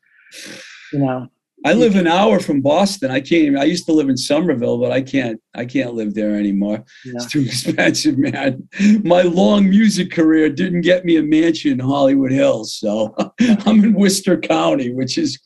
you 0.92 1.00
know, 1.00 1.30
I 1.66 1.74
live 1.74 1.96
an 1.96 2.08
hour 2.08 2.40
from 2.40 2.62
Boston. 2.62 3.10
I 3.10 3.20
can't 3.20 3.44
even. 3.44 3.58
I 3.58 3.64
used 3.64 3.88
to 3.88 3.92
live 3.92 4.10
in 4.10 4.18
Somerville, 4.18 4.78
but 4.78 4.92
I 4.92 5.02
can't. 5.02 5.42
I 5.56 5.66
can't 5.66 5.96
live 5.96 6.14
there 6.14 6.36
anymore. 6.36 6.84
Yeah. 7.04 7.14
It's 7.16 7.26
too 7.26 7.42
expensive, 7.46 8.18
man. 8.18 8.68
My 9.04 9.24
long 9.24 9.70
music 9.70 10.12
career 10.12 10.50
didn't 10.50 10.82
get 10.82 11.04
me 11.04 11.18
a 11.18 11.24
mansion 11.24 11.72
in 11.72 11.80
Hollywood 11.80 12.32
Hills, 12.32 12.78
so 12.78 13.16
I'm 13.66 13.84
in 13.84 13.94
Worcester 13.94 14.38
County, 14.38 14.94
which 14.94 15.18
is 15.18 15.40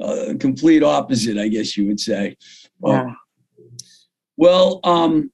a 0.00 0.34
complete 0.40 0.82
opposite, 0.82 1.38
I 1.38 1.48
guess 1.48 1.76
you 1.76 1.86
would 1.86 2.00
say. 2.00 2.36
yeah. 2.84 3.14
Well, 4.36 4.80
um, 4.84 5.30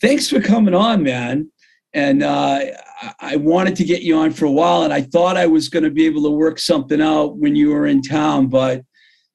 thanks 0.00 0.28
for 0.28 0.40
coming 0.40 0.74
on, 0.74 1.02
man. 1.02 1.50
And 1.92 2.22
uh, 2.22 2.60
I- 3.02 3.12
I 3.20 3.36
wanted 3.36 3.76
to 3.76 3.84
get 3.84 4.02
you 4.02 4.16
on 4.16 4.30
for 4.32 4.46
a 4.46 4.50
while, 4.50 4.82
and 4.84 4.92
I 4.92 5.02
thought 5.02 5.36
I 5.36 5.46
was 5.46 5.68
going 5.68 5.82
to 5.84 5.90
be 5.90 6.06
able 6.06 6.22
to 6.22 6.30
work 6.30 6.58
something 6.58 7.00
out 7.02 7.36
when 7.36 7.54
you 7.54 7.70
were 7.70 7.86
in 7.86 8.00
town, 8.02 8.46
but 8.48 8.82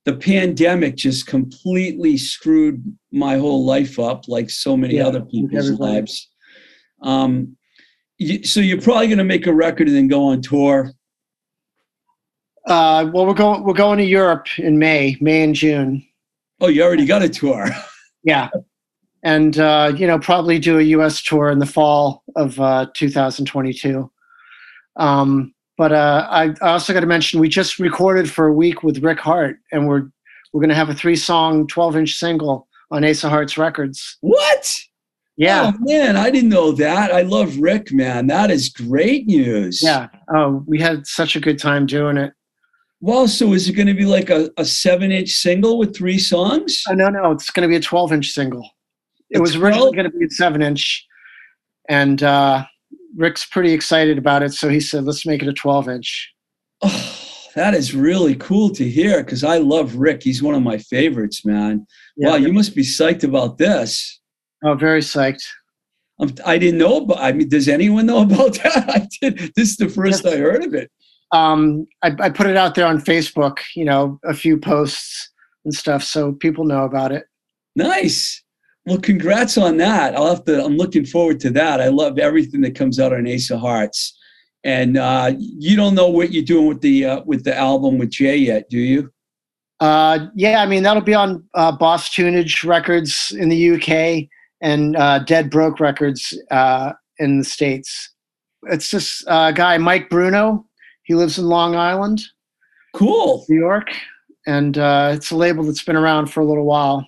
the 0.05 0.15
pandemic 0.15 0.95
just 0.95 1.27
completely 1.27 2.17
screwed 2.17 2.83
my 3.11 3.37
whole 3.37 3.63
life 3.65 3.99
up, 3.99 4.27
like 4.27 4.49
so 4.49 4.75
many 4.75 4.95
Yeah, 4.95 5.07
other 5.07 5.21
people's 5.21 5.69
lives. 5.71 6.29
Um, 7.03 7.57
you, 8.17 8.43
so 8.43 8.59
you're 8.59 8.81
probably 8.81 9.07
going 9.07 9.19
to 9.19 9.23
make 9.23 9.45
a 9.45 9.53
record 9.53 9.87
and 9.87 9.95
then 9.95 10.07
go 10.07 10.23
on 10.23 10.41
tour. 10.41 10.91
Uh, 12.67 13.09
well, 13.13 13.25
we're 13.25 13.33
going 13.33 13.63
we're 13.63 13.73
going 13.73 13.97
to 13.97 14.05
Europe 14.05 14.47
in 14.57 14.77
May, 14.77 15.17
May 15.21 15.43
and 15.43 15.55
June. 15.55 16.05
Oh, 16.61 16.67
you 16.67 16.83
already 16.83 17.05
got 17.05 17.21
a 17.23 17.29
tour. 17.29 17.67
Yeah, 18.21 18.49
and 19.23 19.57
uh, 19.57 19.93
you 19.95 20.05
know 20.05 20.19
probably 20.19 20.59
do 20.59 20.77
a 20.77 20.81
U.S. 20.81 21.21
tour 21.23 21.49
in 21.51 21.59
the 21.59 21.65
fall 21.65 22.21
of 22.35 22.59
uh, 22.59 22.87
2022. 22.93 24.11
Um, 24.97 25.53
but 25.77 25.93
uh, 25.93 26.27
I, 26.29 26.53
I 26.61 26.71
also 26.71 26.91
got 26.93 26.99
to 26.99 27.05
mention 27.05 27.39
we 27.39 27.47
just 27.47 27.79
recorded 27.79 28.29
for 28.29 28.47
a 28.47 28.53
week 28.53 28.83
with 28.83 29.01
Rick 29.01 29.19
Harte, 29.21 29.57
and 29.71 29.87
we're 29.87 30.09
we're 30.51 30.59
going 30.59 30.69
to 30.69 30.75
have 30.75 30.89
a 30.89 30.93
three 30.93 31.15
song, 31.15 31.65
12 31.67 31.95
inch 31.95 32.15
single 32.15 32.67
on 32.91 33.05
Ace 33.05 33.23
of 33.23 33.29
Hearts 33.29 33.57
Records. 33.57 34.17
what? 34.19 34.75
Yeah, 35.37 35.71
Oh, 35.73 35.77
man, 35.79 36.17
I 36.17 36.29
didn't 36.29 36.49
know 36.49 36.73
that. 36.73 37.13
I 37.13 37.21
love 37.21 37.57
Rick, 37.57 37.93
man. 37.93 38.27
That 38.27 38.51
is 38.51 38.67
great 38.67 39.25
news. 39.27 39.81
yeah. 39.81 40.07
Oh, 40.35 40.61
we 40.67 40.81
had 40.81 41.07
such 41.07 41.37
a 41.37 41.39
good 41.39 41.57
time 41.57 41.85
doing 41.85 42.17
it. 42.17 42.33
Well, 43.01 43.27
so 43.27 43.53
is 43.53 43.69
it 43.69 43.73
going 43.73 43.87
to 43.87 43.93
be 43.93 44.05
like 44.05 44.29
a, 44.29 44.49
a 44.57 44.65
seven 44.65 45.11
inch 45.11 45.29
single 45.29 45.77
with 45.77 45.95
three 45.95 46.19
songs? 46.19 46.83
Oh, 46.89 46.93
no, 46.93 47.09
no, 47.09 47.31
it's 47.31 47.49
going 47.49 47.63
to 47.63 47.69
be 47.69 47.77
a 47.77 47.81
12 47.81 48.11
inch 48.13 48.29
single. 48.29 48.69
It 49.29 49.37
A 49.37 49.41
was 49.41 49.55
originally 49.55 49.91
going 49.95 50.09
to 50.11 50.17
be 50.17 50.25
a 50.25 50.29
seven 50.29 50.61
inch, 50.61 51.05
and 51.87 52.21
uh, 52.23 52.65
Rick's 53.15 53.45
pretty 53.45 53.71
excited 53.73 54.17
about 54.17 54.43
it, 54.43 54.53
so 54.53 54.69
he 54.69 54.79
said, 54.79 55.03
"Let's 55.05 55.25
make 55.25 55.41
it 55.41 55.47
a 55.47 55.53
12 55.53 55.87
inch." 55.87 56.33
Oh, 56.81 57.15
that 57.55 57.73
is 57.73 57.93
really 57.93 58.35
cool 58.35 58.69
to 58.71 58.89
hear 58.89 59.23
because 59.23 59.43
I 59.43 59.57
love 59.59 59.95
Rick. 59.95 60.23
He's 60.23 60.41
one 60.41 60.55
of 60.55 60.63
my 60.63 60.77
favorites, 60.77 61.45
man. 61.45 61.85
Yeah, 62.17 62.29
wow, 62.31 62.35
you 62.35 62.51
must 62.51 62.75
be 62.75 62.81
psyched 62.81 63.23
about 63.23 63.57
this. 63.59 64.19
oh, 64.63 64.73
very 64.73 65.01
psyched. 65.01 65.45
I'm, 66.19 66.33
I 66.45 66.57
didn't 66.57 66.79
know, 66.79 67.05
but 67.05 67.19
I 67.19 67.31
mean, 67.31 67.49
does 67.49 67.69
anyone 67.69 68.07
know 68.07 68.21
about 68.23 68.55
that? 68.63 68.89
I 68.89 69.07
did. 69.21 69.53
This 69.55 69.69
is 69.69 69.77
the 69.77 69.89
first. 69.89 70.25
I 70.25 70.37
heard 70.37 70.63
of 70.63 70.73
it. 70.73 70.91
Um, 71.31 71.87
I, 72.01 72.15
I 72.19 72.29
put 72.29 72.47
it 72.47 72.57
out 72.57 72.75
there 72.75 72.87
on 72.87 72.99
Facebook, 72.99 73.59
you 73.75 73.85
know, 73.85 74.19
a 74.25 74.33
few 74.33 74.57
posts 74.57 75.29
and 75.65 75.73
stuff, 75.73 76.03
so 76.03 76.33
people 76.33 76.65
know 76.65 76.85
about 76.85 77.11
it. 77.11 77.25
Nice. 77.75 78.43
Well, 78.85 78.97
congrats 78.97 79.57
on 79.57 79.77
that. 79.77 80.15
I'll 80.15 80.29
have 80.29 80.45
to. 80.45 80.63
I'm 80.63 80.77
looking 80.77 81.05
forward 81.05 81.39
to 81.41 81.49
that. 81.51 81.81
I 81.81 81.89
love 81.89 82.17
everything 82.17 82.61
that 82.61 82.75
comes 82.75 82.99
out 82.99 83.13
on 83.13 83.27
Ace 83.27 83.51
of 83.51 83.59
Hearts. 83.59 84.17
And 84.63 84.97
uh, 84.97 85.33
you 85.37 85.75
don't 85.75 85.95
know 85.95 86.09
what 86.09 86.33
you're 86.33 86.43
doing 86.43 86.67
with 86.67 86.81
the 86.81 87.05
uh, 87.05 87.21
with 87.25 87.43
the 87.43 87.55
album 87.55 87.97
with 87.97 88.09
Jay 88.09 88.35
yet, 88.35 88.69
do 88.69 88.79
you? 88.79 89.11
Uh, 89.79 90.27
yeah, 90.35 90.61
I 90.61 90.65
mean 90.65 90.83
that'll 90.83 91.01
be 91.01 91.13
on 91.13 91.43
uh, 91.53 91.71
Boss 91.71 92.09
Tunage 92.09 92.65
Records 92.65 93.33
in 93.37 93.47
the 93.47 93.71
UK 93.71 94.27
and 94.61 94.97
uh, 94.97 95.19
Dead 95.19 95.49
Broke 95.49 95.79
Records 95.79 96.37
uh, 96.51 96.93
in 97.19 97.37
the 97.37 97.45
states. 97.45 98.11
It's 98.63 98.91
this 98.91 99.23
uh, 99.27 99.51
guy 99.51 99.77
Mike 99.77 100.09
Bruno. 100.09 100.65
He 101.09 101.15
lives 101.15 101.39
in 101.39 101.45
Long 101.45 101.75
Island, 101.75 102.21
Cool. 102.93 103.43
New 103.49 103.57
York, 103.59 103.87
and 104.45 104.77
uh, 104.77 105.13
it's 105.15 105.31
a 105.31 105.35
label 105.35 105.63
that's 105.63 105.83
been 105.83 105.95
around 105.95 106.27
for 106.27 106.41
a 106.41 106.45
little 106.45 106.65
while. 106.65 107.03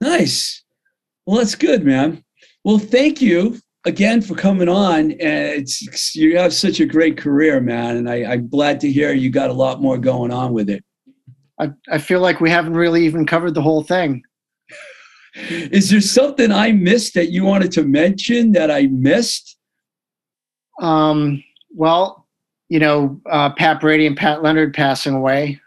Nice. 0.00 0.64
Well, 1.24 1.36
that's 1.38 1.54
good, 1.54 1.84
man. 1.84 2.24
Well, 2.64 2.80
thank 2.80 3.22
you 3.22 3.60
again 3.84 4.20
for 4.20 4.34
coming 4.34 4.68
on. 4.68 5.12
And 5.12 5.20
it's 5.20 6.16
you 6.16 6.36
have 6.38 6.52
such 6.52 6.80
a 6.80 6.86
great 6.86 7.16
career, 7.16 7.60
man. 7.60 7.98
And 7.98 8.10
I, 8.10 8.24
I'm 8.24 8.48
glad 8.48 8.80
to 8.80 8.90
hear 8.90 9.12
you 9.12 9.30
got 9.30 9.50
a 9.50 9.52
lot 9.52 9.80
more 9.80 9.96
going 9.96 10.32
on 10.32 10.52
with 10.52 10.68
it. 10.68 10.84
I, 11.60 11.70
I 11.88 11.98
feel 11.98 12.18
like 12.18 12.40
we 12.40 12.50
haven't 12.50 12.74
really 12.74 13.04
even 13.04 13.24
covered 13.26 13.54
the 13.54 13.62
whole 13.62 13.84
thing. 13.84 14.24
Is 15.36 15.88
there 15.88 16.00
something 16.00 16.50
I 16.50 16.72
missed 16.72 17.14
that 17.14 17.30
you 17.30 17.44
wanted 17.44 17.70
to 17.72 17.84
mention 17.84 18.50
that 18.52 18.72
I 18.72 18.88
missed? 18.88 19.56
Um, 20.82 21.44
well, 21.70 22.17
you 22.68 22.78
know, 22.78 23.20
uh, 23.30 23.50
Pat 23.50 23.80
Brady 23.80 24.06
and 24.06 24.16
Pat 24.16 24.42
Leonard 24.42 24.74
passing 24.74 25.14
away. 25.14 25.60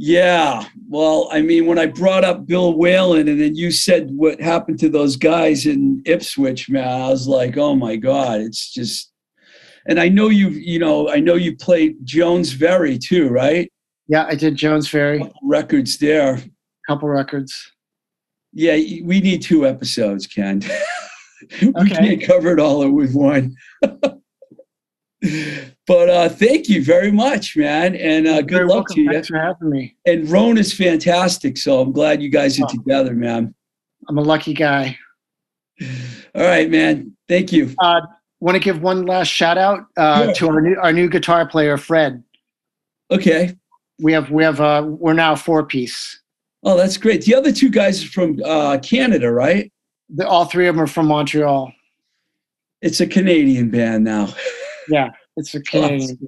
Yeah. 0.00 0.64
Well, 0.88 1.28
I 1.32 1.42
mean, 1.42 1.66
when 1.66 1.78
I 1.78 1.86
brought 1.86 2.22
up 2.24 2.46
Bill 2.46 2.72
Whalen 2.78 3.26
and 3.28 3.40
then 3.40 3.56
you 3.56 3.70
said 3.72 4.10
what 4.14 4.40
happened 4.40 4.78
to 4.80 4.88
those 4.88 5.16
guys 5.16 5.66
in 5.66 6.02
Ipswich, 6.06 6.70
man, 6.70 6.86
I 7.02 7.08
was 7.08 7.26
like, 7.26 7.56
oh 7.56 7.74
my 7.74 7.96
God, 7.96 8.40
it's 8.40 8.72
just. 8.72 9.10
And 9.86 9.98
I 9.98 10.08
know 10.08 10.28
you've, 10.28 10.54
you 10.54 10.78
know, 10.78 11.08
I 11.08 11.18
know 11.18 11.34
you 11.34 11.56
played 11.56 11.96
Jones 12.04 12.52
Ferry 12.52 12.98
too, 12.98 13.28
right? 13.28 13.72
Yeah, 14.06 14.26
I 14.28 14.34
did 14.34 14.54
Jones 14.56 14.88
Ferry, 14.88 15.22
Records 15.42 15.96
there. 15.98 16.38
couple 16.86 17.08
records. 17.08 17.54
Yeah, 18.52 18.74
we 19.04 19.20
need 19.20 19.42
two 19.42 19.66
episodes, 19.66 20.26
Ken. 20.26 20.60
we 21.62 21.68
Okay. 21.76 21.88
can't 22.16 22.22
cover 22.22 22.52
it 22.52 22.60
all 22.60 22.88
with 22.90 23.14
one. 23.14 23.54
but 25.88 26.08
uh, 26.10 26.28
thank 26.28 26.68
you 26.68 26.84
very 26.84 27.10
much, 27.10 27.56
man, 27.56 27.96
and 27.96 28.28
uh, 28.28 28.32
You're 28.34 28.42
good 28.42 28.60
luck 28.66 28.68
welcome. 28.88 28.94
to 28.96 29.00
you. 29.00 29.12
Thanks 29.12 29.28
for 29.28 29.38
having 29.38 29.70
me. 29.70 29.96
And 30.06 30.28
Rona 30.30 30.60
is 30.60 30.72
fantastic, 30.72 31.56
so 31.56 31.80
I'm 31.80 31.90
glad 31.92 32.22
you 32.22 32.28
guys 32.28 32.60
are 32.60 32.64
Oh. 32.64 32.68
together, 32.72 33.14
man. 33.14 33.54
I'm 34.08 34.18
a 34.18 34.22
lucky 34.22 34.54
guy. 34.54 34.96
All 36.34 36.42
right, 36.42 36.70
man. 36.70 37.16
Thank 37.28 37.52
you. 37.52 37.74
Uh, 37.80 38.02
Want 38.40 38.54
to 38.54 38.60
give 38.60 38.82
one 38.82 39.04
last 39.04 39.26
shout 39.28 39.58
out 39.58 39.86
uh, 39.96 40.26
Sure. 40.26 40.34
to 40.34 40.48
our 40.50 40.60
new 40.60 40.76
our 40.80 40.92
new 40.92 41.08
guitar 41.08 41.48
player 41.48 41.76
Fred. 41.76 42.22
Okay. 43.10 43.56
We 44.00 44.12
have 44.12 44.30
we 44.30 44.44
have 44.44 44.60
uh, 44.60 44.84
we're 44.86 45.12
now 45.14 45.34
four 45.34 45.64
piece. 45.66 46.20
Oh, 46.62 46.76
that's 46.76 46.96
great. 46.98 47.24
The 47.24 47.34
other 47.34 47.50
two 47.50 47.68
guys 47.68 48.04
are 48.04 48.08
from 48.08 48.40
uh, 48.44 48.78
Canada, 48.78 49.32
right? 49.32 49.72
The, 50.10 50.24
all 50.28 50.44
three 50.44 50.68
of 50.68 50.76
them 50.76 50.82
are 50.82 50.86
from 50.86 51.06
Montreal. 51.06 51.72
It's 52.80 53.00
a 53.00 53.06
Canadian 53.08 53.70
band 53.70 54.04
now. 54.04 54.28
Yeah, 54.90 55.10
it's 55.38 55.54
a 55.54 55.62
Canadian. 55.62 56.18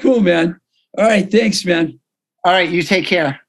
Cool, 0.00 0.20
man. 0.20 0.60
All 0.98 1.04
right. 1.04 1.30
Thanks, 1.30 1.64
man. 1.64 1.98
All 2.46 2.52
right, 2.52 2.70
you 2.70 2.82
take 2.82 3.06
care. 3.06 3.40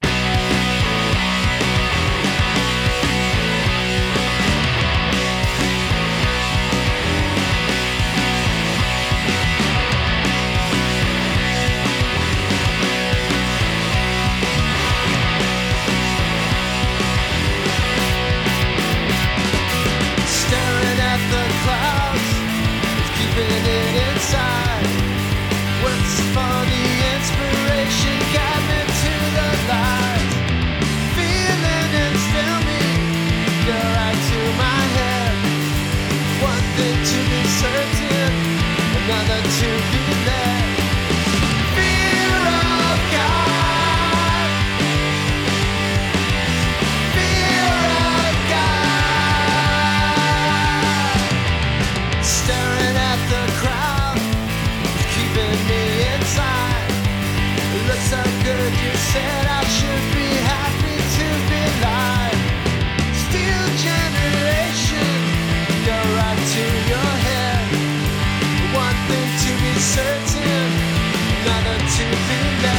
Certain, 69.80 70.42
another 71.42 71.78
to 71.78 72.04
be 72.26 72.62
led. 72.62 72.77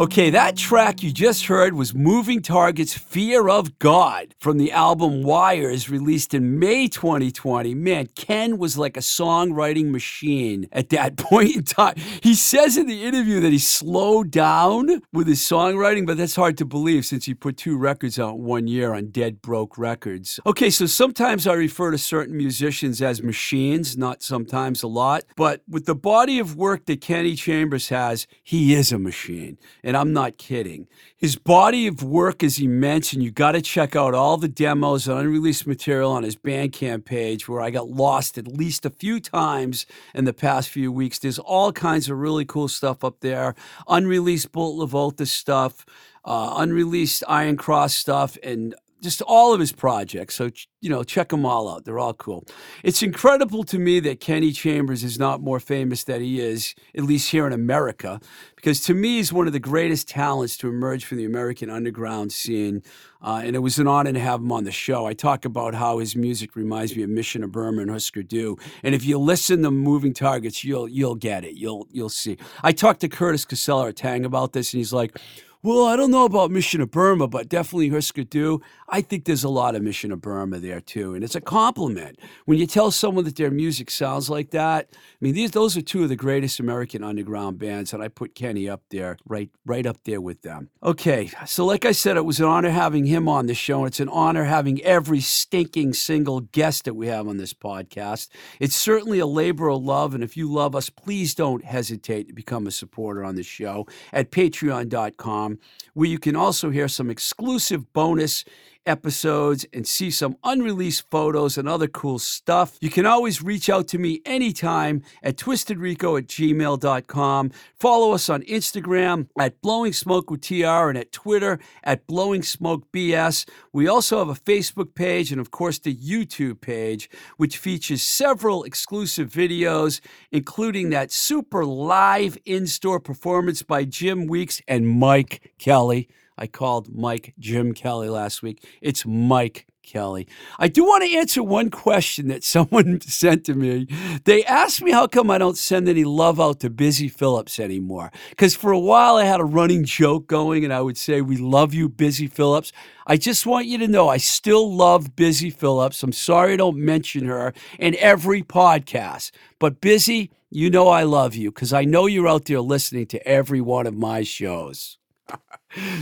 Okay, 0.00 0.30
that 0.30 0.56
track 0.56 1.02
you 1.02 1.12
just 1.12 1.44
heard 1.44 1.74
was 1.74 1.94
Moving 1.94 2.40
Target's 2.40 2.96
Fear 2.96 3.50
of 3.50 3.78
God 3.78 4.34
from 4.40 4.56
the 4.56 4.72
album 4.72 5.22
Wires, 5.22 5.90
released 5.90 6.32
in 6.32 6.58
May 6.58 6.88
2020. 6.88 7.74
Man, 7.74 8.06
Ken 8.16 8.56
was 8.56 8.78
like 8.78 8.96
a 8.96 9.00
songwriting 9.00 9.90
machine 9.90 10.66
at 10.72 10.88
that 10.88 11.16
point 11.18 11.54
in 11.54 11.64
time. 11.64 11.96
He 12.22 12.32
says 12.32 12.78
in 12.78 12.86
the 12.86 13.04
interview 13.04 13.40
that 13.40 13.52
he 13.52 13.58
slowed 13.58 14.30
down 14.30 15.02
with 15.12 15.26
his 15.26 15.40
songwriting, 15.40 16.06
but 16.06 16.16
that's 16.16 16.34
hard 16.34 16.56
to 16.56 16.64
believe 16.64 17.04
since 17.04 17.26
he 17.26 17.34
put 17.34 17.58
two 17.58 17.76
records 17.76 18.18
out 18.18 18.38
one 18.38 18.66
year 18.66 18.94
on 18.94 19.10
Dead 19.10 19.42
Broke 19.42 19.76
Records. 19.76 20.40
Okay, 20.46 20.70
so 20.70 20.86
sometimes 20.86 21.46
I 21.46 21.52
refer 21.52 21.90
to 21.90 21.98
certain 21.98 22.38
musicians 22.38 23.02
as 23.02 23.22
machines, 23.22 23.98
not 23.98 24.22
sometimes 24.22 24.82
a 24.82 24.88
lot, 24.88 25.24
but 25.36 25.60
with 25.68 25.84
the 25.84 25.94
body 25.94 26.38
of 26.38 26.56
work 26.56 26.86
that 26.86 27.02
Kenny 27.02 27.34
Chambers 27.34 27.90
has, 27.90 28.26
he 28.42 28.72
is 28.72 28.92
a 28.92 28.98
machine. 28.98 29.58
And 29.90 29.96
I'm 29.96 30.12
not 30.12 30.38
kidding. 30.38 30.86
His 31.16 31.34
body 31.34 31.88
of 31.88 32.04
work 32.04 32.44
is 32.44 32.60
immense, 32.60 33.12
and 33.12 33.24
you 33.24 33.32
got 33.32 33.52
to 33.52 33.60
check 33.60 33.96
out 33.96 34.14
all 34.14 34.36
the 34.36 34.46
demos 34.46 35.08
and 35.08 35.18
unreleased 35.18 35.66
material 35.66 36.12
on 36.12 36.22
his 36.22 36.36
Bandcamp 36.36 37.04
page, 37.04 37.48
where 37.48 37.60
I 37.60 37.70
got 37.70 37.88
lost 37.88 38.38
at 38.38 38.46
least 38.46 38.86
a 38.86 38.90
few 38.90 39.18
times 39.18 39.86
in 40.14 40.26
the 40.26 40.32
past 40.32 40.68
few 40.68 40.92
weeks. 40.92 41.18
There's 41.18 41.40
all 41.40 41.72
kinds 41.72 42.08
of 42.08 42.18
really 42.18 42.44
cool 42.44 42.68
stuff 42.68 43.02
up 43.02 43.18
there, 43.18 43.56
unreleased 43.88 44.52
Bullet 44.52 44.88
LaVolta 44.88 45.26
stuff, 45.26 45.84
uh, 46.24 46.54
unreleased 46.58 47.24
Iron 47.26 47.56
Cross 47.56 47.94
stuff, 47.94 48.38
and 48.44 48.76
just 49.00 49.22
all 49.22 49.52
of 49.52 49.60
his 49.60 49.72
projects. 49.72 50.34
So, 50.34 50.50
you 50.80 50.90
know, 50.90 51.02
check 51.02 51.28
them 51.28 51.44
all 51.44 51.68
out. 51.68 51.84
They're 51.84 51.98
all 51.98 52.14
cool. 52.14 52.44
It's 52.82 53.02
incredible 53.02 53.64
to 53.64 53.78
me 53.78 54.00
that 54.00 54.20
Kenny 54.20 54.52
Chambers 54.52 55.02
is 55.04 55.18
not 55.18 55.40
more 55.40 55.60
famous 55.60 56.04
than 56.04 56.20
he 56.20 56.40
is, 56.40 56.74
at 56.94 57.04
least 57.04 57.30
here 57.30 57.46
in 57.46 57.52
America, 57.52 58.20
because 58.56 58.82
to 58.84 58.94
me, 58.94 59.16
he's 59.16 59.32
one 59.32 59.46
of 59.46 59.52
the 59.52 59.60
greatest 59.60 60.08
talents 60.08 60.56
to 60.58 60.68
emerge 60.68 61.04
from 61.04 61.18
the 61.18 61.24
American 61.24 61.70
underground 61.70 62.32
scene. 62.32 62.82
Uh, 63.22 63.42
and 63.44 63.54
it 63.54 63.58
was 63.58 63.78
an 63.78 63.86
honor 63.86 64.12
to 64.12 64.18
have 64.18 64.40
him 64.40 64.50
on 64.50 64.64
the 64.64 64.72
show. 64.72 65.06
I 65.06 65.12
talk 65.12 65.44
about 65.44 65.74
how 65.74 65.98
his 65.98 66.16
music 66.16 66.56
reminds 66.56 66.96
me 66.96 67.02
of 67.02 67.10
Mission 67.10 67.44
of 67.44 67.52
Burma 67.52 67.82
and 67.82 67.90
Husker 67.90 68.22
Du. 68.22 68.56
And 68.82 68.94
if 68.94 69.04
you 69.04 69.18
listen 69.18 69.62
to 69.62 69.70
Moving 69.70 70.14
Targets, 70.14 70.64
you'll 70.64 70.88
you'll 70.88 71.16
get 71.16 71.44
it. 71.44 71.54
You'll 71.54 71.86
you'll 71.90 72.08
see. 72.08 72.38
I 72.62 72.72
talked 72.72 73.00
to 73.00 73.08
Curtis 73.10 73.44
Casella 73.44 73.88
at 73.88 73.96
Taang 73.96 74.24
about 74.24 74.54
this, 74.54 74.72
and 74.72 74.78
he's 74.78 74.94
like, 74.94 75.18
well, 75.62 75.84
I 75.84 75.96
don't 75.96 76.10
know 76.10 76.24
about 76.24 76.50
Mission 76.50 76.80
of 76.80 76.90
Burma, 76.90 77.28
but 77.28 77.46
definitely 77.50 77.90
Husker 77.90 78.24
Du. 78.24 78.62
I 78.92 79.02
think 79.02 79.24
there's 79.24 79.44
a 79.44 79.48
lot 79.48 79.76
of 79.76 79.82
Mission 79.82 80.10
of 80.10 80.20
Burma 80.20 80.58
there 80.58 80.80
too, 80.80 81.14
and 81.14 81.22
it's 81.22 81.36
a 81.36 81.40
compliment 81.40 82.18
when 82.44 82.58
you 82.58 82.66
tell 82.66 82.90
someone 82.90 83.24
that 83.24 83.36
their 83.36 83.50
music 83.50 83.88
sounds 83.88 84.28
like 84.28 84.50
that. 84.50 84.88
I 84.92 84.96
mean, 85.20 85.34
these 85.34 85.52
those 85.52 85.76
are 85.76 85.80
two 85.80 86.02
of 86.02 86.08
the 86.08 86.16
greatest 86.16 86.58
American 86.58 87.04
underground 87.04 87.58
bands, 87.58 87.92
and 87.92 88.02
I 88.02 88.08
put 88.08 88.34
Kenny 88.34 88.68
up 88.68 88.82
there, 88.90 89.16
right, 89.26 89.48
right 89.64 89.86
up 89.86 89.98
there 90.04 90.20
with 90.20 90.42
them. 90.42 90.70
Okay, 90.82 91.30
so 91.46 91.64
like 91.64 91.84
I 91.84 91.92
said, 91.92 92.16
it 92.16 92.24
was 92.24 92.40
an 92.40 92.46
honor 92.46 92.70
having 92.70 93.06
him 93.06 93.28
on 93.28 93.46
the 93.46 93.54
show, 93.54 93.78
and 93.78 93.86
it's 93.86 94.00
an 94.00 94.08
honor 94.08 94.44
having 94.44 94.82
every 94.82 95.20
stinking 95.20 95.92
single 95.92 96.40
guest 96.40 96.84
that 96.84 96.94
we 96.94 97.06
have 97.06 97.28
on 97.28 97.36
this 97.36 97.54
podcast. 97.54 98.28
It's 98.58 98.74
certainly 98.74 99.20
a 99.20 99.26
labor 99.26 99.68
of 99.68 99.82
love, 99.84 100.14
and 100.14 100.24
if 100.24 100.36
you 100.36 100.52
love 100.52 100.74
us, 100.74 100.90
please 100.90 101.34
don't 101.36 101.64
hesitate 101.64 102.26
to 102.26 102.34
become 102.34 102.66
a 102.66 102.72
supporter 102.72 103.24
on 103.24 103.36
the 103.36 103.44
show 103.44 103.86
at 104.12 104.32
patreon.com, 104.32 105.60
where 105.94 106.08
you 106.08 106.18
can 106.18 106.34
also 106.34 106.70
hear 106.70 106.88
some 106.88 107.08
exclusive 107.08 107.92
bonus 107.92 108.44
episodes 108.86 109.66
and 109.72 109.86
see 109.86 110.10
some 110.10 110.36
unreleased 110.44 111.08
photos 111.10 111.58
and 111.58 111.68
other 111.68 111.86
cool 111.88 112.18
stuff. 112.18 112.76
You 112.80 112.90
can 112.90 113.06
always 113.06 113.42
reach 113.42 113.68
out 113.68 113.88
to 113.88 113.98
me 113.98 114.20
anytime 114.24 115.02
at 115.22 115.36
twistedrico 115.36 116.18
at 116.18 116.26
gmail.com. 116.26 117.50
Follow 117.78 118.12
us 118.12 118.28
on 118.28 118.42
Instagram 118.42 119.28
at 119.38 119.60
Blowing 119.60 119.92
Smoke 119.92 120.30
with 120.30 120.40
TR 120.40 120.88
and 120.88 120.98
at 120.98 121.12
Twitter 121.12 121.58
at 121.84 122.06
Blowing 122.06 122.42
Smoke 122.42 122.90
BS. 122.92 123.48
We 123.72 123.88
also 123.88 124.18
have 124.18 124.28
a 124.28 124.40
Facebook 124.40 124.94
page 124.94 125.32
and, 125.32 125.40
of 125.40 125.50
course, 125.50 125.78
the 125.78 125.94
YouTube 125.94 126.60
page, 126.60 127.10
which 127.36 127.58
features 127.58 128.02
several 128.02 128.64
exclusive 128.64 129.30
videos, 129.30 130.00
including 130.30 130.90
that 130.90 131.12
super 131.12 131.64
live 131.64 132.38
in 132.44 132.66
store 132.66 133.00
performance 133.00 133.62
by 133.62 133.84
Jim 133.84 134.26
Weeks 134.26 134.60
and 134.66 134.88
Mike 134.88 135.52
Kelly. 135.58 136.08
I 136.40 136.46
called 136.46 136.88
Mike 136.96 137.34
Jim 137.38 137.74
Kelly 137.74 138.08
last 138.08 138.42
week. 138.42 138.66
It's 138.80 139.04
Mike 139.04 139.66
Kelly. 139.82 140.26
I 140.58 140.68
do 140.68 140.84
want 140.84 141.04
to 141.04 141.16
answer 141.16 141.42
one 141.42 141.68
question 141.68 142.28
that 142.28 142.44
someone 142.54 143.02
sent 143.02 143.44
to 143.44 143.54
me. 143.54 143.86
They 144.24 144.42
asked 144.44 144.80
me 144.80 144.90
how 144.90 145.06
come 145.06 145.30
I 145.30 145.36
don't 145.36 145.58
send 145.58 145.86
any 145.86 146.04
love 146.04 146.40
out 146.40 146.60
to 146.60 146.70
Busy 146.70 147.08
Phillips 147.08 147.60
anymore. 147.60 148.10
Because 148.30 148.56
for 148.56 148.72
a 148.72 148.78
while 148.78 149.16
I 149.16 149.24
had 149.24 149.40
a 149.40 149.44
running 149.44 149.84
joke 149.84 150.28
going 150.28 150.64
and 150.64 150.72
I 150.72 150.80
would 150.80 150.96
say, 150.96 151.20
We 151.20 151.36
love 151.36 151.74
you, 151.74 151.90
Busy 151.90 152.26
Phillips. 152.26 152.72
I 153.06 153.18
just 153.18 153.44
want 153.44 153.66
you 153.66 153.76
to 153.76 153.88
know 153.88 154.08
I 154.08 154.16
still 154.16 154.74
love 154.74 155.16
Busy 155.16 155.50
Phillips. 155.50 156.02
I'm 156.02 156.12
sorry 156.12 156.54
I 156.54 156.56
don't 156.56 156.78
mention 156.78 157.26
her 157.26 157.52
in 157.78 157.96
every 157.96 158.42
podcast. 158.42 159.30
But 159.58 159.82
Busy, 159.82 160.30
you 160.48 160.70
know 160.70 160.88
I 160.88 161.02
love 161.02 161.34
you 161.34 161.50
because 161.50 161.74
I 161.74 161.84
know 161.84 162.06
you're 162.06 162.28
out 162.28 162.46
there 162.46 162.60
listening 162.60 163.06
to 163.08 163.28
every 163.28 163.60
one 163.60 163.86
of 163.86 163.94
my 163.94 164.22
shows. 164.22 164.99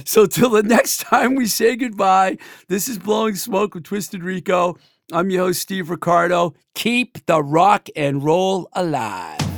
So 0.05 0.27
till 0.27 0.51
the 0.51 0.63
next 0.63 1.01
time 1.01 1.35
we 1.35 1.47
say 1.47 1.77
goodbye, 1.77 2.39
this 2.69 2.89
is 2.89 2.99
Blowing 2.99 3.35
Smoke 3.35 3.75
with 3.75 3.85
Twisted 3.85 4.23
Rico. 4.23 4.77
I'm 5.13 5.31
your 5.31 5.47
host, 5.47 5.61
Steve 5.61 5.91
Ricardo. 5.91 6.55
Keep 6.75 7.27
the 7.27 7.43
rock 7.43 7.89
and 7.97 8.23
roll 8.23 8.69
alive. 8.75 9.58